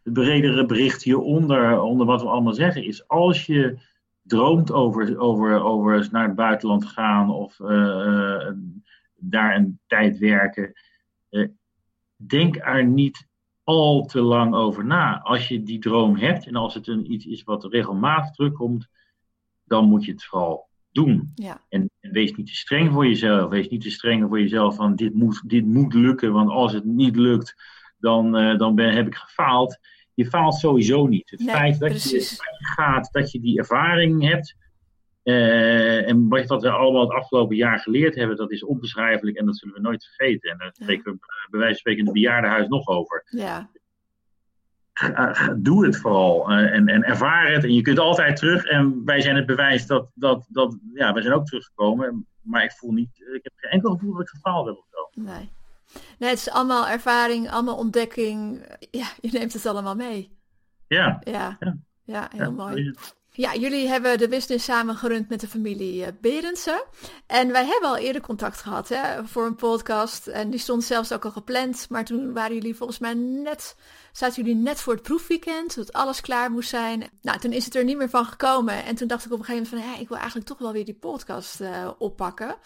het 0.03 0.13
bredere 0.13 0.67
bericht 0.67 1.03
hieronder, 1.03 1.81
onder 1.81 2.07
wat 2.07 2.23
we 2.23 2.29
allemaal 2.29 2.55
zeggen, 2.55 2.85
is 2.85 3.09
als 3.09 3.47
je 3.47 3.79
droomt 4.23 4.73
over, 4.73 5.19
over, 5.19 5.63
over 5.63 6.09
naar 6.11 6.27
het 6.27 6.37
buitenland 6.37 6.87
gaan 6.87 7.31
of 7.31 7.57
daar 9.17 9.55
een 9.55 9.79
tijd 9.87 10.19
werken, 10.19 10.73
denk 12.17 12.57
er 12.57 12.85
niet 12.85 13.29
al 13.77 14.05
te 14.05 14.21
lang 14.21 14.55
over 14.55 14.85
na. 14.85 15.21
Als 15.23 15.49
je 15.49 15.63
die 15.63 15.79
droom 15.79 16.17
hebt 16.17 16.47
en 16.47 16.57
als 16.57 16.75
het 16.75 16.87
een, 16.87 17.13
iets 17.13 17.27
is 17.27 17.43
wat 17.43 17.65
regelmatig 17.65 18.31
terugkomt, 18.35 18.89
dan 19.65 19.85
moet 19.89 20.05
je 20.05 20.13
het 20.13 20.25
vooral 20.25 20.69
doen. 20.93 21.33
Ja, 21.35 21.61
En, 21.69 21.91
en 22.01 22.13
wees 22.13 22.33
niet 22.35 22.47
te 22.47 22.55
streng 22.55 22.93
voor 22.93 23.07
jezelf. 23.07 23.51
Wees 23.51 23.69
niet 23.69 23.81
te 23.83 23.91
streng 23.91 24.29
voor 24.29 24.41
jezelf 24.41 24.77
van 24.77 24.95
dit 24.97 25.15
moet, 25.15 25.43
dit 25.49 25.67
moet 25.67 25.95
lukken. 25.95 26.33
Want 26.33 26.51
als 26.51 26.73
het 26.73 26.85
niet 26.85 27.17
lukt, 27.17 27.55
dan, 27.99 28.37
eh, 28.37 28.59
dan 28.59 28.75
ben, 28.75 28.93
heb 28.95 29.07
ik 29.07 29.15
gefaald. 29.15 29.79
Je 30.15 30.27
faalt 30.27 30.55
sowieso 30.55 31.07
niet. 31.07 31.31
Het 31.31 31.41
Nee, 31.41 31.55
feit 31.55 31.79
dat 31.79 31.89
je, 32.03 32.09
precies. 32.09 32.29
dat 32.37 32.59
je 32.59 32.65
gaat, 32.67 33.09
dat 33.13 33.31
je 33.31 33.41
die 33.41 33.59
ervaring 33.59 34.23
hebt. 34.29 34.57
Eh, 35.23 36.09
en 36.09 36.29
wat, 36.29 36.63
we 36.63 36.71
allemaal 36.71 37.01
het 37.09 37.11
afgelopen 37.19 37.57
jaar 37.57 37.79
geleerd 37.79 38.15
hebben, 38.15 38.37
dat 38.37 38.51
is 38.51 38.65
onbeschrijfelijk 38.65 39.37
en 39.37 39.47
dat 39.47 39.57
zullen 39.59 39.75
we 39.75 39.81
nooit 39.81 40.05
vergeten. 40.05 40.51
En 40.51 40.59
daar 40.59 40.67
Ja. 40.67 40.83
spreken 40.85 41.13
we 41.13 41.19
bij 41.51 41.61
wijze 41.61 41.67
van 41.67 41.75
spreken 41.75 42.01
in 42.01 42.05
het 42.07 42.15
bejaardenhuis 42.15 42.69
nog 42.69 42.87
over. 42.89 43.23
ja, 43.31 43.71
doe 45.57 45.87
het 45.87 45.97
vooral 45.97 46.51
eh, 46.51 46.75
en, 46.75 46.89
en 46.89 47.03
ervaar 47.05 47.53
het. 47.53 47.65
En 47.65 47.75
je 47.75 47.83
kunt 47.83 47.99
altijd 47.99 48.37
terug. 48.37 48.65
En 48.65 49.05
wij 49.05 49.21
zijn 49.21 49.37
het 49.37 49.47
bewijs 49.47 49.87
dat, 49.87 50.11
dat, 50.15 50.47
dat 50.49 50.79
ja, 50.95 51.13
wij 51.13 51.23
zijn 51.23 51.35
ook 51.35 51.47
teruggekomen. 51.47 52.27
Maar 52.43 52.65
ik 52.65 52.73
voel 52.73 52.93
niet, 52.93 53.11
ik 53.35 53.41
heb 53.43 53.53
geen 53.57 53.71
enkel 53.71 53.91
gevoel 53.93 54.13
dat 54.13 54.23
ik 54.23 54.29
gefaald 54.29 54.67
heb 54.67 54.77
of 54.77 54.87
zo. 54.91 55.21
nee. 55.23 55.51
Nee, 56.19 56.29
het 56.31 56.39
is 56.39 56.51
allemaal 56.51 56.89
ervaring, 56.89 57.51
allemaal 57.51 57.77
ontdekking. 57.77 58.67
Ja, 58.91 59.07
je 59.21 59.29
neemt 59.33 59.53
het 59.53 59.67
allemaal 59.67 59.95
mee. 59.95 60.39
Ja, 60.87 61.21
Ja, 61.25 61.57
Ja. 61.61 61.77
ja, 62.05 62.29
heel 62.37 62.53
mooi. 62.53 62.95
Ja, 63.41 63.55
jullie 63.55 63.89
hebben 63.89 64.19
de 64.19 64.29
business 64.29 64.65
samen 64.65 64.97
gerund 64.97 65.29
met 65.29 65.41
de 65.41 65.49
familie 65.49 66.05
eh, 66.05 66.13
Berendsen. 66.21 66.83
En 67.27 67.53
wij 67.53 67.67
hebben 67.67 67.89
al 67.89 67.97
eerder 67.97 68.23
contact 68.23 68.61
gehad 68.61 68.89
hè, 68.89 69.27
voor 69.27 69.47
een 69.47 69.55
podcast. 69.55 70.27
En 70.27 70.51
die 70.51 70.61
stond 70.61 70.85
zelfs 70.85 71.13
ook 71.13 71.25
al 71.25 71.31
gepland. 71.31 71.87
Maar 71.89 72.05
toen 72.05 72.33
waren 72.33 72.55
jullie 72.55 72.77
volgens 72.77 72.99
mij 72.99 73.15
net, 73.15 73.77
zaten 74.13 74.43
jullie 74.43 74.61
net 74.61 74.81
voor 74.81 74.93
het 74.93 75.03
proefweekend. 75.03 75.75
Dat 75.75 75.93
alles 75.93 76.21
klaar 76.21 76.51
moest 76.51 76.69
zijn. 76.69 77.11
Nou, 77.23 77.39
toen 77.39 77.53
is 77.53 77.65
het 77.65 77.75
er 77.75 77.85
niet 77.85 77.97
meer 77.97 78.09
van 78.09 78.25
gekomen. 78.25 78.85
En 78.85 78.95
toen 78.95 79.09
dacht 79.09 79.25
ik 79.25 79.33
op 79.33 79.39
een 79.39 79.45
gegeven 79.45 79.69
moment 79.71 79.85
van, 79.85 79.95
ja, 79.95 80.01
ik 80.01 80.09
wil 80.09 80.17
eigenlijk 80.17 80.47
toch 80.47 80.59
wel 80.59 80.73
weer 80.73 80.85
die 80.85 80.99
podcast 80.99 81.61
eh, 81.61 81.91
oppakken. 81.99 82.57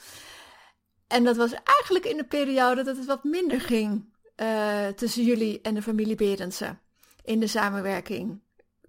En 1.06 1.24
dat 1.24 1.37
was 1.37 1.52
eigenlijk 1.64 2.04
in 2.04 2.16
de 2.16 2.24
periode 2.24 2.82
dat 2.82 2.96
het 2.96 3.06
wat 3.06 3.24
minder 3.24 3.60
ging 3.60 4.12
uh, 4.37 4.87
tussen 4.87 5.24
jullie 5.24 5.60
en 5.60 5.74
de 5.74 5.82
familie 5.82 6.16
Berendsen 6.16 6.80
in 7.24 7.40
de 7.40 7.46
samenwerking. 7.46 8.43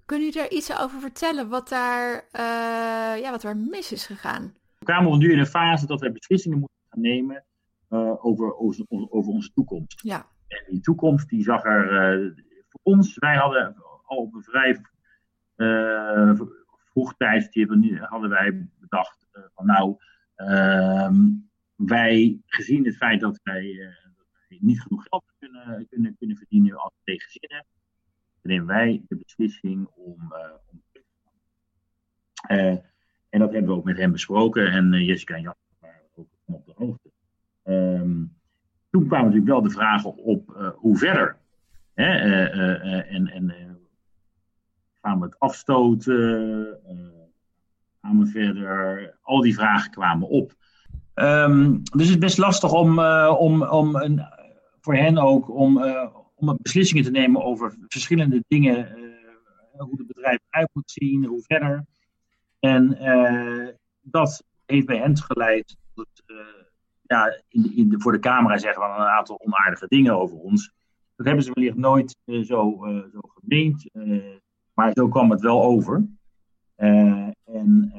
Kunnen 0.06 0.26
jullie 0.26 0.42
daar 0.42 0.58
iets 0.58 0.80
over 0.80 1.00
vertellen 1.00 1.50
wat 1.50 1.70
daar, 1.70 2.14
uh, 2.14 3.22
ja, 3.22 3.32
wat 3.32 3.44
er 3.44 3.58
mis 3.58 3.92
is 3.92 4.06
gegaan? 4.06 4.54
We 4.80 4.86
kwamen 4.86 5.20
nu 5.20 5.32
in 5.32 5.40
een 5.40 5.46
fase 5.46 5.86
dat 5.86 6.02
we 6.02 6.12
beslissingen 6.12 6.60
moeten 6.60 6.78
gaan 6.90 7.02
nemen 7.02 7.44
uh, 7.90 8.26
over, 8.26 8.56
over, 8.58 8.86
over, 8.90 9.32
onze 9.32 9.52
toekomst. 9.54 10.02
Ja. 10.04 10.28
En 10.48 10.64
die 10.68 10.80
toekomst 10.80 11.30
die 11.30 11.44
zag 11.44 11.64
er 11.64 12.34
voor 12.70 12.80
ons, 12.84 13.18
wij 13.18 13.36
hadden 13.36 13.76
al 14.04 14.18
op 14.18 14.34
een 14.34 14.44
vrij 14.44 14.82
vroeg 16.92 17.16
tijdstip 17.18 17.70
hadden 18.00 18.30
wij 18.30 18.68
bedacht 18.80 19.28
van 19.54 19.66
nou, 19.66 19.96
ehm, 20.36 21.16
wij 21.76 22.40
gezien 22.46 22.86
het 22.86 22.98
feit 22.98 23.20
dat 23.20 23.40
wij 23.44 23.96
niet 24.60 24.82
genoeg 24.82 25.04
geld 25.04 25.24
kunnen, 25.40 25.88
kunnen, 25.90 26.16
kunnen 26.18 26.38
verdienen 26.38 26.78
als 26.78 26.94
twee 27.04 27.22
gezinnen, 27.22 27.66
nemen 28.46 28.68
wij 28.68 29.02
de 29.08 29.16
beslissing 29.16 29.88
om, 29.96 30.18
uh, 30.32 30.38
om. 30.72 30.82
Uh, 32.52 32.78
en 33.30 33.40
dat 33.40 33.52
hebben 33.52 33.72
we 33.72 33.78
ook 33.78 33.86
met 33.86 33.98
hem 33.98 34.12
besproken 34.12 34.72
en 34.72 34.94
uh, 34.94 35.08
Jessica 35.08 35.36
en 35.36 35.42
Jan 35.42 35.56
waren 35.80 36.02
ook 36.16 36.28
op 36.46 36.66
de 36.66 36.74
hoogte. 36.76 37.10
Um, 37.64 38.34
toen 38.90 39.08
kwamen 39.08 39.26
natuurlijk 39.26 39.52
wel 39.52 39.62
de 39.62 39.70
vragen 39.70 40.16
op 40.16 40.74
hoe 40.76 40.98
verder. 40.98 41.38
Hè? 41.94 42.10
en 43.02 43.28
en 43.28 43.54
gaan 45.02 45.20
we 45.20 45.26
het 45.26 45.40
afstoten? 45.40 46.80
gaan 48.02 48.20
we 48.20 48.26
verder? 48.26 49.18
Al 49.22 49.42
die 49.42 49.54
vragen 49.54 49.92
kwamen 49.92 50.28
op. 50.28 50.54
Um, 51.16 51.84
dus 51.84 52.06
het 52.06 52.10
is 52.10 52.18
best 52.18 52.38
lastig 52.38 52.74
om, 52.74 53.00
om, 53.30 53.64
om 53.64 53.96
een, 53.96 54.26
voor 54.82 54.96
hen 54.96 55.18
ook 55.18 55.50
om, 55.50 55.78
om 56.36 56.58
beslissingen 56.62 57.04
te 57.04 57.12
nemen 57.12 57.44
over 57.44 57.76
verschillende 57.88 58.44
dingen. 58.48 58.98
Uh, 58.98 59.14
hoe 59.82 59.98
het 59.98 60.08
bedrijf 60.08 60.40
eruit 60.50 60.70
moet 60.74 60.92
zien, 60.92 61.26
hoe 61.26 61.42
verder. 61.42 61.86
En 62.60 62.98
uh, 63.02 63.68
dat 64.02 64.44
heeft 64.66 64.86
bij 64.86 64.98
hen 64.98 65.18
geleid 65.18 65.78
tot 65.94 66.08
ja, 67.02 67.42
in, 67.48 67.76
in 67.76 67.90
de, 67.90 68.00
voor 68.00 68.12
de 68.12 68.20
camera 68.20 68.58
zeggen 68.58 68.82
we 68.82 68.88
een 68.88 69.06
aantal 69.06 69.40
onaardige 69.46 69.88
dingen 69.88 70.18
over 70.18 70.38
ons. 70.38 70.72
Dat 71.16 71.26
hebben 71.26 71.44
ze 71.44 71.52
wellicht 71.54 71.78
nooit 71.78 72.18
zo, 72.26 72.44
zo 72.44 73.22
gemeend, 73.22 73.90
maar 74.74 74.92
zo 74.94 75.08
kwam 75.08 75.32
het 75.32 75.42
wel 75.42 75.64
over. 75.64 76.08
en 76.76 77.92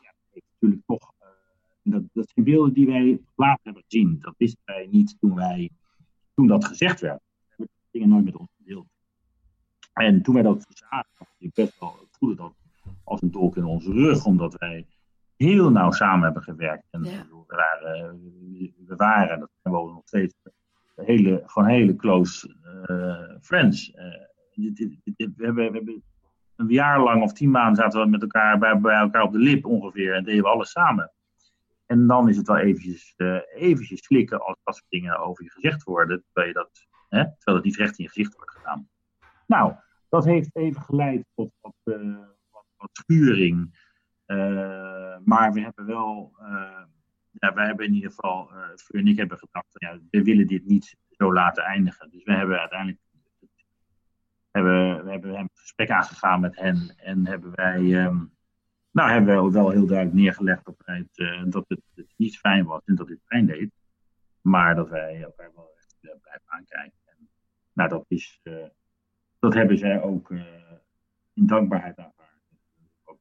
ja, 0.00 0.12
natuurlijk 0.52 0.82
toch 0.86 1.14
dat, 1.84 2.02
dat 2.12 2.30
zijn 2.34 2.44
beelden 2.44 2.72
die 2.72 2.86
wij 2.86 3.20
later 3.34 3.60
hebben 3.62 3.82
gezien. 3.88 4.18
Dat 4.20 4.34
wisten 4.36 4.62
wij 4.64 4.88
niet 4.90 5.16
toen 5.20 5.34
wij 5.34 5.70
toen 6.34 6.46
dat 6.46 6.64
gezegd 6.64 7.00
werd, 7.00 7.22
dingen 7.94 8.08
nooit 8.08 8.24
met 8.24 8.36
ons 8.36 8.50
gedeeld. 8.56 8.86
En 9.92 10.22
toen 10.22 10.34
wij 10.34 10.42
dat 10.42 10.66
zagen, 10.68 11.26
ik 11.38 11.52
best 11.54 11.80
wel 11.80 12.08
voelde 12.10 12.34
dat 12.36 12.54
als 13.04 13.22
een 13.22 13.30
dolk 13.30 13.56
in 13.56 13.64
onze 13.64 13.92
rug, 13.92 14.24
omdat 14.24 14.54
wij 14.54 14.86
heel 15.36 15.70
nauw 15.70 15.90
samen 15.90 16.24
hebben 16.24 16.42
gewerkt. 16.42 16.86
En 16.90 17.02
we, 17.02 17.44
waren, 17.46 18.20
we 18.86 18.96
waren, 18.96 19.40
dat 19.40 19.50
zijn 19.62 19.74
we 19.74 19.80
nog 19.80 20.02
steeds, 20.04 20.34
hele, 20.94 21.42
gewoon 21.46 21.68
hele 21.68 21.96
close 21.96 22.56
uh, 22.86 23.38
friends. 23.40 23.88
Uh, 23.88 23.94
we, 24.54 25.32
hebben, 25.36 25.54
we 25.54 25.62
hebben 25.62 26.02
een 26.56 26.68
jaar 26.68 27.00
lang 27.00 27.22
of 27.22 27.32
tien 27.32 27.50
maanden 27.50 27.82
zaten 27.82 28.00
we 28.00 28.06
met 28.06 28.22
elkaar 28.22 28.58
bij, 28.58 28.80
bij 28.80 28.96
elkaar 28.96 29.22
op 29.22 29.32
de 29.32 29.38
lip 29.38 29.64
ongeveer 29.64 30.14
en 30.14 30.24
deden 30.24 30.42
we 30.42 30.48
alles 30.48 30.70
samen. 30.70 31.12
En 31.86 32.06
dan 32.06 32.28
is 32.28 32.36
het 32.36 32.46
wel 32.46 32.56
eventjes, 32.56 33.14
uh, 33.16 33.38
eventjes 33.54 34.04
slikken 34.04 34.40
als 34.40 34.56
dat 34.64 34.74
soort 34.74 34.90
dingen 34.90 35.18
over 35.18 35.44
je 35.44 35.50
gezegd 35.50 35.82
worden, 35.82 36.24
terwijl, 36.24 36.46
je 36.46 36.54
dat, 36.54 36.86
terwijl 37.22 37.56
het 37.56 37.64
niet 37.64 37.76
recht 37.76 37.98
in 37.98 38.04
je 38.04 38.10
gezicht 38.10 38.36
wordt 38.36 38.50
gedaan. 38.50 38.88
Nou, 39.46 39.74
dat 40.08 40.24
heeft 40.24 40.56
even 40.56 40.82
geleid 40.82 41.24
tot 41.34 41.52
wat, 41.60 41.74
uh, 41.84 42.18
wat, 42.50 42.90
schuring. 42.92 43.82
Uh, 44.26 45.16
maar 45.24 45.52
we 45.52 45.60
hebben 45.60 45.86
wel, 45.86 46.32
ja, 47.30 47.54
wij 47.54 47.66
hebben 47.66 47.86
in 47.86 47.94
ieder 47.94 48.10
geval, 48.10 48.50
Fleur 48.76 49.02
en 49.02 49.08
ik 49.08 49.16
hebben 49.16 49.38
gedacht, 49.38 49.66
ja, 49.72 49.98
we 50.10 50.22
willen 50.22 50.46
dit 50.46 50.66
niet 50.66 50.96
zo 51.10 51.32
laten 51.32 51.64
eindigen. 51.64 52.10
Dus 52.10 52.24
we 52.24 52.32
hebben 52.32 52.60
uiteindelijk, 52.60 53.00
hebben, 54.50 55.04
we 55.04 55.10
hebben 55.10 55.34
hem 55.34 55.48
gesprek 55.52 55.90
aangegaan 55.90 56.40
met 56.40 56.56
hen 56.56 56.94
en 56.96 57.26
hebben 57.26 57.50
wij... 57.54 58.04
Um, 58.04 58.34
nou, 58.94 59.10
hebben 59.10 59.44
we 59.44 59.50
wel 59.50 59.70
heel 59.70 59.86
duidelijk 59.86 60.16
neergelegd 60.16 60.68
op 60.68 60.80
het, 60.84 61.18
uh, 61.18 61.42
dat 61.46 61.64
het, 61.68 62.06
niet 62.16 62.38
fijn 62.38 62.64
was 62.64 62.80
en 62.84 62.94
dat 62.94 63.08
het 63.08 63.20
pijn 63.26 63.46
deed. 63.46 63.70
Maar 64.40 64.74
dat 64.74 64.88
wij 64.88 65.22
elkaar 65.22 65.50
wel 65.54 65.70
echt 65.76 65.96
uh, 66.00 66.10
blijven 66.20 66.44
aankijken. 66.46 66.98
Nou, 67.74 67.88
dat, 67.88 68.04
is, 68.08 68.40
uh, 68.42 68.64
dat 69.38 69.54
hebben 69.54 69.78
zij 69.78 70.02
ook 70.02 70.30
in 71.32 71.46
dankbaarheid 71.46 71.98
aanvaard. 71.98 72.40
Ook 73.04 73.20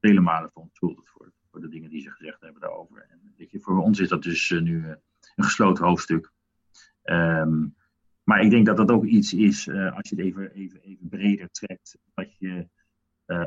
vele 0.00 0.20
malen 0.20 0.50
verontschuldigd 0.50 1.08
voor, 1.08 1.32
voor 1.50 1.60
de 1.60 1.68
dingen 1.68 1.90
die 1.90 2.02
ze 2.02 2.10
gezegd 2.10 2.40
hebben 2.40 2.60
daarover. 2.60 3.06
En 3.08 3.60
voor 3.60 3.82
ons 3.82 3.98
is 3.98 4.08
dat 4.08 4.22
dus 4.22 4.50
nu 4.50 4.84
een 5.36 5.44
gesloten 5.44 5.84
hoofdstuk. 5.84 6.32
Um, 7.04 7.76
maar 8.22 8.40
ik 8.40 8.50
denk 8.50 8.66
dat 8.66 8.76
dat 8.76 8.90
ook 8.90 9.04
iets 9.04 9.32
is, 9.32 9.68
als 9.68 10.08
je 10.08 10.16
het 10.16 10.18
even, 10.18 10.50
even, 10.50 10.80
even 10.80 11.08
breder 11.08 11.50
trekt, 11.50 11.98
dat 12.14 12.36
je 12.38 12.68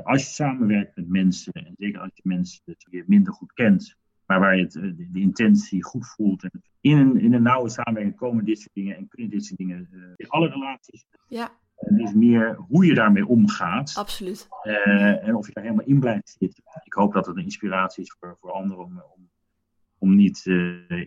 als 0.03 0.23
je 0.23 0.29
samenwerkt 0.29 0.95
met 0.95 1.09
mensen, 1.09 1.53
en 1.53 1.73
zeker 1.77 2.01
als 2.01 2.11
je 2.13 2.21
mensen 2.23 2.75
je 2.77 3.03
minder 3.07 3.33
goed 3.33 3.53
kent, 3.53 3.97
maar 4.29 4.39
waar 4.39 4.55
je 4.55 4.63
het, 4.63 4.71
de, 4.71 5.09
de, 5.11 5.19
intentie 5.19 5.83
goed 5.83 6.07
voelt. 6.07 6.43
En 6.43 6.63
in, 6.81 6.97
een, 6.97 7.19
in 7.19 7.33
een 7.33 7.41
nauwe 7.41 7.69
samenwerking 7.69 8.15
komen 8.15 8.45
dit 8.45 8.59
soort 8.59 8.73
dingen 8.73 8.95
en 8.95 9.07
kunnen 9.07 9.29
dit 9.29 9.45
soort 9.45 9.59
dingen 9.59 9.89
uh, 9.91 10.03
in 10.15 10.29
alle 10.29 10.49
relaties. 10.49 11.05
Ja. 11.27 11.51
Het 11.75 11.99
is 11.99 12.13
meer 12.13 12.55
hoe 12.55 12.85
je 12.85 12.93
daarmee 12.93 13.27
omgaat. 13.27 13.93
Absoluut. 13.97 14.47
Uh, 14.63 15.27
en 15.27 15.35
of 15.35 15.47
je 15.47 15.53
daar 15.53 15.63
helemaal 15.63 15.85
in 15.85 15.99
blijft 15.99 16.35
zitten. 16.39 16.63
Ik 16.83 16.93
hoop 16.93 17.13
dat 17.13 17.25
het 17.25 17.37
een 17.37 17.43
inspiratie 17.43 18.03
is 18.03 18.15
voor, 18.19 18.37
voor 18.41 18.51
anderen 18.51 18.83
om, 18.83 19.03
om, 19.15 19.29
om 19.97 20.15
niet 20.15 20.45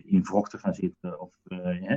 in 0.03 0.23
wrok 0.23 0.49
te 0.49 0.57
gaan 0.57 0.73
zitten 0.73 1.19
of 1.19 1.33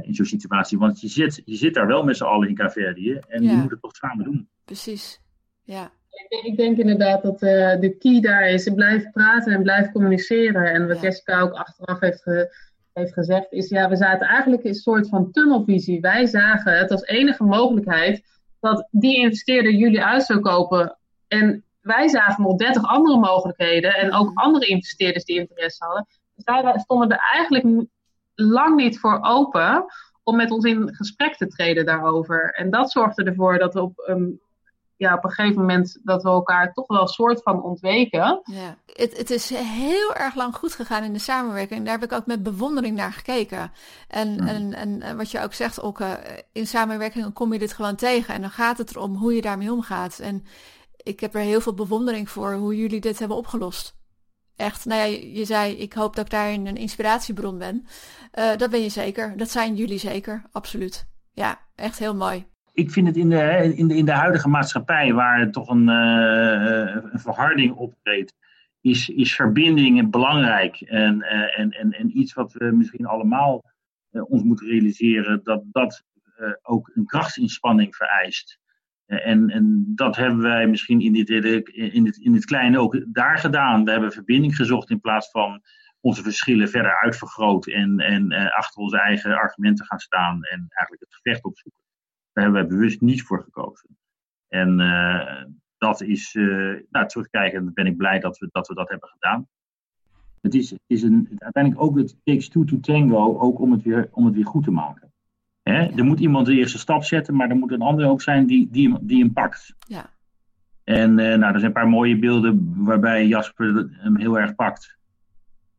in 0.02 0.14
zo'n 0.14 0.24
situatie. 0.24 0.78
Want 0.78 1.00
je 1.00 1.08
zit, 1.08 1.42
je 1.44 1.56
zit 1.56 1.74
daar 1.74 1.86
wel 1.86 2.04
met 2.04 2.16
z'n 2.16 2.24
allen 2.24 2.48
in 2.48 2.54
Caverdië 2.54 3.12
en 3.12 3.42
ja. 3.42 3.50
je 3.50 3.56
moet 3.56 3.70
het 3.70 3.80
toch 3.80 3.96
samen 3.96 4.24
doen. 4.24 4.48
Precies, 4.64 5.22
ja. 5.62 5.90
Ik 6.42 6.56
denk 6.56 6.78
inderdaad 6.78 7.22
dat 7.22 7.42
uh, 7.42 7.80
de 7.80 7.96
key 7.98 8.20
daar 8.20 8.48
is. 8.48 8.70
Blijf 8.74 9.10
praten 9.10 9.52
en 9.52 9.62
blijf 9.62 9.92
communiceren. 9.92 10.72
En 10.72 10.88
wat 10.88 11.00
Jessica 11.00 11.40
ook 11.40 11.52
achteraf 11.52 12.00
heeft, 12.00 12.22
ge, 12.22 12.56
heeft 12.92 13.12
gezegd, 13.12 13.52
is 13.52 13.68
ja, 13.68 13.88
we 13.88 13.96
zaten 13.96 14.26
eigenlijk 14.26 14.62
in 14.62 14.68
een 14.68 14.74
soort 14.74 15.08
van 15.08 15.30
tunnelvisie. 15.30 16.00
Wij 16.00 16.26
zagen 16.26 16.78
het 16.78 16.90
als 16.90 17.02
enige 17.02 17.44
mogelijkheid 17.44 18.24
dat 18.60 18.88
die 18.90 19.16
investeerder 19.16 19.72
jullie 19.72 20.04
uit 20.04 20.22
zou 20.22 20.40
kopen. 20.40 20.96
En 21.28 21.64
wij 21.80 22.08
zagen 22.08 22.42
nog 22.42 22.56
30 22.56 22.84
andere 22.84 23.18
mogelijkheden 23.18 23.94
en 23.94 24.14
ook 24.14 24.30
andere 24.34 24.66
investeerders 24.66 25.24
die 25.24 25.38
interesse 25.38 25.84
hadden. 25.84 26.06
Dus 26.34 26.44
daar 26.44 26.80
stonden 26.80 27.10
er 27.10 27.30
eigenlijk 27.32 27.86
lang 28.34 28.76
niet 28.76 28.98
voor 28.98 29.18
open 29.22 29.84
om 30.22 30.36
met 30.36 30.50
ons 30.50 30.64
in 30.64 30.94
gesprek 30.94 31.36
te 31.36 31.46
treden 31.46 31.86
daarover. 31.86 32.50
En 32.50 32.70
dat 32.70 32.90
zorgde 32.90 33.24
ervoor 33.24 33.58
dat 33.58 33.74
we 33.74 33.82
op 33.82 34.02
een 34.06 34.40
ja, 34.96 35.14
op 35.14 35.24
een 35.24 35.30
gegeven 35.30 35.60
moment 35.60 35.98
dat 36.02 36.22
we 36.22 36.28
elkaar 36.28 36.72
toch 36.72 36.86
wel 36.86 37.00
een 37.00 37.06
soort 37.06 37.42
van 37.42 37.62
ontweken. 37.62 38.40
Ja, 38.44 38.76
het, 38.92 39.16
het 39.16 39.30
is 39.30 39.50
heel 39.54 40.14
erg 40.14 40.34
lang 40.34 40.54
goed 40.54 40.72
gegaan 40.72 41.02
in 41.02 41.12
de 41.12 41.18
samenwerking. 41.18 41.84
Daar 41.84 41.98
heb 41.98 42.10
ik 42.10 42.16
ook 42.16 42.26
met 42.26 42.42
bewondering 42.42 42.96
naar 42.96 43.12
gekeken. 43.12 43.72
En, 44.08 44.32
mm. 44.32 44.46
en, 44.46 45.00
en 45.00 45.16
wat 45.16 45.30
je 45.30 45.42
ook 45.42 45.52
zegt, 45.52 45.82
ook 45.82 46.00
in 46.52 46.66
samenwerking 46.66 47.32
kom 47.32 47.52
je 47.52 47.58
dit 47.58 47.72
gewoon 47.72 47.96
tegen. 47.96 48.34
En 48.34 48.40
dan 48.40 48.50
gaat 48.50 48.78
het 48.78 48.90
erom 48.90 49.16
hoe 49.16 49.34
je 49.34 49.40
daarmee 49.40 49.72
omgaat. 49.72 50.18
En 50.18 50.44
ik 50.96 51.20
heb 51.20 51.34
er 51.34 51.40
heel 51.40 51.60
veel 51.60 51.74
bewondering 51.74 52.30
voor 52.30 52.52
hoe 52.52 52.76
jullie 52.76 53.00
dit 53.00 53.18
hebben 53.18 53.36
opgelost. 53.36 53.94
Echt, 54.56 54.84
nou 54.84 55.00
ja, 55.00 55.06
je, 55.06 55.32
je 55.32 55.44
zei, 55.44 55.76
ik 55.76 55.92
hoop 55.92 56.16
dat 56.16 56.24
ik 56.24 56.30
daarin 56.30 56.66
een 56.66 56.76
inspiratiebron 56.76 57.58
ben. 57.58 57.86
Uh, 58.34 58.56
dat 58.56 58.70
ben 58.70 58.82
je 58.82 58.88
zeker. 58.88 59.36
Dat 59.36 59.50
zijn 59.50 59.74
jullie 59.74 59.98
zeker, 59.98 60.42
absoluut. 60.52 61.06
Ja, 61.32 61.60
echt 61.74 61.98
heel 61.98 62.14
mooi 62.14 62.46
ik 62.76 62.90
vind 62.90 63.06
het 63.06 63.16
in 63.16 63.30
de, 63.30 63.72
in 63.76 63.88
de, 63.88 63.96
in 63.96 64.04
de 64.04 64.12
huidige 64.12 64.48
maatschappij, 64.48 65.12
waar 65.12 65.50
toch 65.50 65.68
een, 65.68 65.88
uh, 65.88 66.96
verharding 67.12 67.74
optreedt, 67.74 68.34
is, 68.80 69.08
is 69.08 69.34
verbinding 69.34 70.10
belangrijk. 70.10 70.80
En, 70.80 71.16
uh, 71.18 71.58
en, 71.58 71.70
en, 71.70 71.92
en 71.92 72.18
iets 72.18 72.34
wat 72.34 72.52
we 72.52 72.64
misschien 72.64 73.06
allemaal 73.06 73.72
uh, 74.12 74.30
ons 74.30 74.42
moeten 74.42 74.66
realiseren, 74.66 75.40
dat 75.42 75.62
dat 75.72 76.04
ook 76.62 76.90
een 76.94 77.06
krachtsinspanning 77.06 77.96
vereist. 77.96 78.58
en, 79.06 79.50
en 79.50 79.92
dat 79.94 80.16
hebben 80.16 80.42
wij 80.42 80.66
misschien 80.66 81.00
in, 81.00 81.12
dit, 81.12 81.28
in, 81.68 82.06
het, 82.06 82.16
in 82.16 82.34
het 82.34 82.44
kleine 82.44 82.78
ook 82.78 83.04
daar 83.12 83.38
gedaan. 83.38 83.84
We 83.84 83.90
hebben 83.90 84.12
verbinding 84.12 84.56
gezocht 84.56 84.90
in 84.90 85.00
plaats 85.00 85.30
van 85.30 85.62
onze 86.00 86.22
verschillen 86.22 86.68
verder 86.68 87.00
uitvergroot 87.00 87.66
en, 87.66 87.98
en 87.98 88.32
achter 88.32 88.82
onze 88.82 89.00
eigen 89.00 89.36
argumenten 89.36 89.86
gaan 89.86 89.98
staan 89.98 90.42
en 90.42 90.58
eigenlijk 90.68 91.00
het 91.00 91.14
gevecht 91.14 91.44
opzoeken. 91.44 91.85
Daar 92.36 92.44
hebben 92.44 92.62
wij 92.62 92.76
bewust 92.76 93.00
niet 93.00 93.22
voor 93.22 93.42
gekozen. 93.42 93.96
En 94.48 94.80
uh, 94.80 95.44
dat 95.78 96.02
is, 96.02 96.34
uh, 96.34 96.80
nou, 96.90 97.08
terugkijkend 97.08 97.74
ben 97.74 97.86
ik 97.86 97.96
blij 97.96 98.18
dat 98.18 98.38
we, 98.38 98.48
dat 98.52 98.68
we 98.68 98.74
dat 98.74 98.88
hebben 98.88 99.08
gedaan. 99.08 99.48
Het 100.40 100.54
is, 100.54 100.70
het 100.70 100.80
is 100.86 101.02
een, 101.02 101.26
uiteindelijk 101.38 101.82
ook 101.82 101.96
het 101.96 102.16
takes 102.24 102.48
two 102.48 102.64
to 102.64 102.80
tango, 102.80 103.38
ook 103.38 103.58
om 103.60 103.72
het 103.72 103.82
weer, 103.82 104.08
om 104.10 104.24
het 104.24 104.34
weer 104.34 104.46
goed 104.46 104.64
te 104.64 104.70
maken. 104.70 105.12
Hè? 105.62 105.86
Er 105.86 106.04
moet 106.04 106.20
iemand 106.20 106.46
de 106.46 106.56
eerste 106.56 106.78
stap 106.78 107.04
zetten, 107.04 107.36
maar 107.36 107.50
er 107.50 107.56
moet 107.56 107.72
een 107.72 107.80
ander 107.80 108.08
ook 108.08 108.22
zijn 108.22 108.46
die, 108.46 108.68
die, 108.70 108.96
die 109.00 109.18
hem 109.18 109.32
pakt. 109.32 109.74
Ja. 109.78 110.10
En 110.84 111.18
eh, 111.18 111.38
nou, 111.38 111.52
er 111.52 111.60
zijn 111.60 111.64
een 111.64 111.72
paar 111.72 111.88
mooie 111.88 112.18
beelden 112.18 112.84
waarbij 112.84 113.26
Jasper 113.26 113.88
hem 113.90 114.16
heel 114.16 114.38
erg 114.38 114.54
pakt. 114.54 114.98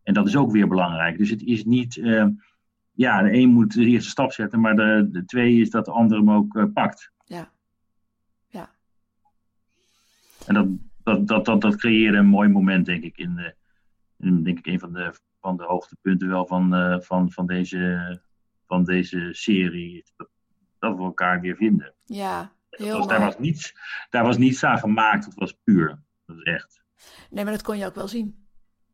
En 0.03 0.13
dat 0.13 0.27
is 0.27 0.35
ook 0.35 0.51
weer 0.51 0.67
belangrijk. 0.67 1.17
Dus 1.17 1.29
het 1.29 1.43
is 1.43 1.65
niet, 1.65 1.97
eh, 1.97 2.25
ja, 2.97 3.21
de 3.21 3.31
een 3.33 3.49
moet 3.49 3.73
de 3.73 3.85
eerste 3.85 4.09
stap 4.09 4.31
zetten, 4.31 4.59
maar 4.59 4.75
de, 4.75 5.07
de 5.11 5.25
twee 5.25 5.59
is 5.61 5.69
dat 5.69 5.85
de 5.85 5.91
ander 5.91 6.17
hem 6.17 6.31
ook 6.31 6.55
eh, 6.55 6.65
pakt. 6.73 7.11
Ja. 7.25 7.51
Ja. 8.47 8.69
En 10.45 10.53
dat, 10.53 10.67
dat, 11.03 11.27
dat, 11.27 11.45
dat, 11.45 11.61
dat 11.61 11.75
creëerde 11.75 12.17
een 12.17 12.25
mooi 12.27 12.49
moment, 12.49 12.85
denk 12.85 13.03
ik, 13.03 13.17
in, 13.17 13.35
de, 13.35 13.55
in 14.17 14.43
denk 14.43 14.57
ik 14.59 14.65
een 14.65 14.79
van 14.79 14.93
de, 14.93 15.13
van 15.41 15.57
de 15.57 15.63
hoogtepunten 15.63 16.27
wel 16.27 16.45
van, 16.45 16.73
eh, 16.75 16.99
van, 16.99 17.31
van, 17.31 17.45
deze, 17.47 18.21
van 18.65 18.83
deze 18.83 19.29
serie. 19.31 20.03
Dat, 20.15 20.29
dat 20.79 20.95
we 20.97 21.03
elkaar 21.03 21.41
weer 21.41 21.55
vinden. 21.55 21.93
Ja, 22.05 22.51
Dat 22.69 22.79
heel 22.79 22.97
was, 22.97 23.07
daar, 23.07 23.19
was 23.19 23.37
niets, 23.39 23.73
daar 24.09 24.23
was 24.23 24.37
niets 24.37 24.63
aan 24.63 24.77
gemaakt, 24.77 25.25
het 25.25 25.35
was 25.35 25.53
puur. 25.63 25.99
Dat 26.25 26.37
is 26.37 26.43
echt. 26.43 26.81
Nee, 27.29 27.43
maar 27.43 27.53
dat 27.53 27.61
kon 27.61 27.77
je 27.77 27.85
ook 27.85 27.95
wel 27.95 28.07
zien. 28.07 28.47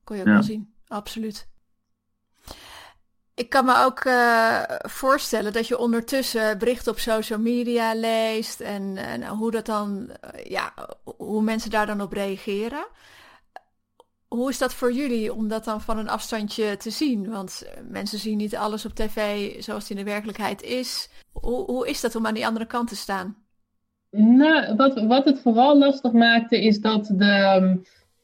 Kon 0.04 0.16
je 0.16 0.22
ook 0.22 0.28
Ja. 0.28 0.34
wel 0.34 0.44
zien, 0.44 0.74
absoluut. 0.88 1.52
Ik 3.36 3.50
kan 3.50 3.66
me 3.66 3.84
ook 3.86 4.00
eh, 4.00 4.62
voorstellen 4.80 5.54
dat 5.54 5.68
je 5.68 5.78
ondertussen 5.78 6.58
berichten 6.58 6.92
op 6.92 7.00
social 7.00 7.40
media 7.40 7.96
leest 7.96 8.60
en, 8.60 8.98
en 8.98 9.28
hoe 9.28 9.52
dat 9.52 9.66
dan, 9.66 10.10
eh, 10.10 10.46
ja, 10.46 10.74
hoe 11.04 11.42
mensen 11.42 11.70
daar 11.70 11.86
dan 11.86 12.02
op 12.02 12.14
reageren. 12.14 12.86
Hoe 14.28 14.50
is 14.50 14.58
dat 14.58 14.74
voor 14.74 14.94
jullie 14.94 15.34
om 15.34 15.48
dat 15.48 15.64
dan 15.64 15.82
van 15.82 15.98
een 15.98 16.10
afstandje 16.10 16.78
te 16.78 16.90
zien? 16.90 17.30
Want 17.30 17.64
eh, 17.66 17.82
mensen 17.90 18.20
zien 18.20 18.38
niet 18.38 18.56
alles 18.56 18.86
op 18.86 18.94
tv 18.94 19.52
zoals 19.64 19.82
het 19.82 19.92
in 19.92 20.06
de 20.06 20.12
werkelijkheid 20.12 20.62
is. 20.62 21.10
Hoe, 21.32 21.66
hoe 21.66 21.90
is 21.90 22.02
dat 22.02 22.16
om 22.16 22.28
aan 22.28 22.34
die 22.34 22.48
andere 22.48 22.66
kant 22.66 22.88
te 22.88 22.96
staan? 22.96 23.36
Nou, 24.16 24.76
wat, 24.76 25.06
wat 25.06 25.26
het 25.26 25.40
vooral 25.40 25.78
lastig 25.78 26.12
maakte 26.12 26.64
is 26.64 26.80
dat 26.80 27.06
de 27.06 27.26
ehm, 27.26 27.78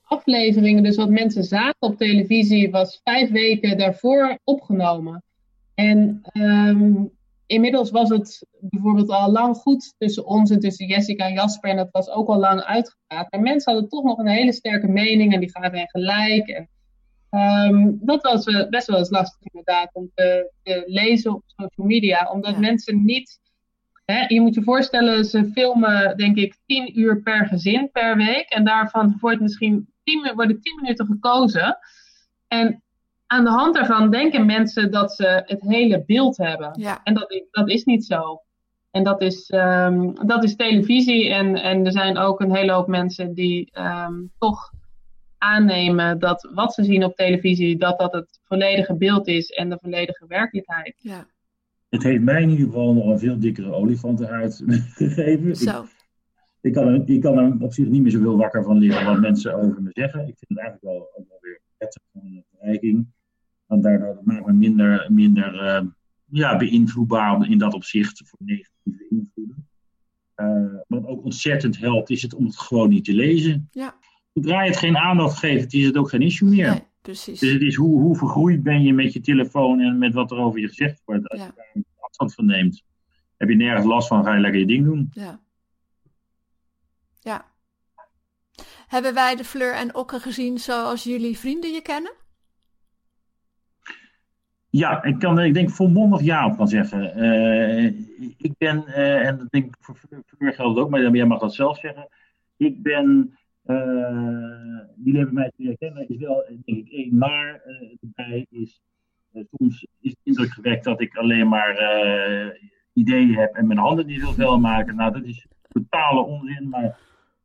afleveringen, 0.09 0.83
dus 0.83 0.95
wat 0.95 1.09
mensen 1.09 1.43
zagen 1.43 1.75
op 1.79 1.97
televisie, 1.97 2.71
was 2.71 3.01
vijf 3.03 3.31
weken 3.31 3.77
daarvoor 3.77 4.39
opgenomen. 4.43 5.23
En 5.75 6.19
ehm, 6.23 6.93
inmiddels 7.45 7.91
was 7.91 8.09
het 8.09 8.45
bijvoorbeeld 8.59 9.09
al 9.09 9.31
lang 9.31 9.55
goed 9.55 9.93
tussen 9.97 10.25
ons 10.25 10.51
en 10.51 10.59
tussen 10.59 10.87
Jessica 10.87 11.25
en 11.25 11.33
Jasper. 11.33 11.69
En 11.69 11.75
dat 11.75 11.89
was 11.91 12.09
ook 12.09 12.27
al 12.27 12.39
lang 12.39 12.61
uitgepraat. 12.61 13.31
Maar 13.31 13.41
mensen 13.41 13.71
hadden 13.71 13.89
toch 13.89 14.03
nog 14.03 14.17
een 14.17 14.27
hele 14.27 14.53
sterke 14.53 14.87
mening 14.87 15.33
en 15.33 15.39
die 15.39 15.51
gaven 15.51 15.77
hen 15.77 15.89
gelijk. 15.89 16.47
En, 16.47 16.69
ehm, 17.29 17.91
dat 17.99 18.21
was 18.23 18.45
eh, 18.45 18.69
best 18.69 18.87
wel 18.87 18.97
eens 18.97 19.09
lastig 19.09 19.39
inderdaad 19.41 19.89
om 19.93 20.11
te, 20.15 20.51
te 20.63 20.83
lezen 20.85 21.33
op 21.33 21.43
social 21.45 21.87
media. 21.87 22.29
Omdat 22.31 22.53
Ja. 22.53 22.59
mensen 22.59 23.05
niet 23.05 23.39
Hè, 24.09 24.25
je 24.27 24.41
moet 24.41 24.55
je 24.55 24.63
voorstellen, 24.63 25.25
ze 25.25 25.51
filmen 25.53 26.17
denk 26.17 26.37
ik 26.37 26.57
10 26.65 26.99
uur 26.99 27.21
per 27.21 27.47
gezin 27.47 27.89
per 27.91 28.17
week. 28.17 28.49
En 28.49 28.63
daarvan 28.63 29.17
wordt 29.19 29.41
misschien 29.41 29.87
10, 30.11 30.21
mi- 30.21 30.33
worden 30.33 30.61
10 30.61 30.75
minuten 30.81 31.05
gekozen. 31.05 31.77
En 32.47 32.83
aan 33.27 33.43
de 33.43 33.49
hand 33.49 33.75
daarvan 33.75 34.09
denken 34.11 34.45
mensen 34.45 34.91
dat 34.91 35.11
ze 35.15 35.41
het 35.45 35.61
hele 35.61 36.03
beeld 36.05 36.37
hebben. 36.37 36.71
Ja, 36.79 36.99
En 37.03 37.13
dat, 37.13 37.43
dat 37.51 37.69
is 37.69 37.83
niet 37.83 38.05
zo. 38.05 38.41
En 38.91 39.03
dat 39.03 39.21
is, 39.21 39.49
ehm, 39.49 40.13
dat 40.25 40.43
is 40.43 40.55
televisie. 40.55 41.29
En, 41.33 41.55
en 41.55 41.85
er 41.85 41.91
zijn 41.91 42.17
ook 42.17 42.39
een 42.41 42.55
hele 42.55 42.71
hoop 42.71 42.87
mensen 42.87 43.33
die 43.33 43.69
ehm, 43.71 44.13
toch 44.39 44.71
aannemen 45.37 46.19
dat 46.19 46.49
wat 46.53 46.73
ze 46.73 46.83
zien 46.83 47.03
op 47.03 47.15
televisie, 47.15 47.77
dat 47.77 47.99
dat 47.99 48.13
het 48.13 48.39
volledige 48.43 48.95
beeld 48.95 49.27
is 49.27 49.49
en 49.49 49.69
de 49.69 49.77
volledige 49.81 50.25
werkelijkheid. 50.27 50.95
ja, 50.97 51.25
Het 51.89 52.03
heeft 52.03 52.21
mij 52.23 52.41
in 52.41 52.49
ieder 52.49 52.65
geval 52.65 52.93
nog 52.93 53.05
een 53.05 53.19
veel 53.19 53.39
dikkere 53.39 53.73
olifantenhuid 53.73 54.63
gegeven. 54.95 55.55
Zo. 55.55 55.81
ik, 55.81 55.89
kan 56.61 56.87
er, 56.87 57.09
ik 57.09 57.21
kan 57.21 57.37
er 57.37 57.55
op 57.59 57.73
zich 57.73 57.87
niet 57.87 58.01
meer 58.01 58.11
zoveel 58.11 58.37
wakker 58.37 58.63
van 58.63 58.77
liggen 58.77 59.05
wat 59.05 59.19
mensen 59.19 59.53
over 59.55 59.81
me 59.81 59.89
zeggen. 59.93 60.19
Ik 60.19 60.25
vind 60.37 60.45
het 60.47 60.57
eigenlijk 60.57 60.87
wel, 60.87 61.09
ook 61.17 61.25
wel 61.29 61.37
weer 61.41 61.59
prettig 61.77 62.01
van 62.11 62.21
een 62.21 62.43
verrijking. 62.57 63.07
Want 63.65 63.83
daardoor 63.83 64.13
dat 64.15 64.25
maakt 64.25 64.45
me 64.45 64.53
minder, 64.53 65.07
minder 65.11 65.59
eh, 65.59 65.85
ja, 66.25 66.57
beïnvloedbaar 66.57 67.49
in 67.49 67.57
dat 67.57 67.73
opzicht 67.73 68.21
voor 68.25 68.39
negatieve 68.41 69.05
invloeden. 69.09 69.67
Eh, 70.35 70.65
wat 70.87 71.05
ook 71.05 71.23
ontzettend 71.23 71.77
helpt, 71.79 72.09
is 72.09 72.21
het 72.21 72.33
om 72.33 72.45
het 72.45 72.57
gewoon 72.57 72.89
niet 72.89 73.05
te 73.05 73.13
lezen. 73.13 73.67
Ja. 73.71 73.95
Zodra 74.33 74.63
je 74.63 74.69
het 74.69 74.79
geen 74.79 74.97
aandacht 74.97 75.37
geeft, 75.37 75.73
is 75.73 75.85
het 75.85 75.97
ook 75.97 76.09
geen 76.09 76.21
issue 76.21 76.49
meer. 76.49 76.69
Nee, 76.69 76.83
precies. 77.01 77.39
Dus 77.39 77.51
het 77.51 77.61
is 77.61 77.75
hoe, 77.75 78.01
hoe 78.01 78.15
vergroeid 78.15 78.63
ben 78.63 78.81
je 78.81 78.93
met 78.93 79.13
je 79.13 79.19
telefoon 79.19 79.79
en 79.79 79.97
met 79.97 80.13
wat 80.13 80.31
er 80.31 80.37
over 80.37 80.59
je 80.59 80.67
gezegd 80.67 81.01
wordt. 81.05 81.27
Als 81.29 81.39
Ja. 81.39 81.45
je 81.45 81.51
daar 81.55 81.69
een 81.73 81.85
afstand 81.99 82.33
van 82.33 82.45
neemt, 82.45 82.83
heb 83.37 83.49
je 83.49 83.55
nergens 83.55 83.85
last 83.85 84.07
van, 84.07 84.23
ga 84.23 84.33
je 84.33 84.41
lekker 84.41 84.59
je 84.59 84.65
ding 84.65 84.85
doen. 84.85 85.09
Ja. 85.11 85.39
Hebben 88.89 89.13
wij 89.13 89.35
de 89.35 89.43
Fleur 89.43 89.73
en 89.73 89.95
Okke 89.95 90.19
gezien 90.19 90.57
zoals 90.57 91.03
jullie 91.03 91.37
vrienden 91.37 91.71
je 91.71 91.81
kennen? 91.81 92.11
Ja, 94.69 95.03
ik, 95.03 95.19
kan, 95.19 95.39
ik 95.39 95.53
denk 95.53 95.69
volmondig 95.69 96.21
ja 96.21 96.45
op 96.45 96.57
kan 96.57 96.67
zeggen. 96.67 97.13
Eh, 97.13 97.85
ik 98.37 98.53
ben, 98.57 98.87
eh, 98.87 99.27
en 99.27 99.37
dat 99.37 99.51
denk 99.51 99.65
ik 99.65 99.75
voor 99.79 99.95
Fleur 100.25 100.53
geldt 100.53 100.79
ook, 100.79 100.89
maar 100.89 101.15
jij 101.15 101.25
mag 101.25 101.39
dat 101.39 101.53
zelf 101.53 101.77
zeggen. 101.77 102.07
Ik 102.57 102.81
ben, 102.81 103.37
eh, 103.63 103.75
jullie 104.95 105.19
hebben 105.19 105.33
mij 105.33 105.51
te 105.57 105.63
herkennen, 105.63 106.09
is 106.09 106.17
wel, 106.17 106.45
denk 106.65 106.77
ik, 106.77 106.89
één 106.89 107.17
maar 107.17 107.61
erbij 108.01 108.45
is, 108.49 108.81
soms 109.33 109.87
is 109.99 110.11
de 110.11 110.19
indruk 110.23 110.51
gewekt 110.51 110.83
dat 110.83 111.01
ik 111.01 111.17
alleen 111.17 111.47
maar 111.47 111.75
ideeën 112.93 113.35
heb 113.35 113.55
en 113.55 113.67
mijn 113.67 113.79
handen 113.79 114.05
niet 114.05 114.21
wil 114.21 114.33
veel 114.33 114.59
maken. 114.59 114.95
Nou, 114.95 115.11
dat 115.11 115.23
is 115.23 115.47
totale 115.67 116.21
onzin, 116.21 116.69
maar 116.69 116.97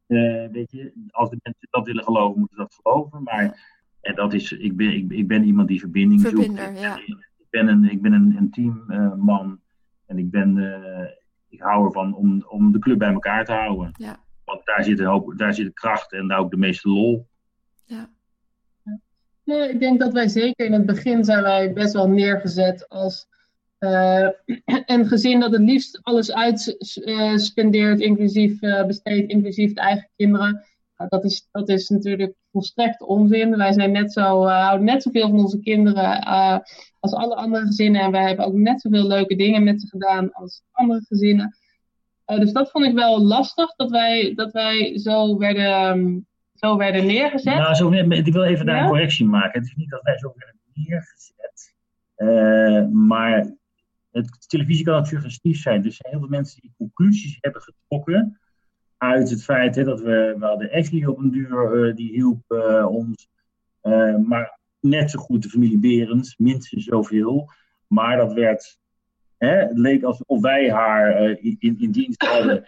eh, 0.07 0.51
weet 0.51 0.71
je, 0.71 0.93
als 1.11 1.31
de 1.31 1.39
mensen 1.43 1.69
dat 1.71 1.87
willen 1.87 2.05
geloven, 2.05 2.39
moeten 2.39 2.57
ze 2.57 2.63
dat 2.63 2.81
geloven. 2.83 3.23
Maar 3.23 3.73
en 4.01 4.15
dat 4.15 4.33
is, 4.33 4.53
ik 4.53 4.77
ben, 4.77 4.93
ik, 4.93 5.13
ik 5.13 5.29
ben 5.29 5.45
iemand 5.45 5.69
die 5.69 5.81
verbinding 5.81 6.21
Verbinder, 6.21 6.65
zoekt. 6.65 6.81
ja. 6.81 6.97
Ik 7.37 7.47
ben 7.51 7.69
een, 7.69 7.91
ik 7.91 8.03
ben 8.03 8.13
een, 8.13 8.37
een 8.37 8.51
teamman 8.51 9.61
en 10.07 10.19
ik, 10.19 10.31
ben, 10.31 10.59
eh, 10.59 11.11
ik 11.49 11.61
hou 11.61 11.85
ervan 11.85 12.15
om, 12.15 12.45
om 12.49 12.73
de 12.73 12.79
club 12.79 12.99
bij 12.99 13.13
elkaar 13.13 13.45
te 13.45 13.53
houden. 13.53 13.91
Ja. 13.93 14.25
Want 14.45 14.65
daar 14.65 14.85
zit, 14.85 14.99
een 14.99 15.07
hoop, 15.07 15.39
daar 15.39 15.55
zit 15.55 15.67
de 15.67 15.73
kracht 15.73 16.13
en 16.13 16.29
daar 16.29 16.39
ook 16.39 16.51
de 16.51 16.57
meeste 16.57 16.89
lol. 16.89 17.29
Ja. 17.85 18.13
Ja, 19.43 19.65
ik 19.65 19.81
denk 19.81 20.01
dat 20.01 20.13
wij 20.13 20.29
zeker 20.29 20.67
in 20.67 20.73
het 20.73 20.87
begin 20.87 21.25
zijn 21.25 21.43
wij 21.43 21.73
best 21.73 21.93
wel 21.93 22.09
neergezet 22.09 22.89
als 22.89 23.29
eh, 23.85 24.29
een 24.97 25.07
gezin 25.07 25.41
dat 25.41 25.53
het 25.53 25.61
liefst 25.61 25.99
alles 26.03 26.33
uitspendeert, 26.33 28.01
inclusief 28.01 28.63
eh, 28.63 28.87
besteedt, 28.87 29.31
inclusief 29.31 29.73
de 29.73 29.81
eigen 29.81 30.11
kinderen. 30.17 30.65
Nou, 30.97 31.11
dat, 31.11 31.25
is, 31.25 31.49
dat 31.53 31.69
is 31.69 31.89
natuurlijk 31.89 32.35
volstrekt 32.53 33.03
onzin. 33.03 33.57
Wij 33.57 33.73
zijn 33.73 33.93
net 33.93 34.13
zo, 34.13 34.45
eh, 34.45 34.65
houden 34.65 34.87
net 34.87 35.03
zoveel 35.03 35.29
van 35.29 35.39
onze 35.39 35.61
kinderen 35.61 36.21
eh, 36.21 36.59
als 37.01 37.13
alle 37.13 37.35
andere 37.35 37.67
gezinnen. 37.67 38.01
En 38.01 38.11
wij 38.11 38.27
hebben 38.27 38.47
ook 38.47 38.55
net 38.55 38.81
zoveel 38.81 39.07
leuke 39.07 39.37
dingen 39.37 39.65
met 39.65 39.81
ze 39.81 39.87
gedaan 39.87 40.33
als 40.33 40.63
andere 40.73 41.05
gezinnen. 41.09 41.57
Eh, 42.25 42.39
dus 42.39 42.53
dat 42.53 42.71
vond 42.71 42.85
ik 42.85 42.95
wel 42.95 43.23
lastig, 43.23 43.75
dat 43.75 43.91
wij, 43.91 44.33
dat 44.35 44.53
wij 44.53 44.99
zo 44.99 45.39
werden, 45.39 45.65
ehm, 45.65 46.19
zo 46.55 46.77
werden 46.77 47.07
neergezet. 47.07 47.55
Nou, 47.55 47.75
zo, 47.75 47.93
ik 47.93 48.33
wil 48.33 48.45
even 48.45 48.67
daar 48.67 48.77
Ja? 48.77 48.83
een 48.83 48.89
correctie 48.89 49.27
maken. 49.27 49.61
Het 49.61 49.69
is 49.69 49.75
niet 49.77 49.91
dat 49.91 50.03
wij 50.03 50.19
zo 50.19 50.33
werden 50.37 50.61
neergezet. 50.75 51.75
Eh, 52.15 52.87
maar 52.93 53.55
het, 54.15 54.49
televisie 54.49 54.85
kan 54.85 54.99
ook 54.99 55.07
suggestief 55.07 55.61
zijn. 55.61 55.83
Dus 55.83 55.91
er 55.91 55.99
zijn 56.01 56.13
heel 56.13 56.21
veel 56.21 56.39
mensen 56.39 56.61
die 56.61 56.75
conclusies 56.77 57.39
hebben 57.41 57.63
getrokken 57.63 58.39
uit 58.97 59.31
het 59.31 59.45
feit 59.45 59.75
hè, 59.75 59.85
dat 59.85 60.01
we, 60.01 60.35
we 60.39 60.45
hadden 60.45 60.71
Ashley 60.73 61.07
op 61.07 61.19
een 61.19 61.31
duur, 61.31 61.87
eh, 61.89 61.95
die 61.95 62.13
hielp 62.13 62.43
eh, 62.49 62.87
ons. 62.89 63.29
Eh, 63.81 64.17
maar 64.17 64.59
net 64.81 65.11
zo 65.11 65.19
goed 65.19 65.43
de 65.43 65.49
familie 65.49 65.79
Berends, 65.79 66.37
minstens 66.37 66.85
zoveel. 66.85 67.51
Maar 67.87 68.17
dat 68.17 68.33
werd, 68.33 68.79
hè, 69.37 69.57
het 69.57 69.79
leek 69.79 70.03
alsof 70.03 70.41
wij 70.41 70.71
haar 70.71 71.31
in, 71.31 71.57
in, 71.59 71.91
dienst 71.91 72.23
hadden. 72.23 72.65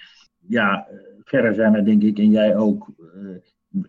Ja, 0.47 0.89
verder 1.25 1.55
zijn 1.55 1.73
wij 1.73 1.83
denk 1.83 2.03
ik, 2.03 2.19
en 2.19 2.31
jij 2.31 2.57
ook, 2.57 2.95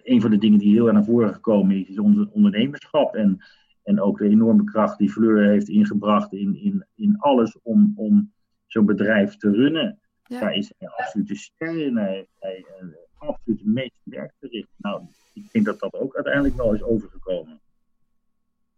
een 0.03 0.21
van 0.21 0.31
de 0.31 0.37
dingen 0.37 0.59
die 0.59 0.73
heel 0.73 0.85
erg 0.85 0.93
naar 0.93 1.05
voren 1.05 1.33
gekomen 1.33 1.75
is, 1.75 1.87
is 1.87 1.99
onze 1.99 2.29
ondernemerschap. 2.31 3.15
En, 3.15 3.41
en 3.87 4.01
ook 4.01 4.17
de 4.17 4.27
enorme 4.27 4.63
kracht 4.63 4.97
die 4.97 5.11
Fleur 5.11 5.49
heeft 5.49 5.69
ingebracht 5.69 6.33
in, 6.33 6.55
in, 6.55 6.85
in 6.95 7.17
alles 7.17 7.61
om, 7.61 7.93
om 7.95 8.33
zo'n 8.65 8.85
bedrijf 8.85 9.37
te 9.37 9.51
runnen. 9.51 9.99
Ja. 10.23 10.39
Daar 10.39 10.53
is 10.53 10.73
hij 10.77 10.89
absoluut 10.89 11.27
de 11.27 11.35
ster 11.35 11.85
in. 11.85 11.97
Hij 11.97 12.27
hij, 12.39 12.65
eh, 12.79 12.87
absoluut 13.17 13.59
het 13.59 13.67
meest 13.67 13.95
werk 14.03 14.33
verricht. 14.39 14.69
Nou, 14.77 15.03
ik 15.33 15.51
denk 15.51 15.65
dat 15.65 15.79
dat 15.79 15.93
ook 15.93 16.15
uiteindelijk 16.15 16.55
wel 16.55 16.73
is 16.73 16.81
overgekomen. 16.83 17.61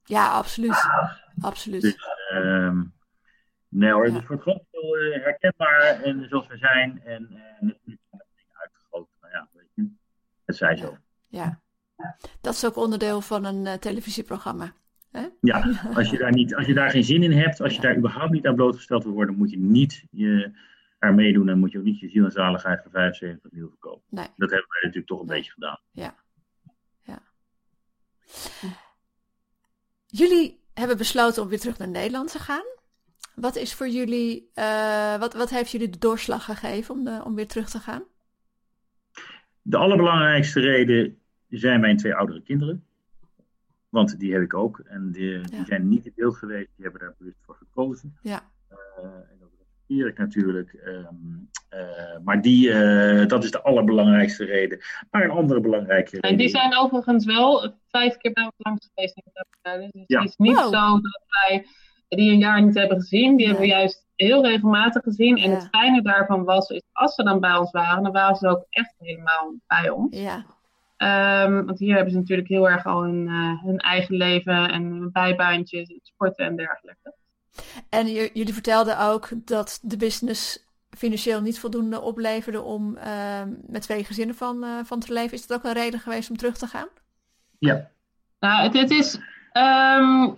Ja, 0.04 0.32
absoluut. 0.32 0.90
Absoluut. 1.40 1.82
Dus, 1.82 1.98
ehm, 2.30 2.84
nee 3.70 3.92
hoor, 3.92 4.06
Ja. 4.08 4.12
het 4.14 4.22
is 4.22 4.28
voor 4.28 4.36
het 4.36 4.44
groot 4.44 4.64
deel 4.72 4.98
eh, 4.98 5.24
herkenbaar 5.24 6.02
en 6.04 6.28
zoals 6.30 6.48
we 6.48 6.58
zijn. 6.58 7.02
En 7.04 7.30
eh, 7.32 7.62
natuurlijk 7.62 8.02
zijn 8.10 8.22
er 8.22 8.28
dingen 8.36 8.58
uitgegoten. 8.62 9.14
Nou 9.22 9.34
ja, 9.34 9.48
weet 9.54 9.70
je, 9.74 9.90
het 10.46 10.56
zij 10.56 10.76
zo. 10.76 10.98
Ja. 11.28 11.60
Dat 12.42 12.54
is 12.54 12.66
ook 12.66 12.76
onderdeel 12.76 13.22
van 13.22 13.46
een 13.46 13.80
televisieprogramma. 13.80 14.74
Ja, 15.42 15.80
als 15.94 16.10
je, 16.10 16.18
daar 16.18 16.32
niet, 16.32 16.56
als 16.56 16.66
je 16.66 16.74
daar 16.74 16.90
geen 16.90 17.04
zin 17.04 17.24
in 17.24 17.32
hebt, 17.32 17.62
als 17.62 17.76
je 17.76 17.82
daar 17.82 17.98
überhaupt 17.98 18.32
niet 18.32 18.48
aan 18.48 18.56
blootgesteld 18.56 19.04
wil 19.04 19.14
worden, 19.14 19.36
moet 19.36 19.50
je 19.50 19.58
niet 19.58 20.04
je, 20.12 20.52
er 21.00 21.14
meedoen 21.14 21.50
en 21.50 21.60
moet 21.60 21.72
je 21.72 21.78
ook 21.78 21.84
niet 21.84 22.00
je 22.00 22.10
ziel 22.10 22.26
en 22.26 22.32
zaligheid 22.32 22.82
voor 22.82 22.92
75 22.92 23.52
miljoen 23.52 23.70
verkopen. 23.70 24.04
Nee. 24.10 24.28
Dat 24.36 24.50
hebben 24.50 24.70
wij 24.70 24.82
natuurlijk 24.82 25.08
toch 25.08 25.20
een 25.20 25.26
beetje 25.26 25.52
gedaan. 25.52 25.80
Ja. 25.92 26.16
ja. 27.02 27.22
Jullie 30.08 30.60
hebben 30.74 30.98
besloten 30.98 31.44
om 31.44 31.50
weer 31.50 31.60
terug 31.60 31.78
naar 31.78 31.90
Nederland 31.90 32.32
te 32.32 32.40
gaan. 32.40 32.66
Wat 33.36 33.56
is 33.56 33.74
voor 33.74 33.88
jullie, 33.88 34.50
uh, 34.56 35.18
wat, 35.18 35.34
wat 35.34 35.50
heeft 35.50 35.72
jullie 35.72 35.90
de 35.90 35.98
doorslag 35.98 36.46
gegeven 36.46 36.96
om, 36.96 37.04
de, 37.04 37.22
om 37.24 37.36
weer 37.36 37.48
terug 37.48 37.70
te 37.70 37.80
gaan? 37.80 38.04
De 39.62 39.78
allerbelangrijkste 39.78 40.60
reden 40.60 41.18
zijn 41.50 41.80
mijn 41.80 41.98
twee 41.98 42.16
oudere 42.16 42.42
kinderen. 42.42 42.84
Want 43.90 44.20
die 44.20 44.34
heb 44.34 44.42
ik 44.42 44.54
ook. 44.54 44.80
En 44.80 45.12
die, 45.12 45.40
die 45.40 45.66
zijn 45.66 45.88
niet 45.88 46.06
in 46.06 46.14
beeld 46.16 46.36
geweest. 46.36 46.70
Die 46.76 46.84
hebben 46.84 47.02
daar 47.02 47.16
bewust 47.18 47.38
voor 47.46 47.56
gekozen. 47.56 48.18
Ja. 48.22 48.42
Uh, 48.72 48.78
en 49.06 49.38
dat 49.40 49.50
respecteer 49.58 50.08
ik 50.08 50.18
natuurlijk. 50.18 50.74
Um, 50.86 51.50
uh, 51.74 52.18
maar 52.24 52.42
die, 52.42 52.70
uh, 52.70 53.28
dat 53.28 53.44
is 53.44 53.52
de 53.52 53.62
allerbelangrijkste 53.62 54.46
reden. 54.46 54.80
Maar 55.12 55.24
een 55.24 55.30
andere 55.30 55.60
belangrijke 55.60 56.12
reden. 56.12 56.30
En 56.30 56.38
die 56.38 56.50
zijn 56.50 56.78
overigens 56.78 57.26
wel 57.26 57.74
vijf 57.88 58.18
keer 58.18 58.34
bij 58.34 58.44
ons 58.44 58.54
langs 58.58 58.90
geweest. 58.94 59.16
Dus 59.16 60.06
ja. 60.06 60.20
het 60.20 60.30
is 60.30 60.36
niet 60.38 60.58
zo 60.58 60.72
dat 60.72 61.22
wij 61.48 61.66
die 62.08 62.32
een 62.32 62.38
jaar 62.38 62.62
niet 62.62 62.76
hebben 62.76 63.00
gezien. 63.00 63.36
Die 63.36 63.46
hebben 63.46 63.64
we 63.64 63.70
juist 63.70 64.08
heel 64.16 64.46
regelmatig 64.46 65.04
gezien. 65.04 65.38
En 65.38 65.52
het 65.52 65.68
fijne 65.72 66.02
daarvan 66.02 66.44
was, 66.44 66.70
is 66.70 66.84
als 66.92 67.16
ze 67.16 67.24
dan 67.24 67.40
bij 67.40 67.58
ons 67.58 67.72
waren, 67.72 68.04
dan 68.04 68.12
waren 68.12 68.36
ze 68.36 68.48
ook 68.48 68.66
echt 68.70 68.94
helemaal 68.98 69.56
bij 69.68 69.90
ons. 69.90 70.18
Ja. 70.18 70.46
Um, 71.04 71.66
want 71.66 71.80
hier 71.80 71.96
hebben 71.96 72.12
ze 72.12 72.18
natuurlijk 72.20 72.48
heel 72.48 72.70
erg 72.70 72.86
al 72.86 73.04
hun, 73.04 73.28
uh, 73.28 73.64
hun 73.64 73.78
eigen 73.78 74.16
leven 74.16 74.70
en 74.70 75.12
bijbaantjes, 75.12 76.00
sporten 76.02 76.46
en 76.46 76.56
dergelijke. 76.56 77.14
En 77.90 78.08
jullie 78.08 78.54
vertelden 78.54 79.00
ook 79.00 79.30
dat 79.36 79.80
de 79.84 79.98
business 79.98 80.68
financieel 80.90 81.42
niet 81.42 81.60
voldoende 81.60 82.02
opleverde 82.02 82.62
om 82.62 82.98
uh, 82.98 83.42
met 83.68 83.82
twee 83.82 84.04
gezinnen 84.04 84.36
van, 84.36 84.64
uh, 84.64 84.80
van 84.84 85.00
te 85.00 85.14
leven. 85.14 85.34
Is 85.34 85.48
dat 85.48 85.58
ook 85.58 85.64
een 85.64 85.82
reden 85.82 86.00
geweest 86.00 86.30
om 86.30 86.38
terug 86.38 86.58
te 86.58 86.68
gaan? 86.68 86.88
Ja. 87.60 87.90
Nou, 88.40 88.64
het, 88.64 88.74
het 88.74 88.92
is. 88.92 89.20
Um, 89.54 90.34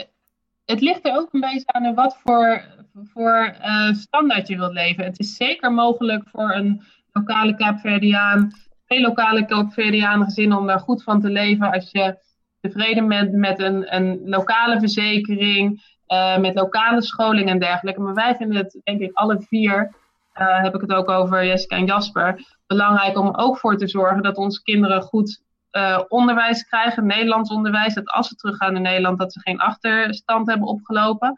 het 0.66 0.82
ligt 0.82 1.08
er 1.08 1.16
ook 1.16 1.34
een 1.34 1.40
beetje 1.40 1.74
aan 1.74 1.94
wat 1.96 2.18
voor, 2.24 2.64
voor 2.94 3.56
uh, 3.62 3.94
standaard 3.94 4.48
je 4.48 4.58
wilt 4.58 4.74
leven. 4.74 5.04
Het 5.04 5.20
is 5.20 5.36
zeker 5.36 5.72
mogelijk 5.72 6.30
voor 6.30 6.52
een 6.52 6.84
lokale 7.12 7.56
Kaapverdiaan 7.56 8.52
veel 8.92 9.02
lokale 9.02 9.46
Koopverdianen 9.46 10.26
gezinnen 10.26 10.58
om 10.58 10.68
daar 10.68 10.80
goed 10.80 11.04
van 11.04 11.22
te 11.22 11.30
leven. 11.30 11.72
Als 11.72 11.92
je 11.92 12.18
tevreden 12.62 13.08
bent 13.08 13.32
met 13.32 13.60
een, 13.60 13.96
een 13.96 14.22
lokale 14.26 14.80
verzekering, 14.80 15.84
uh, 16.08 16.38
met 16.38 16.56
lokale 16.56 17.02
scholing 17.02 17.50
en 17.50 17.60
dergelijke. 17.60 18.02
Maar 18.02 18.14
wij 18.14 18.36
vinden 18.36 18.58
het, 18.58 18.80
denk 18.84 19.02
ik, 19.02 19.14
alle 19.14 19.42
vier, 19.42 19.96
uh, 20.40 20.62
heb 20.62 20.76
ik 20.76 20.82
het 20.82 20.94
ook 20.94 21.10
over 21.10 21.46
Jessica 21.46 21.76
en 21.76 21.86
Jasper, 21.86 22.58
belangrijk 22.68 23.18
om 23.18 23.36
ook 23.36 23.58
voor 23.58 23.78
te 23.78 23.88
zorgen 23.88 24.24
dat 24.24 24.38
onze 24.38 24.62
kinderen 24.62 25.02
goed 25.02 25.42
uh, 25.72 26.00
onderwijs 26.08 26.68
krijgen, 26.68 27.06
Nederlands 27.06 27.52
onderwijs. 27.52 27.94
Dat 27.94 28.10
als 28.10 28.28
ze 28.28 28.36
teruggaan 28.36 28.74
naar 28.74 28.82
Nederland, 28.82 29.20
dat 29.20 29.34
ze 29.34 29.40
geen 29.40 29.60
achterstand 29.60 30.48
hebben 30.48 30.68
opgelopen. 30.68 31.34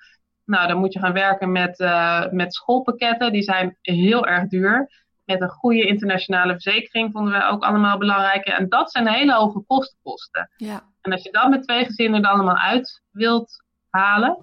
Nou, 0.46 0.68
dan 0.68 0.78
moet 0.78 0.94
je 0.94 1.00
gaan 1.00 1.14
werken 1.14 1.52
met, 1.52 1.86
met 2.32 2.54
schoolpakketten. 2.54 3.32
Die 3.32 3.42
zijn 3.42 3.78
heel 3.82 4.28
erg 4.28 4.48
duur 4.48 5.03
met 5.26 5.42
een 5.42 5.50
goede 5.50 5.88
internationale 5.88 6.52
verzekering 6.52 7.12
vonden 7.12 7.34
we 7.34 7.44
ook 7.44 7.64
allemaal 7.64 7.98
belangrijk. 7.98 8.46
En 8.46 8.70
dat 8.70 8.92
zijn 8.92 9.08
hele 9.08 9.34
hoge 9.34 9.64
kostenposten. 9.68 10.50
Ja. 10.56 10.84
En 11.02 11.12
als 11.12 11.24
je 11.24 11.32
dat 11.32 11.50
met 11.50 11.64
twee 11.64 11.86
gezinnen 11.86 12.24
er 12.24 12.30
allemaal 12.30 12.58
uit 12.58 13.02
wilt 13.12 13.64
halen, 13.90 14.38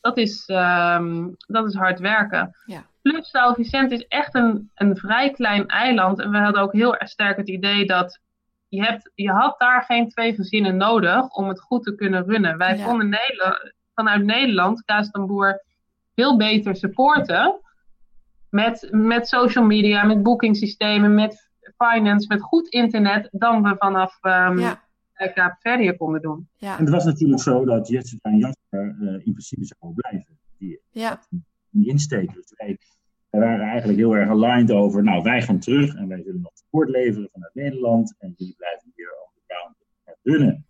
dat 0.00 0.16
is, 0.16 0.48
um, 0.48 1.36
dat 1.46 1.66
is 1.66 1.74
hard 1.74 1.98
werken. 1.98 2.56
Ja. 2.66 2.84
Plus, 3.02 3.30
Vicente 3.54 3.94
is 3.94 4.06
echt 4.06 4.34
een, 4.34 4.70
een 4.74 4.96
vrij 4.96 5.30
klein 5.30 5.66
eiland. 5.66 6.20
En 6.20 6.30
we 6.30 6.38
hadden 6.38 6.62
ook 6.62 6.72
heel 6.72 6.96
erg 6.96 7.08
sterk 7.08 7.36
het 7.36 7.48
idee 7.48 7.86
dat 7.86 8.20
je, 8.68 8.82
hebt, 8.82 9.10
je 9.14 9.30
had 9.30 9.58
daar 9.58 9.82
geen 9.82 10.08
twee 10.08 10.34
gezinnen 10.34 10.76
nodig 10.76 11.28
om 11.28 11.48
het 11.48 11.60
goed 11.60 11.82
te 11.82 11.94
kunnen 11.94 12.24
runnen. 12.24 12.58
Wij 12.58 12.76
ja. 12.76 12.84
vonden 12.84 13.08
Nederland, 13.08 13.72
vanuit 13.94 14.24
Nederland 14.24 14.84
Kaas 14.84 15.10
Boer 15.10 15.62
veel 16.14 16.36
beter 16.36 16.76
supporten 16.76 17.60
met, 18.54 18.88
met 18.90 19.28
social 19.28 19.64
media, 19.64 20.04
met 20.04 20.22
boekingssystemen, 20.22 21.14
met 21.14 21.50
finance, 21.76 22.26
met 22.26 22.42
goed 22.42 22.68
internet, 22.68 23.28
dan 23.32 23.62
we 23.62 23.74
vanaf 23.78 24.18
um, 24.22 24.58
ja. 24.58 24.82
Kaapverdië 25.34 25.92
konden 25.92 26.22
doen. 26.22 26.48
Ja. 26.56 26.78
En 26.78 26.84
het 26.84 26.92
was 26.94 27.04
natuurlijk 27.04 27.42
zo 27.42 27.64
dat 27.64 27.88
Jessica 27.88 28.30
en 28.30 28.38
Jasper 28.38 28.96
uh, 29.00 29.12
in 29.12 29.32
principe 29.32 29.64
zouden 29.64 30.02
blijven. 30.02 30.38
Die, 30.58 30.80
ja. 30.90 31.20
die 31.70 31.88
insteken. 31.88 32.34
Dus 32.34 32.52
wij, 32.56 32.78
wij, 33.30 33.40
waren 33.40 33.66
eigenlijk 33.66 33.98
heel 33.98 34.16
erg 34.16 34.30
aligned 34.30 34.70
over, 34.70 35.02
nou 35.02 35.22
wij 35.22 35.42
gaan 35.42 35.58
terug 35.58 35.94
en 35.94 36.08
wij 36.08 36.22
zullen 36.22 36.40
nog 36.40 36.52
support 36.54 36.88
leveren 36.88 37.28
vanuit 37.32 37.54
Nederland 37.54 38.14
en 38.18 38.34
jullie 38.36 38.54
blijven 38.56 38.92
hier 38.94 39.10
op 39.10 39.32
de 39.34 39.40
ground 39.46 39.76
runnen. 40.22 40.66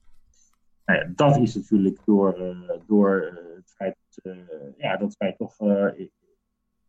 Nou 0.85 0.99
ja, 0.99 1.13
dat 1.15 1.37
is 1.37 1.55
natuurlijk 1.55 1.99
door, 2.05 2.41
uh, 2.41 2.71
door 2.87 3.33
uh, 3.33 3.57
het 3.57 3.73
feit 3.77 3.97
ja, 4.77 4.97
dat 4.97 5.15
wij 5.19 5.33
toch 5.33 5.59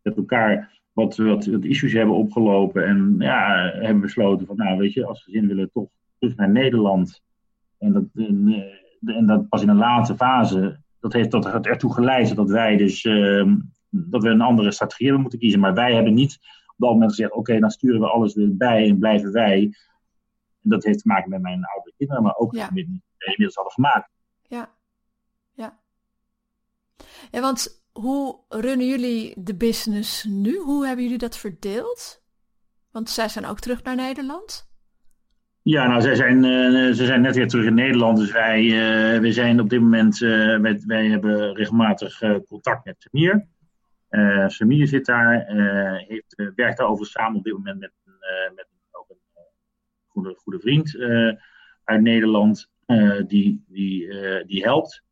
met 0.02 0.16
elkaar 0.16 0.74
wat, 0.96 1.16
wat, 1.16 1.46
wat 1.46 1.64
issues 1.64 1.92
hebben 1.92 2.14
opgelopen. 2.14 2.86
En 2.86 3.14
ja, 3.18 3.70
hebben 3.72 4.00
besloten 4.00 4.46
van, 4.46 4.56
nou 4.56 4.78
weet 4.78 4.92
je, 4.92 5.06
als 5.06 5.22
gezin 5.22 5.46
willen 5.46 5.64
we 5.64 5.70
toch 5.72 5.88
terug 6.18 6.36
naar 6.36 6.50
Nederland. 6.50 7.22
En 7.78 7.92
dat, 7.92 8.04
en, 8.14 8.48
eh, 9.06 9.16
en 9.16 9.26
dat 9.26 9.48
pas 9.48 9.62
in 9.62 9.68
een 9.68 9.76
laatste 9.76 10.16
fase, 10.16 10.80
dat 11.00 11.12
heeft 11.12 11.30
tot, 11.30 11.44
ertoe 11.44 11.92
geleid 11.92 12.36
dat 12.36 12.50
wij 12.50 12.76
dus 12.76 13.04
uh, 13.04 13.52
dat 13.88 14.22
we 14.22 14.28
een 14.28 14.40
andere 14.40 14.72
strategie 14.72 15.04
hebben 15.04 15.22
moeten 15.22 15.40
kiezen. 15.40 15.60
Maar 15.60 15.74
wij 15.74 15.94
hebben 15.94 16.14
niet 16.14 16.38
op 16.66 16.74
dat 16.76 16.90
moment 16.90 17.10
gezegd, 17.10 17.32
oké, 17.32 17.58
dan 17.58 17.70
sturen 17.70 18.00
we 18.00 18.08
alles 18.08 18.34
weer 18.34 18.56
bij 18.56 18.88
en 18.88 18.98
blijven 18.98 19.32
wij. 19.32 19.62
En 20.62 20.70
dat 20.70 20.84
heeft 20.84 20.98
te 20.98 21.08
maken 21.08 21.30
met 21.30 21.40
mijn 21.42 21.64
oude 21.64 21.92
kinderen, 21.96 22.22
maar 22.22 22.36
ook 22.36 22.54
ja. 22.54 22.64
met 22.64 22.86
die 22.86 23.02
inmiddels 23.18 23.54
hadden 23.54 23.72
gemaakt. 23.72 24.10
Ja, 24.42 24.68
ja. 25.52 25.78
Ja, 27.30 27.40
want 27.40 27.85
hoe 28.00 28.38
runnen 28.48 28.86
jullie 28.86 29.34
de 29.36 29.56
business 29.56 30.24
nu? 30.24 30.58
Hoe 30.58 30.86
hebben 30.86 31.04
jullie 31.04 31.18
dat 31.18 31.38
verdeeld? 31.38 32.22
Want 32.90 33.10
zij 33.10 33.28
zijn 33.28 33.46
ook 33.46 33.60
terug 33.60 33.82
naar 33.82 33.96
Nederland. 33.96 34.68
Ja, 35.62 35.86
nou, 35.86 36.00
zij 36.00 36.14
zijn, 36.14 36.44
uh, 36.44 36.92
ze 36.92 37.04
zijn 37.04 37.20
net 37.20 37.36
weer 37.36 37.48
terug 37.48 37.66
in 37.66 37.74
Nederland. 37.74 38.18
Dus 38.18 38.32
wij, 38.32 38.62
uh, 39.22 39.32
zijn 39.32 39.60
op 39.60 39.68
dit 39.68 39.80
moment, 39.80 40.20
uh, 40.20 40.58
met, 40.58 40.84
wij 40.84 41.06
hebben 41.06 41.54
regelmatig 41.54 42.18
contact 42.46 42.84
met 42.84 42.96
Samir. 42.98 43.46
Samir 44.46 44.86
zit 44.86 45.06
daar, 45.06 45.44
heeft, 46.06 46.50
werkt 46.54 46.78
daar 46.78 46.88
over 46.88 47.06
samen 47.06 47.38
op 47.38 47.44
dit 47.44 47.52
moment 47.52 47.80
met, 47.80 47.92
met 48.54 48.66
ook 48.90 49.10
een 49.10 49.42
goede, 50.06 50.34
goede 50.34 50.60
vriend 50.60 50.98
uit 51.84 52.02
Nederland. 52.02 52.70
die, 53.26 53.64
die, 53.68 54.08
die 54.46 54.62
helpt. 54.62 55.04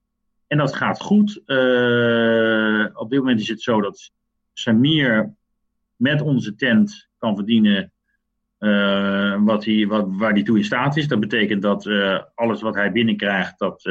En 0.55 0.61
dat 0.61 0.75
gaat 0.75 1.01
goed. 1.01 1.43
Uh, 1.47 2.87
op 2.93 3.11
dit 3.11 3.19
moment 3.19 3.41
is 3.41 3.49
het 3.49 3.63
zo 3.63 3.81
dat 3.81 4.13
Samir 4.53 5.35
met 5.97 6.21
onze 6.21 6.55
tent 6.55 7.09
kan 7.19 7.37
verdienen 7.37 7.93
uh, 8.59 9.45
wat 9.45 9.65
hij, 9.65 9.87
wat, 9.87 10.07
waar 10.09 10.33
hij 10.33 10.43
toe 10.43 10.57
in 10.57 10.65
staat 10.65 10.97
is. 10.97 11.09
Dat 11.09 11.21
betekent 11.21 11.63
dat 11.63 11.87
uh, 11.87 12.21
alles 12.35 12.61
wat 12.61 12.75
hij 12.75 12.93
binnenkrijgt, 12.93 13.59
dat, 13.59 13.83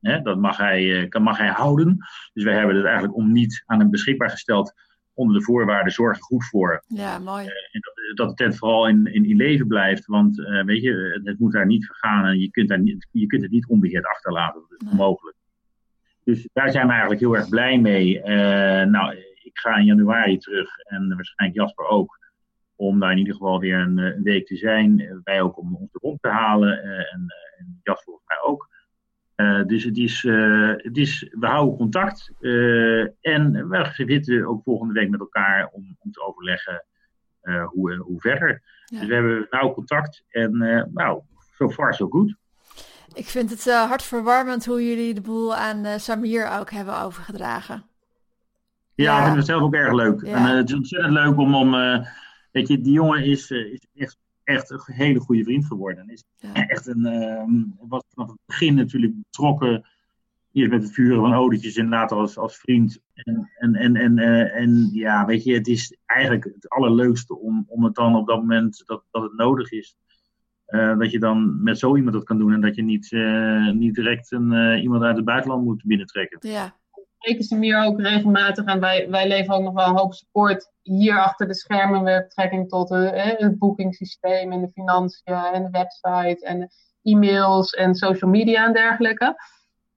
hè, 0.00 0.20
dat 0.20 0.38
mag, 0.38 0.56
hij, 0.56 1.06
kan, 1.08 1.22
mag 1.22 1.38
hij 1.38 1.50
houden. 1.50 1.96
Dus 2.32 2.44
wij 2.44 2.56
hebben 2.56 2.76
het 2.76 2.84
eigenlijk 2.84 3.16
om 3.16 3.32
niet 3.32 3.62
aan 3.66 3.78
hem 3.78 3.90
beschikbaar 3.90 4.30
gesteld 4.30 4.72
onder 5.14 5.36
de 5.36 5.44
voorwaarden 5.44 5.92
zorgen 5.92 6.22
goed 6.22 6.44
voor. 6.44 6.84
Ja, 6.86 7.18
mooi. 7.18 7.46
en 7.46 7.80
dat, 7.80 8.16
dat, 8.16 8.28
de 8.28 8.34
tent 8.34 8.56
vooral 8.56 8.88
in, 8.88 9.06
in, 9.06 9.24
in 9.24 9.36
leven 9.36 9.66
blijft. 9.66 10.06
Want 10.06 10.36
weet 10.64 10.82
je, 10.82 11.20
het 11.24 11.38
moet 11.38 11.52
daar 11.52 11.66
niet 11.66 11.86
vergaan 11.86 12.24
en 12.24 12.38
je 12.38 12.50
kunt, 12.50 12.68
daar 12.68 12.80
niet, 12.80 13.08
je 13.10 13.26
kunt 13.26 13.42
het 13.42 13.50
niet 13.50 13.68
onbeheerd 13.68 14.06
achterlaten. 14.06 14.60
Dat 14.60 14.70
is 14.70 14.78
nee. 14.78 14.90
onmogelijk. 14.90 15.37
Dus 16.28 16.48
daar 16.52 16.70
zijn 16.70 16.84
we 16.84 16.90
eigenlijk 16.90 17.20
heel 17.20 17.36
erg 17.36 17.48
blij 17.48 17.78
mee. 17.78 18.18
Uh, 18.18 18.24
nou, 18.84 19.16
ik 19.42 19.58
ga 19.58 19.76
in 19.76 19.84
januari 19.84 20.38
terug 20.38 20.78
en 20.78 21.14
waarschijnlijk 21.14 21.60
Jasper 21.60 21.86
ook. 21.86 22.18
Om 22.76 23.00
daar 23.00 23.10
in 23.10 23.18
ieder 23.18 23.32
geval 23.32 23.60
weer 23.60 23.78
een, 23.78 23.98
een 23.98 24.22
week 24.22 24.46
te 24.46 24.56
zijn. 24.56 25.20
Wij 25.24 25.40
ook 25.42 25.58
om 25.58 25.76
ons 25.76 25.90
rond 25.92 26.22
te 26.22 26.28
halen. 26.28 26.82
En, 26.82 27.26
en 27.58 27.80
Jasper 27.82 28.04
volgens 28.04 28.26
mij 28.26 28.40
ook. 28.42 28.68
Uh, 29.36 29.64
dus 29.66 29.84
het 29.84 29.96
is, 29.96 30.22
het 30.76 30.96
is, 30.96 31.28
we 31.30 31.46
houden 31.46 31.76
contact. 31.76 32.32
en 33.20 33.68
we 33.68 33.90
zitten 33.92 34.46
ook 34.46 34.62
volgende 34.62 34.92
week 34.92 35.10
met 35.10 35.20
elkaar 35.20 35.68
om, 35.72 35.96
om 35.98 36.10
te 36.10 36.26
overleggen 36.26 36.84
hoe, 37.66 37.96
hoe 37.96 38.20
verder. 38.20 38.62
Ja. 38.84 38.98
Dus 38.98 39.08
we 39.08 39.14
hebben 39.14 39.46
nauw 39.50 39.72
contact. 39.72 40.24
En 40.28 40.56
nou, 40.92 41.22
so 41.56 41.70
far 41.70 41.94
so 41.94 42.08
good. 42.08 42.36
Ik 43.14 43.26
vind 43.26 43.50
het 43.50 43.66
uh, 43.66 43.82
hartverwarmend 43.88 44.64
hoe 44.64 44.88
jullie 44.88 45.14
de 45.14 45.20
boel 45.20 45.54
aan 45.54 45.86
uh, 45.86 45.96
Samir 45.96 46.50
ook 46.58 46.70
hebben 46.70 47.00
overgedragen. 47.00 47.84
Ja, 48.94 49.04
ja. 49.04 49.18
ik 49.18 49.24
vind 49.24 49.36
het 49.36 49.46
zelf 49.46 49.62
ook 49.62 49.74
erg 49.74 49.92
leuk. 49.92 50.22
En 50.22 50.42
uh, 50.42 50.54
het 50.54 50.68
is 50.68 50.74
ontzettend 50.74 51.12
leuk 51.12 51.36
om, 51.38 51.54
om 51.54 51.70
weet 52.52 52.68
je, 52.68 52.80
die 52.80 52.92
jongen 52.92 53.24
is, 53.24 53.50
is 53.50 53.86
echt, 53.94 54.16
echt 54.44 54.70
een 54.70 54.80
hele 54.84 55.20
goede 55.20 55.44
vriend 55.44 55.66
geworden. 55.66 56.02
En 56.02 56.10
is 56.10 56.24
Ja. 56.36 56.66
echt 56.66 56.86
een, 56.86 57.06
ehm, 57.06 57.88
was 57.88 58.02
vanaf 58.14 58.30
het 58.30 58.38
begin 58.46 58.74
natuurlijk 58.74 59.12
betrokken. 59.16 59.86
Eerst 60.52 60.70
met 60.70 60.82
het 60.82 60.92
vuren 60.92 61.20
van 61.20 61.34
odetjes 61.34 61.76
en 61.76 61.88
later 61.88 62.16
als, 62.16 62.38
als 62.38 62.56
vriend. 62.56 63.00
En, 63.14 63.50
en, 63.58 63.74
en, 63.74 63.96
en, 63.96 64.18
eh, 64.18 64.60
en 64.60 64.90
ja, 64.92 65.24
weet 65.26 65.44
je, 65.44 65.54
het 65.54 65.66
is 65.66 65.96
eigenlijk 66.06 66.44
het 66.44 66.68
allerleukste 66.68 67.38
om, 67.38 67.64
om 67.68 67.84
het 67.84 67.94
dan 67.94 68.16
op 68.16 68.26
dat 68.26 68.38
moment 68.38 68.82
dat, 68.86 69.02
dat 69.10 69.22
het 69.22 69.36
nodig 69.36 69.70
is. 69.70 69.96
Eh, 70.68 70.98
dat 70.98 71.10
je 71.10 71.18
dan 71.18 71.62
met 71.62 71.78
zo 71.78 71.96
iemand 71.96 72.14
dat 72.14 72.24
kan 72.24 72.38
doen 72.38 72.52
en 72.52 72.60
dat 72.60 72.74
je 72.74 72.82
niet, 72.82 73.12
eh, 73.12 73.70
niet 73.70 73.94
direct 73.94 74.32
een, 74.32 74.52
eh, 74.52 74.82
iemand 74.82 75.02
uit 75.02 75.16
het 75.16 75.24
buitenland 75.24 75.64
moet 75.64 75.82
binnentrekken. 75.84 76.38
Ja, 76.50 76.74
spreken 77.18 77.44
ze 77.44 77.56
meer 77.56 77.84
ook 77.84 78.00
regelmatig. 78.00 78.64
En 78.64 78.80
wij, 78.80 79.10
wij 79.10 79.28
leveren 79.28 79.56
ook 79.56 79.62
nog 79.64 79.74
wel 79.74 79.86
een 79.86 79.98
hoop 79.98 80.14
support 80.14 80.72
hier 80.82 81.22
achter 81.22 81.46
de 81.46 81.54
schermen 81.54 82.02
met 82.02 82.22
betrekking 82.22 82.68
tot 82.68 82.90
eh, 82.90 83.10
het 83.12 83.58
boekingssysteem 83.58 84.52
en 84.52 84.60
de 84.60 84.70
financiën 84.72 85.34
en 85.34 85.62
de 85.62 85.70
website 85.70 86.46
en 86.46 86.70
e-mails 87.02 87.70
en 87.70 87.94
social 87.94 88.30
media 88.30 88.66
en 88.66 88.72
dergelijke. 88.72 89.34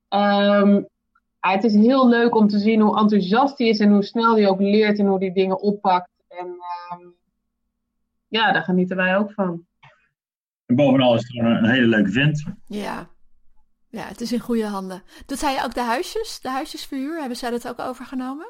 Ehm, 0.07 0.81
het 1.39 1.63
is 1.63 1.73
heel 1.73 2.09
leuk 2.09 2.35
om 2.35 2.47
te 2.47 2.59
zien 2.59 2.81
hoe 2.81 2.99
enthousiast 2.99 3.57
hij 3.57 3.67
is 3.67 3.79
en 3.79 3.91
hoe 3.91 4.03
snel 4.03 4.35
hij 4.35 4.47
ook 4.47 4.59
leert 4.59 4.99
en 4.99 5.05
hoe 5.05 5.19
hij 5.19 5.33
dingen 5.33 5.61
oppakt. 5.61 6.11
En 6.27 6.47
ehm, 6.47 7.07
ja, 8.27 8.51
daar 8.51 8.63
genieten 8.63 8.97
wij 8.97 9.17
ook 9.17 9.33
van. 9.33 9.65
En 10.71 10.77
bovenal 10.77 11.13
is 11.15 11.21
het 11.21 11.31
gewoon 11.31 11.51
een, 11.55 11.69
hele 11.69 11.87
leuke 11.87 12.11
vent. 12.11 12.43
ja. 12.65 13.09
Ja, 13.89 14.01
het 14.07 14.21
is 14.21 14.31
in 14.31 14.39
goede 14.39 14.65
handen. 14.65 15.03
Doet 15.25 15.41
hij 15.41 15.63
ook 15.63 15.73
de 15.73 15.81
huisjes, 15.81 16.39
de 16.41 16.49
huisjesverhuur? 16.49 17.19
Hebben 17.19 17.37
zij 17.37 17.49
dat 17.49 17.67
ook 17.67 17.79
overgenomen? 17.79 18.47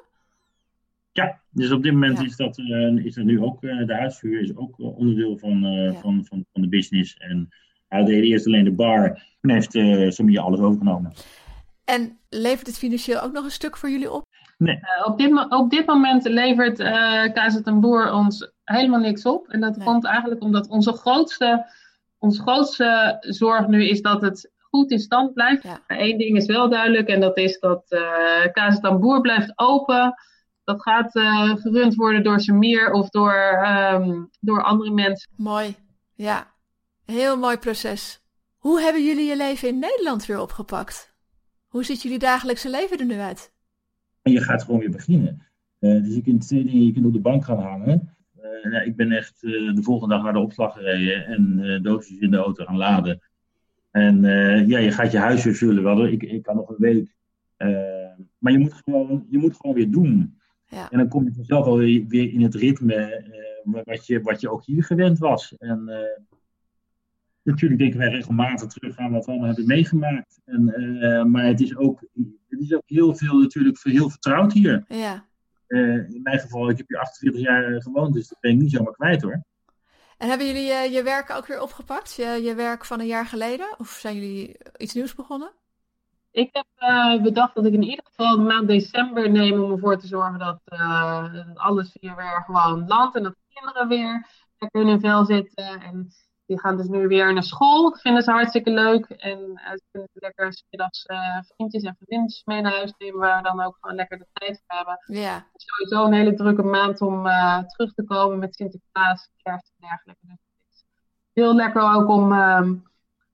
Ja, 1.12 1.40
dus 1.50 1.72
op 1.72 1.84
dit 1.84 1.94
moment 1.94 2.18
Ja. 2.18 2.24
is, 2.26 2.36
dat, 2.36 2.58
eh, 2.58 3.06
is 3.06 3.14
dat 3.16 3.26
nu 3.26 3.42
ook, 3.42 3.64
eh, 3.64 3.86
de 3.88 3.94
huisvuur 3.96 4.42
is 4.42 4.56
ook 4.56 4.80
eh, 4.80 4.98
onderdeel 4.98 5.38
van, 5.38 5.66
eh, 5.66 5.84
Ja. 5.94 6.00
van, 6.00 6.26
van, 6.26 6.46
van 6.54 6.62
de 6.62 6.68
business. 6.70 7.18
En 7.18 7.50
hij 7.88 8.04
deed 8.04 8.24
eerst 8.24 8.46
alleen 8.46 8.64
de 8.64 8.72
bar 8.72 9.24
en 9.42 9.50
heeft 9.50 9.76
eh 9.76 10.10
Samia 10.10 10.42
alles 10.42 10.60
overgenomen. 10.60 11.12
En 11.86 12.18
levert 12.30 12.68
het 12.68 12.78
financieel 12.78 13.22
ook 13.22 13.32
nog 13.34 13.44
een 13.44 13.52
stuk 13.52 13.78
voor 13.78 13.90
jullie 13.90 14.12
op? 14.12 14.26
Eh, 14.58 14.78
op, 15.06 15.18
dit, 15.18 15.50
op 15.50 15.70
dit 15.70 15.86
moment 15.86 16.24
levert 16.26 16.80
eh 16.80 17.24
KZ 17.34 17.56
en 17.64 17.80
Boer 17.80 18.12
ons 18.14 18.52
helemaal 18.64 19.00
niks 19.00 19.26
op. 19.26 19.48
En 19.48 19.60
dat 19.60 19.76
Nee. 19.78 19.86
komt 19.86 20.06
eigenlijk 20.06 20.42
omdat 20.42 20.68
onze 20.68 20.94
grootste, 20.94 21.66
onze 22.22 22.42
grootste 22.42 23.18
zorg 23.20 23.68
nu 23.68 23.88
is 23.88 24.02
dat 24.02 24.22
het 24.22 24.52
goed 24.58 24.92
in 24.92 25.00
stand 25.00 25.34
blijft. 25.34 25.64
Ja. 25.64 25.84
Maar 25.88 25.98
één 25.98 26.18
ding 26.18 26.38
is 26.38 26.46
wel 26.46 26.70
duidelijk 26.70 27.08
en 27.08 27.20
dat 27.20 27.38
is 27.38 27.60
dat 27.60 27.86
eh 27.88 28.46
KZ 28.52 28.78
en 28.80 29.00
Boer 29.00 29.22
blijft 29.22 29.54
open. 29.56 30.14
Dat 30.64 30.82
gaat 30.82 31.16
eh, 31.16 31.56
gerund 31.56 31.96
worden 31.96 32.24
door 32.24 32.40
Samir 32.40 32.92
of 32.92 33.10
door, 33.10 33.34
ehm, 33.34 34.24
door 34.40 34.64
andere 34.64 34.92
mensen. 34.92 35.32
Mooi. 35.36 35.76
Ja, 36.14 36.48
heel 37.06 37.38
mooi 37.38 37.58
proces. 37.58 38.22
Hoe 38.58 38.82
hebben 38.82 39.04
jullie 39.04 39.26
je 39.26 39.38
leven 39.38 39.68
in 39.68 39.80
Nederland 39.80 40.26
weer 40.26 40.42
opgepakt? 40.42 41.14
Hoe 41.68 41.84
ziet 41.84 42.02
jullie 42.02 42.20
dagelijkse 42.20 42.70
leven 42.70 43.00
er 43.00 43.06
nu 43.06 43.20
uit? 43.20 43.54
En 44.22 44.32
je 44.32 44.42
gaat 44.42 44.64
gewoon 44.64 44.80
weer 44.80 44.92
beginnen. 44.92 45.48
Eh, 45.80 46.04
dus 46.04 46.16
je 46.16 46.22
kunt 46.22 46.48
twee 46.48 46.64
dingen, 46.64 46.86
je 46.86 46.94
kunt 46.94 47.06
op 47.06 47.14
de 47.14 47.20
bank 47.20 47.46
gaan 47.46 47.60
hangen. 47.60 48.16
Eh, 48.52 48.72
nou, 48.72 48.86
ik 48.86 48.96
ben 48.96 49.12
echt 49.12 49.44
eh, 49.44 49.76
de 49.76 49.84
volgende 49.84 50.14
dag 50.14 50.24
naar 50.24 50.34
de 50.34 50.40
opslag 50.40 50.74
gereden 50.74 51.26
en 51.26 51.60
eh, 51.64 51.82
doosjes 51.82 52.18
in 52.18 52.32
de 52.32 52.38
auto 52.38 52.66
gaan 52.66 52.78
laden. 52.78 53.22
En 53.92 54.22
ja, 54.68 54.78
je 54.78 54.92
gaat 54.92 55.12
je 55.12 55.18
huis 55.18 55.44
weer 55.44 55.56
vullen. 55.56 55.84
Wel, 55.84 56.06
ik, 56.06 56.24
ik 56.24 56.44
kan 56.44 56.56
nog 56.56 56.70
een 56.70 56.76
week. 56.78 57.16
Maar 58.38 58.52
je 58.52 58.58
moet, 58.58 58.74
gewoon, 58.74 59.26
je 59.30 59.38
moet 59.38 59.56
gewoon 59.56 59.76
weer 59.76 59.92
doen. 59.92 60.40
Ja, 60.66 60.92
En 60.92 60.98
dan 60.98 61.08
kom 61.08 61.24
je 61.24 61.34
vanzelf 61.34 61.66
wel 61.66 61.78
weer, 61.78 62.34
in 62.34 62.42
het 62.42 62.56
ritme 62.56 63.24
wat, 63.64 64.06
je, 64.06 64.22
wat 64.22 64.42
je 64.42 64.50
ook 64.50 64.66
hier 64.66 64.84
gewend 64.84 65.18
was. 65.18 65.58
En 65.58 65.90
eh, 65.90 66.22
natuurlijk 67.44 67.80
denken 67.80 68.00
wij 68.00 68.10
regelmatig 68.10 68.68
terug 68.68 68.98
aan 68.98 69.12
wat 69.12 69.26
we 69.26 69.32
allemaal 69.32 69.48
hebben 69.48 69.68
meegemaakt. 69.68 70.42
En, 70.46 71.32
maar 71.32 71.46
het 71.46 71.62
is, 71.62 71.76
ook, 71.76 72.04
het 72.50 72.60
is 72.60 72.74
ook 72.74 72.84
heel 72.86 73.16
veel 73.16 73.40
natuurlijk 73.40 73.80
heel 73.84 74.10
vertrouwd 74.10 74.54
hier. 74.54 74.84
ja. 74.88 75.30
Eh, 75.72 76.14
in 76.14 76.20
mijn 76.24 76.40
geval, 76.40 76.70
ik 76.70 76.78
heb 76.78 76.88
hier 76.88 77.00
48 77.00 77.42
jaar 77.42 77.82
gewoond, 77.82 78.14
dus 78.14 78.28
dat 78.28 78.40
ben 78.40 78.52
ik 78.52 78.58
niet 78.58 78.72
zomaar 78.72 78.94
kwijt 78.94 79.22
hoor. 79.22 79.44
En 80.18 80.30
hebben 80.30 80.48
jullie 80.48 80.72
eh, 80.72 80.94
je 80.94 81.04
werk 81.04 81.30
ook 81.30 81.48
weer 81.48 81.62
opgepakt? 81.62 82.14
Je, 82.14 82.40
je 82.44 82.56
werk 82.56 82.86
van 82.86 83.00
een 83.00 83.08
jaar 83.08 83.26
geleden? 83.26 83.76
Of 83.78 83.90
zijn 83.90 84.16
jullie 84.16 84.58
iets 84.78 84.94
nieuws 84.94 85.16
begonnen? 85.16 85.52
Ik 86.32 86.50
heb 86.52 86.66
eh, 86.76 87.22
bedacht 87.22 87.56
dat 87.56 87.66
ik 87.66 87.74
in 87.74 87.84
ieder 87.84 88.06
geval 88.06 88.36
de 88.36 88.44
maand 88.44 88.68
december 88.68 89.30
neem 89.30 89.64
om 89.64 89.72
ervoor 89.72 89.98
te 89.98 90.08
zorgen 90.08 90.40
dat 90.40 90.62
eh, 90.66 91.34
dat 91.34 91.58
alles 91.58 91.98
hier 92.00 92.16
weer 92.16 92.44
gewoon 92.46 92.88
landt. 92.88 93.16
En 93.16 93.24
dat 93.24 93.34
de 93.34 93.54
kinderen 93.54 93.88
weer 93.88 94.28
lekker 94.58 94.82
in 94.82 94.88
hun 94.88 95.00
vel 95.00 95.26
zitten. 95.26 95.82
En 95.82 96.12
die 96.52 96.60
gaan 96.60 96.78
dus 96.78 96.88
nu 96.88 97.08
weer 97.08 97.34
naar 97.34 97.44
school. 97.44 97.90
Dat 97.90 98.02
vinden 98.02 98.24
ze 98.24 98.32
hartstikke 98.32 98.72
leuk. 98.72 99.06
En 99.06 99.40
eh, 99.56 99.72
ze 99.72 99.84
kunnen 99.92 100.10
lekker 100.14 100.64
middags 100.70 101.06
eh, 101.06 101.38
vriendjes 101.42 101.84
en 101.84 101.96
vriendinnetjes 101.96 102.44
mee 102.46 102.62
naar 102.62 102.72
huis 102.72 102.94
nemen. 102.98 103.20
Waar 103.20 103.38
we 103.38 103.44
dan 103.44 103.62
ook 103.62 103.78
gewoon 103.80 103.96
lekker 103.96 104.18
de 104.18 104.28
tijd 104.34 104.64
voor 104.68 104.78
hebben. 104.78 105.00
Ja, 105.06 105.34
Het 105.34 105.62
is 105.62 105.66
sowieso 105.66 106.06
een 106.06 106.14
hele 106.14 106.34
drukke 106.34 106.64
maand 106.64 107.02
om 107.02 107.28
eh, 107.28 107.58
terug 107.58 107.94
te 107.94 108.04
komen 108.04 108.40
met 108.40 108.56
Sinterklaas, 108.56 109.30
kerst 109.38 109.72
en 109.78 109.88
dergelijke. 109.88 110.26
Dus 110.28 110.38
het 110.68 110.76
is 110.76 110.84
heel 111.34 111.56
lekker 111.56 111.94
ook 111.94 112.10
om 112.10 112.32
ehm, 112.32 112.74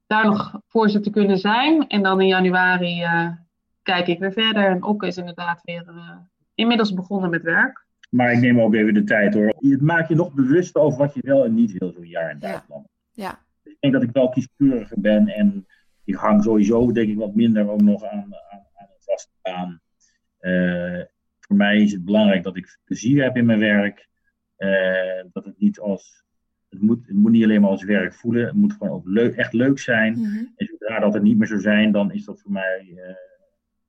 daar 0.07 0.25
nog 0.25 0.59
voor 0.67 0.89
ze 0.89 0.99
te 0.99 1.09
kunnen 1.09 1.37
zijn. 1.37 1.87
En 1.87 2.03
dan 2.03 2.21
in 2.21 2.27
januari 2.27 3.01
eh, 3.01 3.29
kijk 3.81 4.07
ik 4.07 4.19
weer 4.19 4.33
verder. 4.33 4.65
En 4.65 4.83
Okke 4.83 5.07
is 5.07 5.17
inderdaad 5.17 5.61
weer 5.63 5.87
eh, 5.87 6.17
inmiddels 6.55 6.93
begonnen 6.93 7.29
met 7.29 7.41
werk. 7.41 7.85
Maar 8.09 8.31
ik 8.31 8.39
neem 8.39 8.61
ook 8.61 8.73
even 8.73 8.93
de 8.93 9.03
tijd 9.03 9.33
hoor. 9.33 9.55
Het 9.59 9.81
maakt 9.81 10.09
je 10.09 10.15
nog 10.15 10.33
bewust 10.33 10.75
over 10.75 10.97
wat 10.97 11.13
je 11.13 11.21
wel 11.23 11.45
en 11.45 11.53
niet 11.53 11.71
wil 11.71 11.91
zo'n 11.91 12.07
jaar 12.07 12.29
in 12.29 12.37
het 12.39 12.63
Ja. 12.67 12.85
Ja, 13.17 13.45
ik 13.63 13.77
denk 13.79 13.93
dat 13.93 14.03
ik 14.03 14.11
wel 14.11 14.29
kieskeuriger 14.29 14.99
ben 14.99 15.27
en 15.27 15.67
ik 16.03 16.15
hang 16.15 16.43
sowieso 16.43 16.91
denk 16.91 17.09
ik 17.09 17.17
wat 17.17 17.35
minder 17.35 17.69
ook 17.69 17.81
nog 17.81 18.03
aan, 18.03 18.35
aan, 18.51 18.65
aan 18.73 18.87
een 18.89 18.99
vaste 18.99 19.31
baan. 19.41 19.81
Eh, 20.37 21.01
voor 21.39 21.55
mij 21.55 21.81
is 21.81 21.91
het 21.91 22.05
belangrijk 22.05 22.43
dat 22.43 22.57
ik 22.57 22.79
plezier 22.83 23.23
heb 23.23 23.37
in 23.37 23.45
mijn 23.45 23.59
werk. 23.59 24.07
Eh, 24.55 25.23
dat 25.31 25.45
het 25.45 25.59
niet 25.59 25.79
als, 25.79 26.23
het 26.69 26.81
moet, 26.81 27.07
het 27.07 27.15
moet 27.15 27.31
niet 27.31 27.43
alleen 27.43 27.61
maar 27.61 27.69
als 27.69 27.83
werk 27.83 28.13
voelen, 28.13 28.45
het 28.45 28.55
moet 28.55 28.73
gewoon 28.73 28.93
ook 28.93 29.07
leuk, 29.07 29.35
echt 29.35 29.53
leuk 29.53 29.79
zijn. 29.79 30.13
mhm, 30.19 30.45
En 30.55 30.65
zodra 30.65 30.99
dat 30.99 31.15
er 31.15 31.21
niet 31.21 31.37
meer 31.37 31.47
zou 31.47 31.59
zijn, 31.59 31.91
dan 31.91 32.11
is 32.11 32.25
dat 32.25 32.41
voor 32.41 32.51
mij 32.51 32.93
eh, 32.95 33.15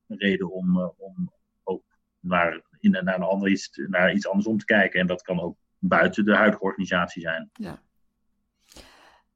een 0.07 0.17
reden 0.17 0.51
om, 0.51 0.93
om 0.97 1.31
ook 1.63 1.83
naar, 2.19 2.61
in, 2.79 2.91
naar, 2.91 3.15
een 3.15 3.21
ander 3.21 3.49
iets, 3.49 3.69
naar 3.87 4.13
iets 4.13 4.27
anders 4.27 4.47
om 4.47 4.57
te 4.57 4.65
kijken. 4.65 4.99
En 4.99 5.07
dat 5.07 5.21
kan 5.21 5.39
ook 5.39 5.57
buiten 5.79 6.25
de 6.25 6.35
huidige 6.35 6.63
organisatie 6.63 7.21
zijn. 7.21 7.49
ja. 7.53 7.81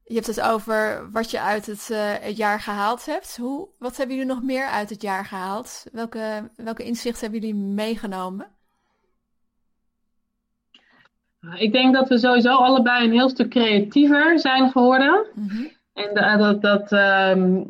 Je 0.05 0.13
hebt 0.13 0.27
het 0.27 0.41
over 0.41 1.09
wat 1.11 1.31
je 1.31 1.39
uit 1.41 1.65
het, 1.65 1.89
eh, 1.91 2.11
het 2.21 2.37
jaar 2.37 2.59
gehaald 2.59 3.05
hebt. 3.05 3.37
Hoe, 3.37 3.67
wat 3.79 3.97
hebben 3.97 4.15
jullie 4.15 4.31
nog 4.33 4.43
meer 4.43 4.67
uit 4.67 4.89
het 4.89 5.01
jaar 5.01 5.25
gehaald? 5.25 5.85
Welke, 5.91 6.49
welke 6.55 6.83
inzichten 6.83 7.21
hebben 7.21 7.39
jullie 7.39 7.55
meegenomen? 7.73 8.47
Ik 11.55 11.71
denk 11.71 11.93
dat 11.93 12.09
we 12.09 12.17
sowieso 12.17 12.55
allebei 12.55 13.05
een 13.05 13.11
heel 13.11 13.29
stuk 13.29 13.49
creatiever 13.49 14.39
zijn 14.39 14.71
geworden. 14.71 15.25
Mhm, 15.35 15.63
En 15.93 16.13
da- 16.13 16.37
dat, 16.37 16.61
dat, 16.61 16.91
ehm, 16.91 17.63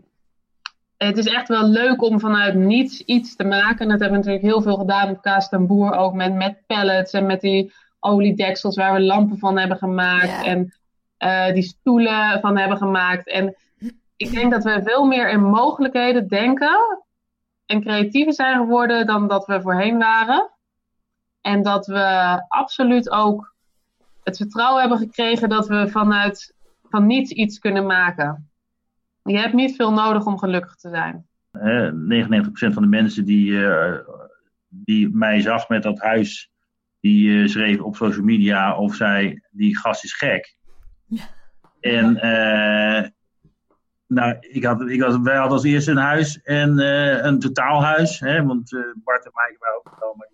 het 0.97 1.17
is 1.17 1.25
echt 1.25 1.47
wel 1.47 1.63
leuk 1.67 2.01
om 2.01 2.19
vanuit 2.19 2.55
niets 2.55 3.01
iets 3.01 3.35
te 3.35 3.43
maken. 3.43 3.79
En 3.79 3.87
dat 3.89 3.99
hebben 3.99 4.09
we 4.09 4.15
natuurlijk 4.25 4.43
heel 4.43 4.61
veel 4.61 4.77
gedaan 4.77 5.09
op 5.09 5.21
Kaas 5.21 5.49
en 5.49 5.67
Boer. 5.67 5.93
Ook 5.95 6.13
met, 6.13 6.33
met 6.33 6.57
pallets 6.67 7.13
en 7.13 7.25
met 7.25 7.41
die 7.41 7.73
oliedeksels 7.99 8.75
waar 8.75 8.93
we 8.93 9.01
lampen 9.01 9.37
van 9.37 9.57
hebben 9.57 9.77
gemaakt. 9.77 10.27
Ja. 10.27 10.43
En 10.43 10.73
eh, 11.23 11.53
die 11.53 11.63
stoelen 11.63 12.39
van 12.39 12.57
hebben 12.57 12.77
gemaakt. 12.77 13.27
En 13.27 13.55
ik 14.15 14.31
denk 14.31 14.51
dat 14.51 14.63
we 14.63 14.81
veel 14.83 15.05
meer 15.05 15.29
in 15.29 15.43
mogelijkheden 15.43 16.27
denken. 16.27 17.03
En 17.65 17.81
creatiever 17.81 18.33
zijn 18.33 18.57
geworden 18.57 19.05
dan 19.05 19.27
dat 19.27 19.45
we 19.45 19.61
voorheen 19.61 19.97
waren. 19.97 20.51
En 21.41 21.63
dat 21.63 21.85
we 21.85 22.43
absoluut 22.47 23.09
ook 23.09 23.55
het 24.23 24.37
vertrouwen 24.37 24.79
hebben 24.79 24.97
gekregen 24.97 25.49
dat 25.49 25.67
we 25.67 25.87
vanuit 25.87 26.55
van 26.89 27.05
niets 27.07 27.31
iets 27.31 27.59
kunnen 27.59 27.85
maken. 27.85 28.49
Je 29.23 29.37
hebt 29.37 29.53
niet 29.53 29.75
veel 29.75 29.91
nodig 29.91 30.25
om 30.25 30.37
gelukkig 30.37 30.75
te 30.75 30.89
zijn. 30.89 31.27
Eh, 31.51 31.91
99% 31.91 32.73
van 32.73 32.83
de 32.83 32.89
mensen 32.89 33.25
die, 33.25 33.65
eh, 33.65 33.99
die 34.67 35.09
mij 35.09 35.41
zag 35.41 35.69
met 35.69 35.83
dat 35.83 35.99
huis, 35.99 36.51
die 36.99 37.41
eh, 37.41 37.47
schreef 37.47 37.79
op 37.79 37.95
social 37.95 38.23
media 38.23 38.77
of 38.77 38.95
zei, 38.95 39.41
die 39.51 39.77
gast 39.77 40.03
is 40.03 40.13
gek. 40.13 40.55
Ja. 41.13 41.29
En 41.79 42.17
eh, 42.17 43.09
nou, 44.07 44.37
ik 44.39 44.63
had, 44.63 44.81
ik 44.81 45.01
had, 45.01 45.21
wij 45.21 45.35
hadden 45.35 45.57
als 45.57 45.63
eerste 45.63 45.91
een 45.91 45.97
huis 45.97 46.41
en 46.41 46.79
eh, 46.79 47.25
een 47.25 47.39
totaalhuis. 47.39 48.19
Hè, 48.19 48.43
want 48.45 48.73
eh, 48.73 48.81
Bart 49.03 49.25
en 49.25 49.31
Mike 49.33 49.57
waren 49.59 50.27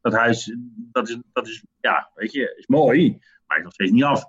dat 0.00 0.12
huis, 0.12 0.56
dat 0.92 1.08
is, 1.08 1.18
dat 1.32 1.46
is, 1.46 1.64
ja, 1.80 2.10
weet 2.14 2.32
je, 2.32 2.54
is 2.56 2.66
mooi, 2.66 3.18
maar 3.46 3.56
is 3.56 3.64
nog 3.64 3.72
steeds 3.72 3.90
niet 3.90 4.04
af. 4.04 4.24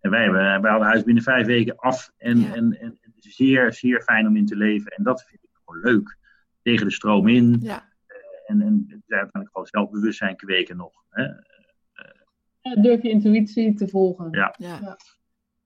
En 0.00 0.10
wij, 0.10 0.22
hebben, 0.22 0.40
wij 0.40 0.50
hadden 0.52 0.72
het 0.72 0.82
huis 0.82 1.04
binnen 1.04 1.22
vijf 1.22 1.46
weken 1.46 1.76
af 1.76 2.12
en, 2.16 2.40
Ja. 2.40 2.54
en, 2.54 2.80
en 2.80 2.98
het 3.14 3.24
is 3.24 3.36
zeer, 3.36 3.72
zeer 3.72 4.02
fijn 4.02 4.26
om 4.26 4.36
in 4.36 4.46
te 4.46 4.56
leven. 4.56 4.90
En 4.90 5.04
dat 5.04 5.22
vind 5.22 5.42
ik 5.42 5.50
gewoon 5.64 5.80
leuk. 5.80 6.18
Tegen 6.62 6.86
de 6.86 6.92
stroom 6.92 7.28
in 7.28 7.56
Ja, 7.60 7.88
en, 8.46 8.60
en 8.62 8.86
uiteindelijk 8.90 9.50
gewoon 9.52 9.66
zelfbewustzijn 9.66 10.36
kweken 10.36 10.76
nog. 10.76 10.92
Hè. 11.10 11.28
Durf 12.82 13.02
je 13.02 13.10
intuïtie 13.10 13.74
te 13.74 13.88
volgen. 13.88 14.28
Ja. 14.30 14.54
ja. 14.58 14.96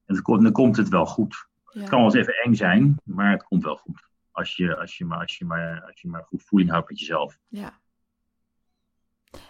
En 0.06 0.22
dan 0.24 0.52
komt 0.52 0.76
het 0.76 0.88
wel 0.88 1.06
goed. 1.06 1.46
Ja. 1.70 1.80
Het 1.80 1.88
kan 1.88 1.98
wel 1.98 2.06
eens 2.06 2.18
even 2.18 2.42
eng 2.42 2.54
zijn, 2.54 3.00
maar 3.04 3.30
het 3.30 3.42
komt 3.42 3.64
wel 3.64 3.76
goed. 3.76 4.08
Als 4.30 4.56
je, 4.56 4.76
als 4.76 4.98
je, 4.98 5.04
maar, 5.04 5.18
als 5.18 5.38
je, 5.38 5.44
maar, 5.44 5.82
als 5.86 6.00
je 6.00 6.08
maar 6.08 6.24
goed 6.24 6.42
voeling 6.42 6.70
houdt 6.70 6.88
met 6.88 6.98
jezelf. 6.98 7.38
ja. 7.48 7.82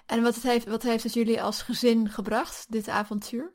En 0.06 0.22
wat, 0.22 0.34
het 0.34 0.42
heeft, 0.42 0.66
wat 0.66 0.82
heeft 0.82 1.02
het 1.02 1.14
jullie 1.14 1.42
als 1.42 1.62
gezin 1.62 2.08
gebracht, 2.08 2.72
dit 2.72 2.88
avontuur? 2.88 3.52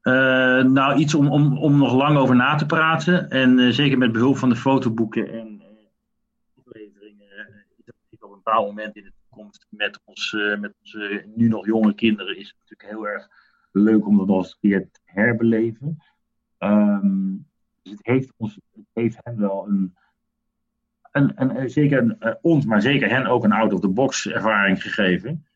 Eh, 0.00 0.62
nou, 0.62 0.98
iets 0.98 1.14
om, 1.14 1.28
om, 1.28 1.58
om 1.58 1.78
nog 1.78 1.92
lang 1.92 2.16
over 2.16 2.36
na 2.36 2.54
te 2.54 2.66
praten. 2.66 3.30
En 3.30 3.58
eh, 3.58 3.70
zeker 3.70 3.98
met 3.98 4.12
behulp 4.12 4.36
van 4.36 4.48
de 4.48 4.56
fotoboeken 4.56 5.32
en 5.32 5.60
eh, 5.60 6.58
afleveringen. 6.58 7.28
het 7.28 7.66
natuurlijk 7.76 8.24
op 8.24 8.30
een 8.30 8.42
bepaald 8.44 8.66
moment 8.66 8.96
in 8.96 9.04
de 9.04 9.12
toekomst 9.28 9.66
met, 9.68 10.00
ons, 10.04 10.34
eh, 10.34 10.58
met 10.58 10.74
onze 10.80 11.24
nu 11.34 11.48
nog 11.48 11.66
jonge 11.66 11.94
kinderen. 11.94 12.36
Is 12.36 12.48
het 12.48 12.56
natuurlijk 12.58 12.90
heel 12.90 13.08
erg 13.08 13.28
leuk 13.72 14.06
om 14.06 14.16
dat 14.16 14.26
nog 14.26 14.36
eens 14.36 14.58
een 14.60 14.70
keer 14.70 14.88
te 14.90 15.00
herbeleven. 15.04 15.98
Ehm, 16.58 17.34
dus 17.82 17.92
het 17.92 18.06
heeft, 18.06 18.32
ons, 18.36 18.54
het 18.54 18.84
heeft 18.92 19.18
hen 19.22 19.38
wel 19.38 19.68
een. 19.68 19.94
een, 21.12 21.32
een, 21.56 21.70
zeker 21.70 21.98
een, 21.98 22.20
eh, 22.20 22.34
ons, 22.40 22.64
maar 22.64 22.82
zeker 22.82 23.08
hen 23.08 23.26
ook 23.26 23.44
een 23.44 23.52
out-of-the-box 23.52 24.28
ervaring 24.28 24.82
gegeven. 24.82 25.46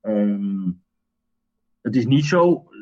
Ehm, 0.00 0.70
het 1.80 1.96
is 1.96 2.06
niet 2.06 2.24
zo 2.24 2.54
eh, 2.54 2.78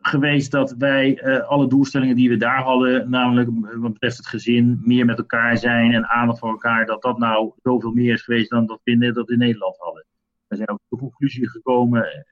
geweest 0.00 0.50
dat 0.50 0.74
wij 0.78 1.18
eh, 1.18 1.48
alle 1.48 1.66
doelstellingen 1.66 2.16
die 2.16 2.28
we 2.28 2.36
daar 2.36 2.62
hadden, 2.62 3.10
namelijk 3.10 3.50
wat 3.76 3.92
betreft 3.92 4.16
het 4.16 4.26
gezin, 4.26 4.80
meer 4.82 5.04
met 5.04 5.18
elkaar 5.18 5.58
zijn 5.58 5.92
en 5.92 6.08
aandacht 6.08 6.38
voor 6.38 6.50
elkaar, 6.50 6.86
dat 6.86 7.02
dat 7.02 7.18
nou 7.18 7.52
zoveel 7.62 7.92
meer 7.92 8.12
is 8.12 8.22
geweest 8.22 8.50
dan 8.50 8.66
dat 8.66 8.80
we 8.84 8.90
in, 8.90 9.38
Nederland 9.38 9.76
hadden. 9.78 10.06
We 10.46 10.56
zijn 10.56 10.68
ook 10.68 10.80
de 10.88 10.96
conclusie 10.96 11.48
gekomen, 11.48 12.26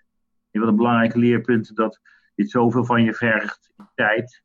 een 0.57 0.63
van 0.63 0.71
de 0.71 0.77
belangrijke 0.77 1.19
leerpunten, 1.19 1.75
dat 1.75 2.01
dit 2.35 2.51
zoveel 2.51 2.85
van 2.85 3.03
je 3.03 3.15
vergt 3.15 3.73
in 3.79 3.89
tijd, 3.95 4.43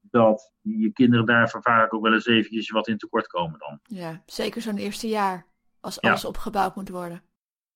dat 0.00 0.52
je 0.60 0.92
kinderen 0.92 1.26
daar 1.26 1.48
vaak 1.60 1.94
ook 1.94 2.02
wel 2.02 2.12
eens 2.12 2.26
eventjes 2.26 2.70
wat 2.70 2.88
in 2.88 2.98
tekort 2.98 3.26
komen 3.26 3.58
dan. 3.58 3.80
Ja, 3.82 4.22
zeker 4.26 4.62
zo'n 4.62 4.76
eerste 4.76 5.08
jaar, 5.08 5.46
als 5.80 5.98
Ja. 6.00 6.08
alles 6.08 6.24
opgebouwd 6.24 6.76
moet 6.76 6.88
worden. 6.88 7.22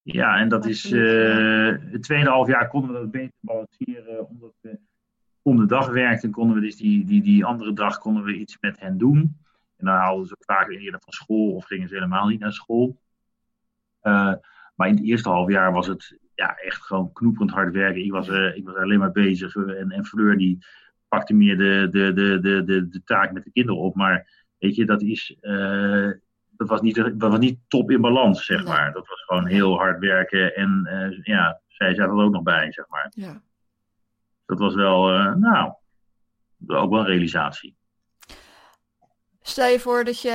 Ja, 0.03 0.39
en 0.39 0.49
dat 0.49 0.66
is. 0.66 0.93
Eh, 0.93 1.77
het 1.93 2.03
tweede 2.03 2.29
half 2.31 2.49
jaar 2.49 2.68
konden 2.68 2.93
we 2.93 2.99
dat 2.99 3.11
beter 3.11 3.35
balanceren, 3.41 4.29
omdat 4.29 4.55
we 4.61 4.79
om 5.43 5.57
de 5.57 5.66
dag 5.66 5.89
werkten, 5.89 6.31
konden 6.31 6.55
we 6.55 6.61
dus 6.61 6.77
die, 6.77 7.05
die, 7.05 7.23
die 7.23 7.45
andere 7.45 7.73
dag 7.73 7.99
konden 7.99 8.25
we 8.25 8.35
iets 8.35 8.57
met 8.61 8.81
hen 8.81 8.99
doen. 8.99 9.18
En 9.77 9.87
dan 9.87 9.95
haalden 9.95 10.27
ze 10.27 10.33
ook 10.33 10.45
vaak 10.45 10.68
eerder 10.68 11.01
van 11.01 11.12
school 11.12 11.55
of 11.55 11.64
gingen 11.64 11.89
ze 11.89 11.95
helemaal 11.95 12.27
niet 12.27 12.41
naar 12.41 12.53
school. 12.53 13.01
Eh, 14.01 14.35
maar 14.75 14.89
in 14.89 14.95
het 14.95 15.05
eerste 15.05 15.29
half 15.29 15.51
jaar 15.51 15.73
was 15.73 15.87
het 15.87 16.18
ja, 16.41 16.55
echt 16.57 16.82
gewoon 16.82 17.12
knoeperend 17.12 17.51
hard 17.51 17.72
werken. 17.72 18.05
Ik 18.05 18.12
was, 18.12 18.28
eh, 18.28 18.57
ik 18.57 18.64
was 18.64 18.74
alleen 18.74 18.99
maar 18.99 19.12
bezig 19.12 19.57
eh, 19.57 19.80
en, 19.80 19.91
en 19.91 20.05
Fleur 20.05 20.36
die 20.36 20.59
pakte 21.09 21.34
meer 21.34 21.57
de, 21.59 21.86
de, 21.91 22.12
de, 22.12 22.41
de, 22.41 22.64
de, 22.64 22.88
de 22.88 23.03
taak 23.05 23.32
met 23.32 23.45
de 23.45 23.51
kinderen 23.51 23.80
op. 23.80 23.95
Maar 23.95 24.45
weet 24.59 24.74
je, 24.74 24.84
dat 24.86 25.03
is. 25.03 25.36
eh, 25.41 26.11
dat 26.51 26.68
was, 26.68 26.80
niet, 26.80 26.95
dat 26.97 27.30
was 27.30 27.38
niet 27.38 27.59
top 27.68 27.91
in 27.91 28.01
balans, 28.01 28.45
zeg 28.45 28.59
Nee. 28.64 28.66
maar. 28.72 28.93
Dat 28.93 29.09
was 29.09 29.24
gewoon 29.24 29.47
heel 29.47 29.76
hard 29.78 29.99
werken. 30.01 30.55
En 30.57 30.88
ja, 31.22 31.61
zij 31.66 31.95
zaten 31.95 32.16
er 32.16 32.24
ook 32.24 32.32
nog 32.32 32.43
bij, 32.43 32.72
zeg 32.72 32.88
maar. 32.88 33.12
Ja. 33.14 33.43
Dat 34.47 34.59
was 34.59 34.74
wel, 34.74 35.03
nou, 35.36 35.72
ook 36.66 36.91
wel 36.91 37.01
een 37.01 37.07
realisatie. 37.07 37.76
Stel 39.51 39.68
je 39.68 39.80
voor 39.80 40.05
dat 40.05 40.20
je 40.20 40.30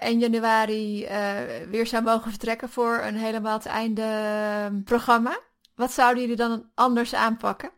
1 0.00 0.18
januari 0.18 1.04
eh, 1.04 1.40
weer 1.70 1.86
zou 1.86 2.02
mogen 2.02 2.30
vertrekken 2.30 2.68
voor 2.68 2.98
een 3.02 3.14
helemaal 3.16 3.56
het 3.56 3.66
einde 3.66 4.02
eh, 4.02 4.66
programma. 4.84 5.38
Wat 5.74 5.92
zouden 5.92 6.22
jullie 6.22 6.36
dan 6.36 6.70
anders 6.74 7.14
aanpakken? 7.14 7.70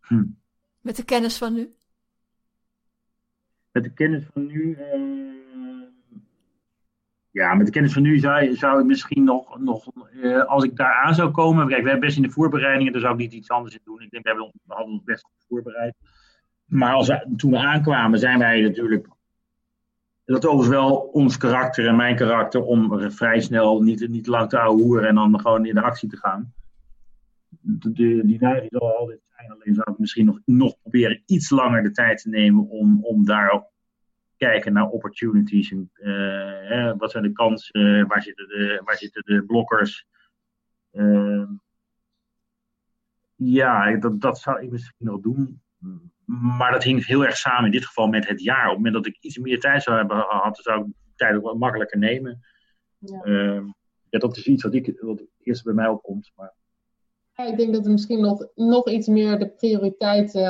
Hm. 0.00 0.24
Met 0.80 0.96
de 0.96 1.04
kennis 1.04 1.38
van 1.38 1.52
nu? 1.54 1.74
Met 3.72 3.82
de 3.84 3.92
kennis 3.92 4.24
van 4.32 4.46
nu. 4.46 4.74
eh, 4.74 5.00
ja, 7.30 7.54
met 7.54 7.66
de 7.66 7.72
kennis 7.72 7.92
van 7.92 8.02
nu 8.02 8.18
zou, 8.18 8.54
zou 8.56 8.80
ik 8.80 8.86
misschien 8.86 9.24
nog, 9.24 9.58
nog 9.58 9.86
eh, 10.22 10.44
als 10.44 10.64
ik 10.64 10.76
daar 10.76 10.94
aan 11.04 11.14
zou 11.14 11.30
komen. 11.30 11.68
Kijk, 11.68 11.82
we 11.82 11.88
hebben 11.88 12.06
best 12.06 12.16
in 12.16 12.22
de 12.22 12.30
voorbereidingen, 12.30 12.92
daar 12.92 13.00
zou 13.00 13.12
ik 13.14 13.20
niet 13.20 13.32
iets 13.32 13.50
anders 13.50 13.74
in 13.74 13.80
doen. 13.84 14.00
Ik 14.02 14.10
denk, 14.10 14.22
we, 14.22 14.28
hebben, 14.28 14.46
ons- 14.46 14.54
we 14.66 14.74
hadden 14.74 14.92
ons 14.92 15.02
best 15.04 15.24
goed 15.24 15.44
voorbereid. 15.48 15.94
Maar 16.64 16.94
als 16.94 17.08
we, 17.08 17.32
toen 17.36 17.50
we 17.50 17.58
aankwamen, 17.58 18.18
zijn 18.18 18.38
wij 18.38 18.60
natuurlijk. 18.60 19.06
Dat 20.32 20.46
overigens 20.46 20.76
wel 20.76 20.96
ons 20.96 21.36
karakter 21.36 21.86
en 21.86 21.96
mijn 21.96 22.16
karakter 22.16 22.62
om 22.62 23.10
vrij 23.10 23.40
snel 23.40 23.82
niet, 23.82 24.08
niet 24.08 24.26
lang 24.26 24.48
te 24.48 24.58
hoeren 24.58 25.08
en 25.08 25.14
dan 25.14 25.40
gewoon 25.40 25.66
in 25.66 25.74
de 25.74 25.80
actie 25.80 26.08
te 26.08 26.16
gaan. 26.16 26.52
De, 27.48 27.92
de- 27.92 28.22
die 28.24 28.38
neiging 28.40 28.70
zal 28.70 28.96
altijd 28.96 29.20
zijn, 29.36 29.50
alleen 29.50 29.74
zou 29.74 29.90
ik 29.92 29.98
misschien 29.98 30.24
nog, 30.24 30.40
nog 30.44 30.80
proberen 30.80 31.22
iets 31.26 31.50
langer 31.50 31.82
de 31.82 31.90
tijd 31.90 32.22
te 32.22 32.28
nemen 32.28 32.68
om, 32.68 33.04
om 33.04 33.30
ook 33.30 33.64
kijken 34.36 34.72
naar 34.72 34.88
opportunities. 34.88 35.70
En, 35.70 35.90
eh, 35.94 36.68
hè, 36.68 36.96
wat 36.96 37.10
zijn 37.10 37.22
de 37.22 37.32
kansen? 37.32 38.06
waar, 38.06 38.22
zitten 38.22 38.48
de, 38.48 38.80
waar 38.84 38.96
zitten 38.96 39.22
de 39.24 39.44
blokkers? 39.44 40.06
Ehm, 40.92 41.46
ja, 43.34 43.96
dat, 43.96 44.20
dat 44.20 44.38
zou 44.38 44.62
ik 44.62 44.70
misschien 44.70 45.06
nog 45.06 45.20
doen. 45.20 45.60
Maar 46.24 46.72
dat 46.72 46.82
hing 46.82 47.06
heel 47.06 47.24
erg 47.24 47.36
samen 47.36 47.64
in 47.64 47.70
dit 47.70 47.86
geval 47.86 48.06
met 48.06 48.28
het 48.28 48.42
jaar. 48.42 48.64
Op 48.64 48.68
het 48.68 48.76
moment 48.76 48.94
dat 48.94 49.06
ik 49.06 49.16
iets 49.20 49.38
meer 49.38 49.60
tijd 49.60 49.82
zou 49.82 49.96
hebben 49.96 50.16
gehad, 50.16 50.58
zou 50.62 50.80
ik 50.80 50.92
tijd 51.16 51.36
ook 51.36 51.42
wat 51.42 51.58
makkelijker 51.58 51.98
nemen. 51.98 52.40
Ja. 52.98 53.20
Ehm, 53.20 53.64
ja, 54.10 54.18
dat 54.18 54.36
is 54.36 54.46
iets 54.46 54.62
wat, 54.62 54.74
ik, 54.74 55.00
wat 55.00 55.22
eerst 55.40 55.64
bij 55.64 55.74
mij 55.74 55.88
opkomt. 55.88 56.32
Maar 56.36 56.54
Ja, 57.34 57.44
ik 57.44 57.56
denk 57.56 57.74
dat 57.74 57.84
we 57.84 57.90
misschien 57.90 58.20
nog, 58.20 58.46
nog 58.54 58.88
iets 58.88 59.06
meer 59.06 59.38
de 59.38 59.48
prioriteiten 59.48 60.42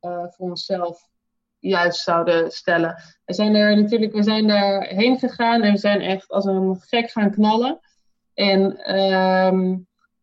eh, 0.00 0.24
voor 0.28 0.48
onszelf 0.48 1.10
juist 1.58 2.00
zouden 2.00 2.50
stellen. 2.50 3.02
We 3.24 3.34
zijn 3.34 3.54
er 3.54 3.76
natuurlijk, 3.76 4.12
we 4.12 4.22
zijn 4.22 4.46
daarheen 4.46 5.18
gegaan 5.18 5.62
en 5.62 5.72
we 5.72 5.78
zijn 5.78 6.00
echt 6.00 6.28
als 6.28 6.44
een 6.44 6.76
gek 6.80 7.10
gaan 7.10 7.30
knallen. 7.30 7.80
En 8.34 8.76
ehm, 8.76 9.76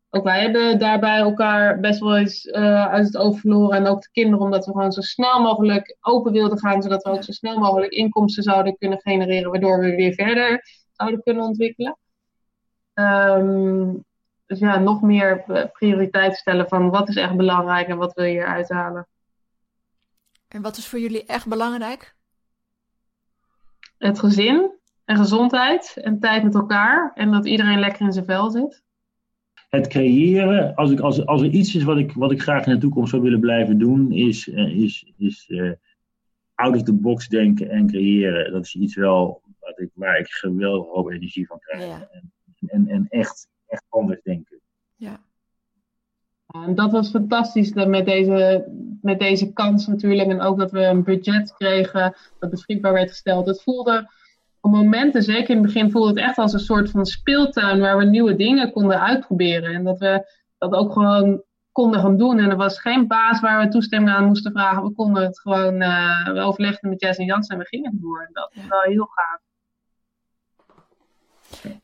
ook 0.10 0.24
wij 0.24 0.42
hebben 0.42 0.80
daarbij 0.80 1.18
elkaar 1.18 1.80
best 1.80 2.00
wel 2.00 2.18
eens 2.18 2.46
eh, 2.46 2.86
uit 2.86 3.06
het 3.06 3.18
oog 3.18 3.40
verloren. 3.40 3.78
En 3.78 3.88
ook 3.88 4.02
de 4.02 4.10
kinderen, 4.12 4.46
omdat 4.46 4.66
we 4.66 4.72
gewoon 4.72 4.92
zo 4.92 5.02
snel 5.02 5.42
mogelijk 5.42 5.98
open 6.02 6.32
wilden 6.32 6.60
gaan, 6.60 6.82
zodat 6.82 7.04
we 7.04 7.10
ook 7.10 7.24
zo 7.24 7.32
snel 7.32 7.60
mogelijk 7.60 7.92
inkomsten 7.92 8.44
zouden 8.44 8.78
kunnen 8.78 9.00
genereren, 9.02 9.52
waardoor 9.52 9.80
we 9.80 9.96
weer 9.96 10.14
verder 10.14 10.62
zouden 10.92 11.24
kunnen 11.24 11.44
ontwikkelen. 11.44 11.98
Ehm, 12.94 13.94
dus 14.46 14.60
ja, 14.60 14.80
nog 14.80 15.02
meer 15.02 15.44
eh, 15.48 15.66
prioriteit 15.72 16.36
stellen 16.36 16.68
van 16.68 16.90
wat 16.90 17.10
is 17.10 17.16
echt 17.16 17.36
belangrijk 17.36 17.88
en 17.88 17.98
wat 17.98 18.14
wil 18.14 18.26
je 18.26 18.32
hier 18.32 18.48
uithalen. 18.48 19.08
En 20.48 20.62
wat 20.62 20.78
is 20.78 20.88
voor 20.88 21.00
jullie 21.00 21.26
echt 21.26 21.48
belangrijk? 21.48 22.16
Het 23.98 24.20
gezin 24.20 24.72
en 25.06 25.18
gezondheid 25.18 25.98
en 26.02 26.20
tijd 26.20 26.44
met 26.44 26.56
elkaar 26.56 27.12
en 27.16 27.32
dat 27.32 27.46
iedereen 27.46 27.80
lekker 27.80 28.06
in 28.06 28.14
zijn 28.14 28.26
vel 28.26 28.50
zit. 28.50 28.84
Het 29.70 29.88
creëren, 29.88 30.76
als, 30.76 30.92
ik, 30.92 31.00
als, 31.00 31.26
als 31.26 31.42
er 31.42 31.50
iets 31.50 31.76
is 31.76 31.84
wat 31.84 31.98
ik, 31.98 32.12
wat 32.12 32.32
ik 32.32 32.42
graag 32.42 32.66
in 32.66 32.74
de 32.74 32.80
toekomst 32.80 33.10
zou 33.10 33.22
willen 33.22 33.40
blijven 33.40 33.78
doen, 33.78 34.12
is, 34.12 34.50
eh, 34.50 34.82
is, 34.82 35.12
is 35.18 35.46
eh, 35.50 35.72
out 36.56 36.76
of 36.76 36.84
the 36.84 36.94
box 36.94 37.28
denken 37.28 37.70
en 37.70 37.88
creëren. 37.88 38.52
Dat 38.52 38.66
is 38.66 38.76
iets 38.76 38.96
wel 38.96 39.42
wat 39.60 39.80
ik, 39.80 39.90
waar 39.94 40.20
ik 40.20 40.28
geweldig 40.28 40.88
hoop 40.88 41.10
energie 41.10 41.48
van 41.48 41.60
krijg. 41.60 41.86
Ja. 41.86 42.10
En, 42.12 42.32
en, 42.68 42.88
en 42.88 43.06
echt, 43.10 43.48
echt 43.68 43.86
anders 43.90 44.22
denken. 44.24 44.60
Ja. 44.96 45.20
En 46.48 46.76
dat 46.76 46.92
was 46.92 47.10
fantastisch 47.10 47.72
dat 47.72 47.88
met, 47.88 48.06
deze, 48.06 48.68
met 49.02 49.20
deze 49.20 49.54
kans 49.54 49.88
natuurlijk. 49.88 50.30
En 50.30 50.42
ook 50.42 50.58
dat 50.58 50.72
we 50.72 50.84
een 50.84 51.04
budget 51.04 51.54
kregen 51.54 52.16
dat 52.40 52.50
beschikbaar 52.50 52.94
werd 52.94 53.10
gesteld. 53.10 53.48
Het 53.48 53.64
voelde 53.64 54.10
momenten, 54.70 55.24
zeker 55.24 55.50
in 55.50 55.56
het 55.58 55.66
begin, 55.66 55.92
voelde 55.92 56.10
het 56.10 56.18
echt 56.18 56.38
als 56.38 56.54
een 56.54 56.60
soort 56.60 56.90
van 56.92 57.06
speeltuin 57.06 57.80
waar 57.80 57.98
we 57.98 58.06
nieuwe 58.06 58.36
dingen 58.36 58.72
konden 58.72 59.02
uitproberen. 59.02 59.74
En 59.74 59.84
dat 59.84 60.00
we 60.00 60.32
dat 60.58 60.74
ook 60.74 60.94
gewoon 60.94 61.44
konden 61.72 62.00
gaan 62.00 62.18
doen. 62.18 62.40
En 62.40 62.50
er 62.50 62.56
was 62.58 62.80
geen 62.82 63.08
baas 63.08 63.40
waar 63.40 63.60
we 63.66 63.68
toestemming 63.72 64.16
aan 64.18 64.26
moesten 64.26 64.52
vragen. 64.52 64.84
We 64.84 64.92
konden 64.94 65.24
het 65.24 65.40
gewoon, 65.40 65.82
eh 65.82 66.26
we 66.34 66.40
overlegden 66.40 66.90
met 66.90 67.02
Jess 67.02 67.20
en 67.20 67.26
Jans 67.26 67.48
en 67.48 67.58
we 67.58 67.66
gingen 67.66 67.94
ervoor. 67.94 68.22
En 68.22 68.30
dat 68.34 68.52
is 68.54 68.62
Ja. 68.62 68.68
wel 68.68 68.82
heel 68.82 69.10
gaaf. 69.12 69.40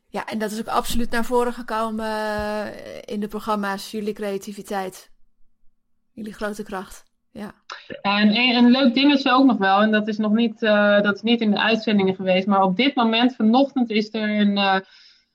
ja, 0.09 0.25
en 0.25 0.39
dat 0.39 0.51
is 0.51 0.59
ook 0.59 0.67
absoluut 0.67 1.09
naar 1.11 1.25
voren 1.25 1.53
gekomen 1.53 2.05
eh, 2.05 3.01
in 3.01 3.19
de 3.19 3.27
programma's. 3.27 3.91
Jullie 3.91 4.13
creativiteit. 4.13 5.11
Jullie 6.11 6.33
grote 6.33 6.63
kracht. 6.63 7.03
Ja. 7.35 7.51
Ja, 8.01 8.19
en 8.19 8.35
een, 8.35 8.55
een 8.55 8.71
leuk 8.71 8.93
dingetje 8.93 9.31
ook 9.31 9.45
nog 9.45 9.57
wel, 9.57 9.81
en 9.81 9.91
dat 9.91 10.07
is 10.07 10.17
nog 10.17 10.31
niet, 10.31 10.61
eh, 10.63 11.01
dat 11.01 11.15
is 11.15 11.21
niet 11.21 11.41
in 11.41 11.51
de 11.51 11.59
uitzendingen 11.59 12.15
geweest, 12.15 12.47
maar 12.47 12.61
op 12.63 12.75
dit 12.75 12.95
moment, 12.95 13.35
vanochtend, 13.35 13.89
is 13.89 14.13
er 14.13 14.39
een, 14.39 14.57
eh, 14.57 14.79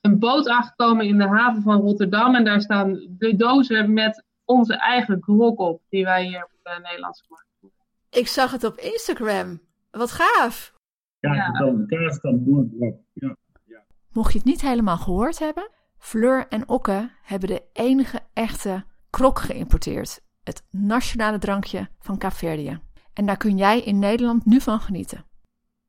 een 0.01 0.19
boot 0.19 0.47
aangekomen 0.49 1.05
in 1.05 1.17
de 1.17 1.27
haven 1.27 1.61
van 1.61 1.81
Rotterdam. 1.81 2.35
En 2.35 2.43
daar 2.43 2.61
staan 2.61 3.05
de 3.09 3.35
dozen 3.35 3.93
met 3.93 4.23
onze 4.45 4.73
eigen 4.75 5.21
grog 5.21 5.55
op, 5.55 5.81
die 5.89 6.03
wij 6.03 6.23
hier 6.25 6.43
op 6.43 6.51
de 6.63 6.79
Nederlandse 6.83 7.23
markt 7.27 7.47
doen. 7.59 7.71
Ik 8.09 8.27
zag 8.27 8.51
het 8.51 8.63
op 8.63 8.77
Instagram. 8.77 9.61
Wat 9.91 10.11
gaaf. 10.11 10.73
Ja, 11.19 11.33
Ja. 11.33 11.51
dan 12.21 12.43
door. 12.43 12.65
Ja. 13.13 13.35
Mocht 14.11 14.31
je 14.31 14.37
het 14.37 14.47
niet 14.47 14.61
helemaal 14.61 14.97
gehoord 14.97 15.39
hebben, 15.39 15.69
Fleur 15.97 16.47
en 16.47 16.69
Okke 16.69 17.09
hebben 17.23 17.49
de 17.49 17.63
enige 17.73 18.19
echte 18.33 18.83
krok 19.09 19.39
geïmporteerd. 19.39 20.21
Het 20.43 20.63
nationale 20.69 21.37
drankje 21.37 21.89
van 21.99 22.17
Kaapverdië. 22.17 22.79
En 23.13 23.25
daar 23.25 23.37
kun 23.37 23.57
jij 23.57 23.81
in 23.81 23.99
Nederland 23.99 24.45
nu 24.45 24.61
van 24.61 24.79
genieten. 24.79 25.25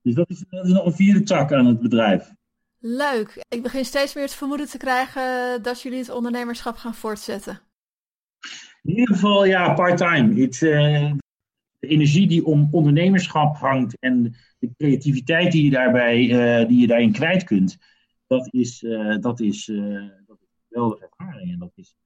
Dus 0.03 0.15
dat 0.15 0.31
is, 0.31 0.45
dat 0.49 0.65
is 0.65 0.73
nog 0.73 0.87
een 0.87 0.93
vierde 0.93 1.23
tak 1.23 1.53
aan 1.53 1.67
het 1.67 1.81
bedrijf. 1.81 2.31
Leuk. 2.79 3.45
Ik 3.49 3.63
begin 3.63 3.85
steeds 3.85 4.15
meer 4.15 4.25
het 4.25 4.35
vermoeden 4.35 4.69
te 4.69 4.79
krijgen 4.79 5.63
dat 5.63 5.83
jullie 5.83 5.99
het 5.99 6.11
ondernemerschap 6.11 6.77
gaan 6.77 6.95
voortzetten. 6.95 7.61
In 8.83 8.91
ieder 8.91 9.15
geval, 9.15 9.45
ja, 9.45 9.75
part-time. 9.75 10.35
Uh, 10.35 10.49
de 11.79 11.89
energie 11.89 12.29
die 12.29 12.45
om 12.45 12.69
ondernemerschap 12.71 13.57
hangt 13.57 13.97
en 13.99 14.37
de 14.59 14.71
creativiteit 14.77 15.53
die 15.53 15.65
je, 15.65 15.71
daarbij, 15.71 16.21
uh, 16.23 16.69
die 16.69 16.81
je 16.81 16.87
daarin 16.87 17.13
kwijt 17.13 17.45
kunt, 17.45 17.79
dat 18.27 18.49
is, 18.51 18.83
uh, 18.83 19.17
dat 19.21 19.41
is, 19.41 19.67
dat 20.27 20.39
is 20.41 20.49
een 20.49 20.67
geweldige 20.69 21.09
ervaring. 21.11 21.53
En 21.53 21.59
dat 21.59 21.73
is, 21.75 21.97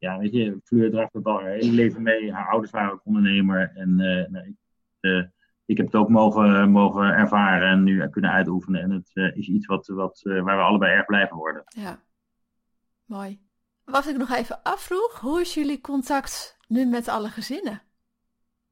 ja, 0.00 0.18
weet 0.18 0.32
je, 0.32 0.60
Fleur 0.64 0.90
draagt 0.90 1.12
het 1.12 1.24
al 1.24 1.40
haar 1.40 1.50
hele 1.50 1.72
leven 1.72 2.02
mee. 2.02 2.32
Haar 2.32 2.50
ouders 2.50 2.72
waren 2.72 2.92
ook 2.92 3.04
ondernemer. 3.04 3.72
En 3.74 3.94
nou, 4.30 4.46
ik, 4.46 4.56
ik 5.70 5.76
heb 5.76 5.86
het 5.86 5.94
ook 5.94 6.08
mogen, 6.08 6.70
mogen 6.70 7.02
ervaren 7.02 7.68
en 7.68 7.82
nu 7.82 8.08
kunnen 8.08 8.30
uitoefenen. 8.30 8.82
En 8.82 8.90
het 8.90 9.10
uh, 9.14 9.36
is 9.36 9.48
iets 9.48 9.66
wat, 9.66 9.86
wat, 9.86 10.20
uh, 10.24 10.42
waar 10.42 10.56
we 10.56 10.62
allebei 10.62 10.92
erg 10.92 11.04
blij 11.04 11.28
van 11.28 11.38
worden. 11.38 11.62
Ja, 11.66 12.00
mooi. 13.04 13.40
Wat 13.84 14.06
ik 14.06 14.16
nog 14.16 14.30
even 14.30 14.62
afvroeg, 14.62 15.20
hoe 15.20 15.40
is 15.40 15.54
jullie 15.54 15.80
contact 15.80 16.58
nu 16.68 16.86
met 16.86 17.08
alle 17.08 17.28
gezinnen? 17.28 17.82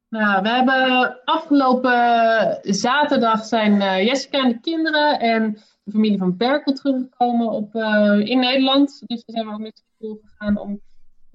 Nou, 0.08 0.42
we 0.42 0.48
hebben 0.48 1.20
afgelopen 1.24 2.58
zaterdag 2.62 3.44
zijn 3.44 3.72
uh, 3.74 4.04
Jessica 4.04 4.38
en 4.38 4.48
de 4.48 4.60
kinderen 4.60 5.20
en 5.20 5.52
de 5.82 5.90
familie 5.90 6.18
van 6.18 6.36
Berkel 6.36 6.72
teruggekomen 6.72 7.48
op, 7.48 7.74
in 8.24 8.38
Nederland. 8.38 9.02
Dus 9.06 9.24
we 9.26 9.32
zijn 9.32 9.48
ook 9.48 9.58
met 9.58 9.84
school 9.96 10.20
gegaan 10.22 10.58
om 10.58 10.80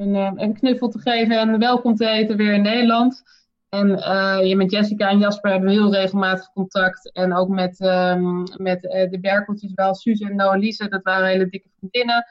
een, 0.04 0.41
een 0.41 0.54
knuffel 0.54 0.89
te 0.89 0.99
geven 0.99 1.39
en 1.39 1.60
welkom 1.60 1.95
te 1.95 2.08
heten 2.08 2.38
weer 2.38 2.54
in 2.54 2.62
Nederland. 2.62 3.24
En 3.70 3.89
uh, 3.89 4.39
je 4.43 4.56
met 4.56 4.72
Jessica 4.72 5.10
en 5.10 5.20
Jasper 5.20 5.51
hebben 5.51 5.70
we 5.70 5.76
heel 5.76 5.93
regelmatig 5.93 6.51
contact. 6.54 7.12
En 7.12 7.34
ook 7.34 7.47
met, 7.47 7.80
um, 7.80 8.43
met 8.58 8.84
uh, 8.84 9.10
de 9.10 9.20
Berkeltjes 9.22 9.72
wel. 9.74 9.95
Suze 9.95 10.26
en 10.26 10.36
Noah 10.36 10.60
Lise, 10.60 10.88
dat 10.88 11.04
waren 11.04 11.28
hele 11.28 11.49
dikke 11.49 11.70
vriendinnen 11.78 12.26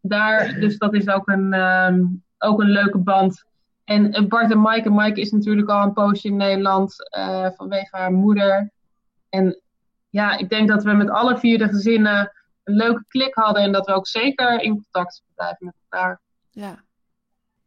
daar. 0.00 0.60
Dus 0.60 0.78
dat 0.78 0.94
is 0.94 1.08
ook 1.08 1.28
een, 1.28 1.54
um, 1.54 2.24
ook 2.38 2.60
een 2.60 2.70
leuke 2.70 2.98
band. 2.98 3.44
En 3.84 4.28
Bart 4.28 4.50
en 4.50 4.62
Mike. 4.62 4.82
En 4.82 4.94
Mike 4.94 5.20
is 5.20 5.30
natuurlijk 5.30 5.68
al 5.68 5.82
een 5.82 5.92
poosje 5.92 6.28
in 6.28 6.36
Nederland 6.36 6.94
vanwege 7.56 7.96
haar 7.96 8.12
moeder. 8.12 8.70
En 9.28 9.60
ja, 10.10 10.38
ik 10.38 10.48
denk 10.48 10.68
dat 10.68 10.84
we 10.84 10.92
met 10.92 11.10
alle 11.10 11.38
vier 11.38 11.58
de 11.58 11.68
gezinnen 11.68 12.32
een 12.64 12.74
leuke 12.74 13.04
klik 13.08 13.34
hadden. 13.34 13.62
En 13.62 13.72
dat 13.72 13.86
we 13.86 13.92
ook 13.92 14.06
zeker 14.06 14.60
in 14.60 14.72
contact 14.72 15.22
blijven 15.34 15.66
met 15.66 15.74
elkaar. 15.88 16.20
Ja, 16.50 16.84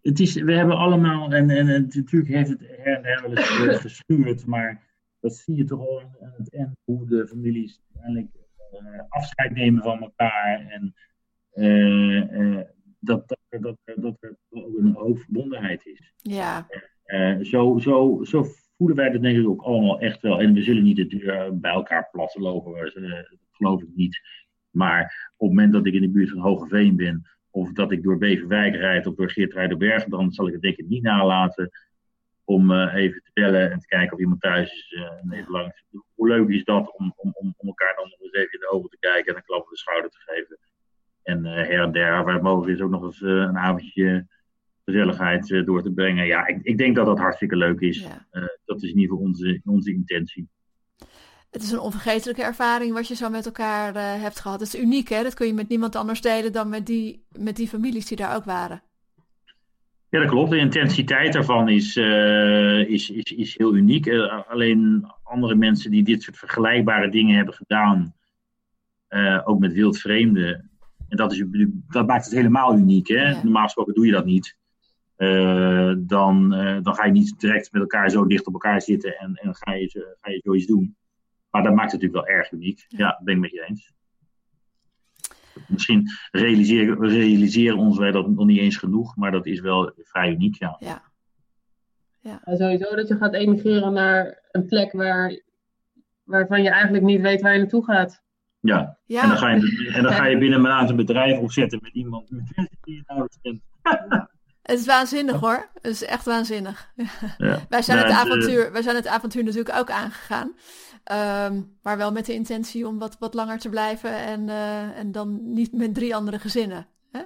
het 0.07 0.19
is, 0.19 0.33
we 0.33 0.53
hebben 0.53 0.77
allemaal, 0.77 1.33
en, 1.33 1.49
en, 1.49 1.67
en 1.67 1.81
natuurlijk 1.81 2.27
heeft 2.33 2.49
het 2.49 2.59
her 2.59 2.95
en 2.95 3.01
der 3.01 3.21
wel 3.21 3.69
eens 3.69 3.79
geschuurd, 3.91 4.45
maar 4.45 4.83
dat 5.19 5.35
zie 5.35 5.55
je 5.55 5.63
toch 5.63 5.79
al 5.79 6.01
aan 6.01 6.33
het 6.37 6.53
eind, 6.53 6.75
hoe 6.83 7.07
de 7.07 7.27
families 7.27 7.81
uiteindelijk 7.93 8.35
uh, 8.73 9.01
afscheid 9.09 9.53
nemen 9.53 9.83
van 9.83 10.01
elkaar. 10.01 10.67
En 10.69 10.93
uh, 11.53 12.31
uh, 12.31 12.61
dat, 12.99 13.27
dat, 13.27 13.61
dat, 13.61 13.77
dat 13.95 14.17
er 14.19 14.37
ook 14.49 14.77
een 14.77 14.93
hoog 14.93 15.19
verbondenheid 15.19 15.85
is. 15.85 16.13
Ja. 16.17 16.67
zo, 17.41 17.77
zo, 17.77 18.23
zo 18.23 18.45
voelen 18.77 18.97
wij 18.97 19.09
dat 19.09 19.21
denk 19.21 19.37
ik 19.37 19.47
ook 19.47 19.61
allemaal 19.61 19.99
echt 19.99 20.21
wel. 20.21 20.41
En 20.41 20.53
we 20.53 20.61
zullen 20.61 20.83
niet 20.83 20.95
de 20.95 21.07
deur 21.07 21.59
bij 21.59 21.71
elkaar 21.71 22.09
plassen 22.11 22.41
lopen, 22.41 22.93
dat 22.93 23.37
geloof 23.51 23.81
ik 23.81 23.95
niet. 23.95 24.21
Maar 24.71 25.31
op 25.37 25.47
het 25.47 25.57
moment 25.57 25.73
dat 25.73 25.85
ik 25.85 25.93
in 25.93 26.01
de 26.01 26.09
buurt 26.09 26.29
van 26.29 26.39
Hogeveen 26.39 26.95
ben, 26.95 27.27
of 27.57 27.71
dat 27.71 27.91
ik 27.91 28.03
door 28.03 28.17
Beverwijk 28.17 28.75
rijd 28.75 29.07
of 29.07 29.15
door 29.15 29.31
Geertruidenberg, 29.31 30.03
dan 30.03 30.31
zal 30.31 30.47
ik 30.47 30.53
het 30.53 30.61
denk 30.61 30.77
ik 30.77 30.87
niet 30.87 31.03
nalaten 31.03 31.69
om 32.43 32.71
uh, 32.71 32.93
even 32.95 33.21
te 33.23 33.31
bellen 33.33 33.71
en 33.71 33.79
te 33.79 33.87
kijken 33.87 34.13
of 34.13 34.19
iemand 34.19 34.41
thuis 34.41 34.71
is. 34.71 34.91
Uh, 34.91 35.01
en 35.01 35.31
even 35.31 35.51
langs. 35.51 35.83
Hoe 36.15 36.27
leuk 36.27 36.49
is 36.49 36.63
dat 36.63 36.95
om, 36.97 37.13
om, 37.15 37.31
om, 37.33 37.53
om 37.57 37.67
elkaar 37.67 37.95
dan 37.95 38.09
nog 38.09 38.19
eens 38.19 38.33
even 38.33 38.53
in 38.53 38.59
de 38.59 38.71
ogen 38.71 38.89
te 38.89 38.97
kijken 38.99 39.31
en 39.31 39.37
een 39.37 39.45
klap 39.45 39.61
op 39.61 39.69
de 39.69 39.77
schouder 39.77 40.11
te 40.11 40.19
geven. 40.19 40.57
En 41.23 41.45
uh, 41.45 41.53
her 41.53 41.81
en 41.81 41.91
der, 41.91 42.23
waar 42.23 42.33
het 42.33 42.43
mogelijk 42.43 42.77
is, 42.77 42.83
ook 42.83 42.91
nog 42.91 43.03
eens 43.03 43.21
een 43.21 43.57
avondje 43.57 44.27
gezelligheid 44.85 45.65
door 45.65 45.83
te 45.83 45.91
brengen. 45.91 46.25
Ja, 46.25 46.47
ik, 46.47 46.59
ik, 46.61 46.77
denk 46.77 46.95
dat 46.95 47.05
dat 47.05 47.19
hartstikke 47.19 47.55
leuk 47.55 47.79
is. 47.79 47.99
Ja. 47.99 48.25
dat 48.65 48.83
is 48.83 48.89
in 48.89 48.99
ieder 48.99 49.09
geval 49.09 49.25
onze, 49.25 49.61
onze 49.65 49.91
intentie 49.91 50.49
het 51.51 51.63
is 51.63 51.71
een 51.71 51.79
onvergetelijke 51.79 52.43
ervaring 52.43 52.93
wat 52.93 53.07
je 53.07 53.15
zo 53.15 53.29
met 53.29 53.45
elkaar 53.45 53.95
uh, 53.95 54.21
hebt 54.21 54.39
gehad. 54.39 54.59
Het 54.59 54.73
is 54.73 54.81
uniek, 54.81 55.07
hè? 55.09 55.23
Dat 55.23 55.33
kun 55.33 55.47
je 55.47 55.53
met 55.53 55.69
niemand 55.69 55.95
anders 55.95 56.21
delen 56.21 56.51
dan 56.51 56.69
met 56.69 56.85
die, 56.85 57.25
met 57.31 57.55
die 57.55 57.67
families 57.67 58.05
die 58.05 58.17
daar 58.17 58.35
ook 58.35 58.43
waren. 58.43 58.81
Ja, 60.09 60.19
dat 60.19 60.29
klopt. 60.29 60.49
De 60.49 60.57
intensiteit 60.57 61.33
daarvan 61.33 61.69
is, 61.69 61.95
uh, 61.95 62.89
is, 62.89 63.09
is, 63.09 63.31
is 63.31 63.57
heel 63.57 63.75
uniek. 63.75 64.05
Uh, 64.05 64.41
alleen 64.49 65.11
andere 65.23 65.55
mensen 65.55 65.91
die 65.91 66.03
dit 66.03 66.23
soort 66.23 66.37
vergelijkbare 66.37 67.09
dingen 67.09 67.35
hebben 67.35 67.53
gedaan, 67.53 68.13
ook 69.43 69.59
met 69.59 69.73
wildvreemden. 69.73 70.71
En 71.07 71.17
dat, 71.17 71.31
is, 71.31 71.43
dat 71.87 72.07
maakt 72.07 72.25
het 72.25 72.33
helemaal 72.33 72.77
uniek. 72.77 73.07
Hè? 73.07 73.29
Ja. 73.29 73.43
Normaal 73.43 73.63
gesproken 73.63 73.93
doe 73.93 74.05
je 74.05 74.11
dat 74.11 74.25
niet. 74.25 74.57
dan, 76.07 76.49
dan 76.81 76.95
ga 76.95 77.05
je 77.05 77.11
niet 77.11 77.39
direct 77.39 77.71
met 77.71 77.81
elkaar 77.81 78.09
zo 78.09 78.25
dicht 78.25 78.47
op 78.47 78.53
elkaar 78.53 78.81
zitten 78.81 79.17
en, 79.17 79.33
en 79.33 79.55
ga, 79.55 79.73
je, 79.73 80.15
ga 80.21 80.31
je 80.31 80.39
zoiets 80.43 80.65
doen. 80.65 80.95
Maar 81.57 81.65
dat 81.65 81.75
maakt 81.75 81.91
het 81.91 82.01
natuurlijk 82.01 82.27
wel 82.27 82.37
erg 82.37 82.51
uniek. 82.51 82.85
Ja, 82.87 83.21
ben 83.23 83.33
ik 83.35 83.39
met 83.41 83.51
je 83.51 83.65
eens. 83.67 83.91
Misschien 85.67 86.09
realiseren, 86.31 87.09
realiseren 87.09 87.77
ons 87.77 87.97
wij 87.97 88.11
dat 88.11 88.29
nog 88.29 88.45
niet 88.45 88.59
eens 88.59 88.77
genoeg, 88.77 89.15
maar 89.15 89.31
dat 89.31 89.45
is 89.45 89.59
wel 89.59 89.91
vrij 89.95 90.31
uniek, 90.31 90.55
ja. 90.55 90.75
ja. 90.79 91.01
ja. 92.19 92.41
Sowieso 92.45 92.95
dat 92.95 93.07
je 93.07 93.15
gaat 93.15 93.33
emigreren 93.33 93.93
naar 93.93 94.41
een 94.51 94.65
plek 94.65 94.91
waar, 94.91 95.41
waarvan 96.23 96.63
je 96.63 96.69
eigenlijk 96.69 97.03
niet 97.03 97.21
weet 97.21 97.41
waar 97.41 97.53
je 97.53 97.59
naartoe 97.59 97.83
gaat. 97.83 98.23
Ja, 98.59 98.97
ja. 99.05 99.21
En, 99.21 99.29
dan 99.29 99.37
ga 99.37 99.49
je, 99.49 99.91
en 99.93 100.03
dan 100.03 100.13
ga 100.13 100.25
je 100.25 100.37
binnen 100.43 100.57
een 100.57 100.65
maand 100.65 100.89
een 100.89 100.95
bedrijf 100.95 101.39
opzetten 101.39 101.79
met 101.81 101.93
iemand 101.93 102.27
die 102.27 102.95
je 102.95 103.03
nauwelijks 103.05 103.39
kent. 103.41 103.61
Het 104.67 104.79
is 104.79 104.85
waanzinnig 104.85 105.39
hoor. 105.39 105.67
Het 105.73 105.91
is 105.91 106.03
echt 106.03 106.25
waanzinnig. 106.25 106.87
Ja. 107.37 107.65
wij, 107.69 107.81
zijn 107.81 107.97
het 107.97 108.11
avontuur, 108.11 108.71
wij 108.71 108.81
zijn 108.81 108.95
het 108.95 109.07
avontuur 109.07 109.43
natuurlijk 109.43 109.77
ook 109.77 109.89
aangegaan. 109.89 110.55
Um, 111.51 111.77
maar 111.83 111.97
wel 111.97 112.11
met 112.11 112.25
de 112.25 112.33
intentie 112.33 112.87
om 112.87 112.99
wat, 112.99 113.15
wat 113.19 113.33
langer 113.33 113.59
te 113.59 113.69
blijven 113.69 114.11
en, 114.11 114.47
uh, 114.47 114.97
en 114.97 115.11
dan 115.11 115.53
niet 115.53 115.73
met 115.73 115.93
drie 115.93 116.15
andere 116.15 116.39
gezinnen. 116.39 116.87
Hè? 117.11 117.21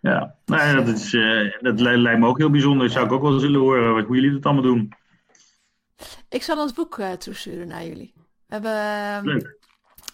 Ja, 0.00 0.36
nou 0.44 0.62
ja, 0.62 0.74
dat, 0.74 0.88
is, 0.88 1.12
uh, 1.12 1.52
dat 1.60 1.80
lijkt 1.80 2.20
me 2.20 2.26
ook 2.26 2.38
heel 2.38 2.50
bijzonder. 2.50 2.82
Dat 2.82 2.92
zou 2.92 3.06
ik 3.06 3.12
ook 3.12 3.22
wel 3.22 3.38
zullen 3.38 3.60
horen 3.60 4.04
hoe 4.04 4.14
jullie 4.14 4.32
dat 4.32 4.44
allemaal 4.44 4.62
doen. 4.62 4.92
Ik 6.28 6.42
zal 6.42 6.60
ons 6.60 6.72
boek 6.72 6.98
uh, 6.98 7.12
toesturen 7.12 7.68
naar 7.68 7.84
jullie. 7.84 8.14
We 8.46 8.54
hebben 8.54 9.32
Leuk. 9.32 9.58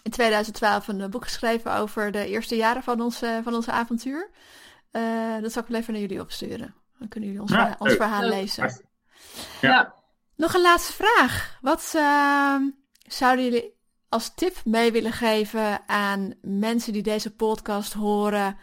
in 0.03 0.11
2012 0.11 0.87
een 0.87 1.09
boek 1.09 1.23
geschreven 1.23 1.75
over 1.75 2.11
de 2.11 2.27
eerste 2.27 2.55
jaren 2.55 2.83
van 2.83 3.01
ons, 3.01 3.21
van 3.43 3.53
onze 3.53 3.71
avontuur. 3.71 4.29
Dat 5.41 5.51
zal 5.51 5.61
ik 5.61 5.67
wel 5.67 5.79
even 5.79 5.93
naar 5.93 6.01
jullie 6.01 6.21
opsturen. 6.21 6.75
Dan 6.99 7.07
kunnen 7.07 7.29
jullie 7.29 7.43
ons, 7.43 7.51
ja, 7.51 7.57
verhaal, 7.57 7.77
ons 7.79 7.93
verhaal 7.93 8.23
lezen. 8.23 8.63
ja. 9.61 9.69
ja. 9.69 9.93
Nog 10.35 10.53
een 10.53 10.61
laatste 10.61 10.93
vraag. 10.93 11.57
Wat 11.61 11.93
uh, 11.95 12.55
zouden 13.07 13.45
jullie 13.45 13.79
als 14.09 14.33
tip 14.33 14.61
mee 14.65 14.91
willen 14.91 15.11
geven 15.11 15.87
aan 15.87 16.33
mensen 16.41 16.93
die 16.93 17.01
deze 17.01 17.35
podcast 17.35 17.93
horen 17.93 18.57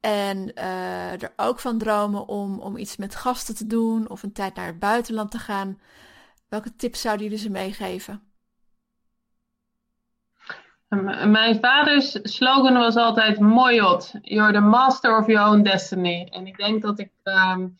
en 0.00 0.52
uh, 0.58 1.22
er 1.22 1.32
ook 1.36 1.60
van 1.60 1.78
dromen 1.78 2.28
om, 2.28 2.60
om 2.60 2.76
iets 2.76 2.96
met 2.96 3.14
gasten 3.14 3.54
te 3.54 3.66
doen 3.66 4.08
of 4.08 4.22
een 4.22 4.32
tijd 4.32 4.54
naar 4.54 4.66
het 4.66 4.78
buitenland 4.78 5.30
te 5.30 5.38
gaan? 5.38 5.80
Welke 6.48 6.76
tips 6.76 7.00
zouden 7.00 7.24
jullie 7.24 7.42
ze 7.42 7.50
meegeven? 7.50 8.33
Mijn 11.26 11.58
vaders 11.60 12.18
slogan 12.22 12.74
was 12.74 12.96
altijd 12.96 13.38
Moyot, 13.38 14.14
you're 14.20 14.52
the 14.52 14.60
master 14.60 15.18
of 15.18 15.26
your 15.26 15.50
own 15.50 15.62
destiny. 15.62 16.28
En 16.30 16.46
ik 16.46 16.56
denk 16.56 16.82
dat 16.82 16.98
ik 16.98 17.10
um, 17.22 17.76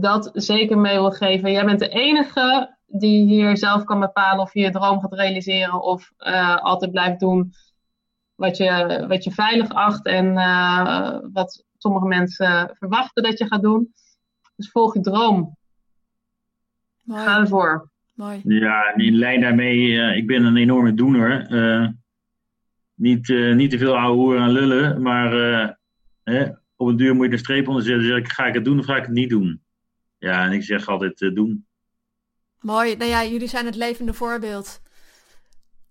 dat 0.00 0.30
zeker 0.32 0.78
mee 0.78 0.98
wil 0.98 1.10
geven. 1.10 1.52
Jij 1.52 1.64
bent 1.64 1.78
de 1.78 1.88
enige 1.88 2.76
die 2.86 3.26
hier 3.26 3.56
zelf 3.56 3.84
kan 3.84 4.00
bepalen 4.00 4.40
of 4.40 4.54
je 4.54 4.60
je 4.60 4.70
droom 4.70 5.00
gaat 5.00 5.12
realiseren 5.12 5.82
of 5.82 6.12
uh, 6.18 6.56
altijd 6.56 6.90
blijft 6.90 7.20
doen 7.20 7.52
wat 8.34 8.56
je, 8.56 9.04
wat 9.08 9.24
je 9.24 9.30
veilig 9.30 9.68
acht 9.68 10.06
en 10.06 10.26
uh, 10.26 11.18
wat 11.32 11.64
sommige 11.78 12.06
mensen 12.06 12.76
verwachten 12.78 13.22
dat 13.22 13.38
je 13.38 13.46
gaat 13.46 13.62
doen. 13.62 13.92
Dus 14.56 14.70
volg 14.70 14.94
je 14.94 15.00
droom. 15.00 15.56
Mooi. 17.02 17.22
Ga 17.22 17.38
ervoor. 17.38 17.90
Mooi. 18.14 18.40
Ja, 18.44 18.94
in 18.94 19.14
lijn 19.14 19.40
daarmee, 19.40 19.78
uh, 19.78 20.16
ik 20.16 20.26
ben 20.26 20.44
een 20.44 20.56
enorme 20.56 20.94
doener. 20.94 21.46
Niet, 22.94 23.28
niet 23.28 23.70
te 23.70 23.78
veel 23.78 23.98
ouwe 23.98 24.16
hoeren 24.16 24.42
en 24.42 24.50
lullen, 24.50 25.02
maar 25.02 25.78
op 26.76 26.88
een 26.88 26.96
duur 26.96 27.14
moet 27.14 27.26
je 27.26 27.32
een 27.32 27.38
streep 27.38 27.68
onder 27.68 27.82
zetten. 27.82 28.06
Zeg 28.06 28.16
ik, 28.16 28.28
ga 28.28 28.46
ik 28.46 28.54
het 28.54 28.64
doen 28.64 28.78
of 28.78 28.84
ga 28.84 28.96
ik 28.96 29.02
het 29.02 29.12
niet 29.12 29.30
doen? 29.30 29.62
Ja, 30.18 30.44
en 30.44 30.52
ik 30.52 30.62
zeg 30.62 30.88
altijd 30.88 31.20
uh, 31.20 31.34
doen. 31.34 31.66
Mooi. 32.60 32.96
Nou 32.96 33.10
ja, 33.10 33.24
jullie 33.24 33.48
zijn 33.48 33.66
het 33.66 33.74
levende 33.74 34.12
voorbeeld. 34.12 34.82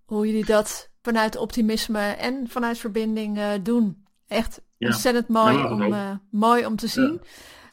Hoe 0.05 0.25
jullie 0.25 0.45
dat 0.45 0.91
vanuit 1.01 1.37
optimisme 1.37 1.99
en 1.99 2.47
vanuit 2.47 2.77
verbinding 2.77 3.39
doen. 3.63 4.05
Echt 4.27 4.61
ja. 4.77 4.87
ontzettend 4.87 5.27
mooi, 5.27 5.63
om, 5.63 6.21
mooi 6.31 6.65
om 6.65 6.75
te 6.75 6.87
zien. 6.87 7.21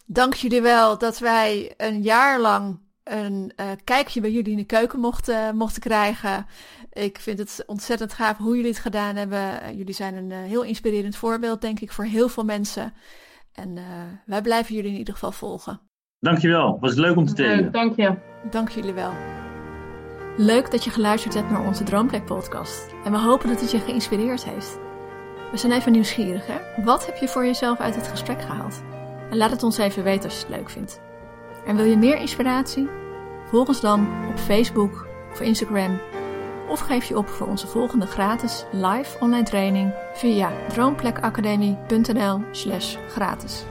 Dank 0.06 0.34
jullie 0.34 0.62
wel 0.62 0.98
dat 0.98 1.18
wij 1.18 1.74
een 1.76 2.02
jaar 2.02 2.40
lang 2.40 2.80
een 3.08 3.52
uh, 3.56 3.66
kijkje 3.84 4.20
bij 4.20 4.30
jullie 4.30 4.50
in 4.50 4.56
de 4.56 4.64
keuken 4.64 5.00
mochten, 5.00 5.56
mochten 5.56 5.82
krijgen. 5.82 6.46
Ik 6.92 7.18
vind 7.18 7.38
het 7.38 7.62
ontzettend 7.66 8.12
gaaf 8.12 8.36
hoe 8.36 8.56
jullie 8.56 8.70
het 8.70 8.80
gedaan 8.80 9.16
hebben. 9.16 9.76
jullie 9.76 9.94
zijn 9.94 10.14
een 10.14 10.30
uh, 10.30 10.38
heel 10.38 10.62
inspirerend 10.62 11.16
voorbeeld, 11.16 11.60
denk 11.60 11.80
ik, 11.80 11.92
voor 11.92 12.04
heel 12.04 12.28
veel 12.28 12.44
mensen. 12.44 12.92
En 13.52 13.76
uh, 13.76 13.84
wij 14.26 14.42
blijven 14.42 14.74
jullie 14.74 14.90
in 14.90 14.98
ieder 14.98 15.14
geval 15.14 15.32
volgen. 15.32 15.80
Dankjewel, 16.20 16.78
was 16.80 16.94
leuk 16.94 17.16
om 17.16 17.26
te 17.26 17.34
delen. 17.34 17.60
Leuk, 17.60 17.72
dank 17.72 17.96
je. 17.96 18.14
Dank 18.50 18.68
jullie 18.68 18.92
wel. 18.92 19.12
Leuk 20.36 20.70
dat 20.70 20.84
je 20.84 20.90
geluisterd 20.90 21.34
hebt 21.34 21.50
naar 21.50 21.66
onze 21.66 21.84
Droomplek 21.84 22.24
podcast. 22.24 22.94
En 23.04 23.12
we 23.12 23.18
hopen 23.18 23.48
dat 23.48 23.60
het 23.60 23.70
je 23.70 23.78
geïnspireerd 23.78 24.44
heeft. 24.44 24.78
We 25.50 25.56
zijn 25.56 25.72
even 25.72 25.92
nieuwsgierig, 25.92 26.46
hè? 26.46 26.84
Wat 26.84 27.06
heb 27.06 27.16
je 27.16 27.28
voor 27.28 27.44
jezelf 27.44 27.78
uit 27.78 27.94
het 27.94 28.08
gesprek 28.08 28.42
gehaald? 28.42 28.82
En 29.30 29.36
laat 29.36 29.50
het 29.50 29.62
ons 29.62 29.78
even 29.78 30.04
weten 30.04 30.24
als 30.24 30.40
je 30.40 30.46
het 30.46 30.56
leuk 30.56 30.70
vindt. 30.70 31.00
En 31.68 31.76
wil 31.76 31.84
je 31.84 31.96
meer 31.96 32.16
inspiratie? 32.16 32.88
Volg 33.48 33.68
ons 33.68 33.80
dan 33.80 34.08
op 34.28 34.38
Facebook 34.38 35.06
of 35.32 35.40
Instagram. 35.40 36.00
Of 36.68 36.80
geef 36.80 37.04
je 37.04 37.16
op 37.16 37.28
voor 37.28 37.46
onze 37.46 37.66
volgende 37.66 38.06
gratis 38.06 38.64
live 38.72 39.20
online 39.20 39.44
training 39.44 39.94
via 40.14 40.52
droomplekacademie.nl/gratis. 40.68 43.64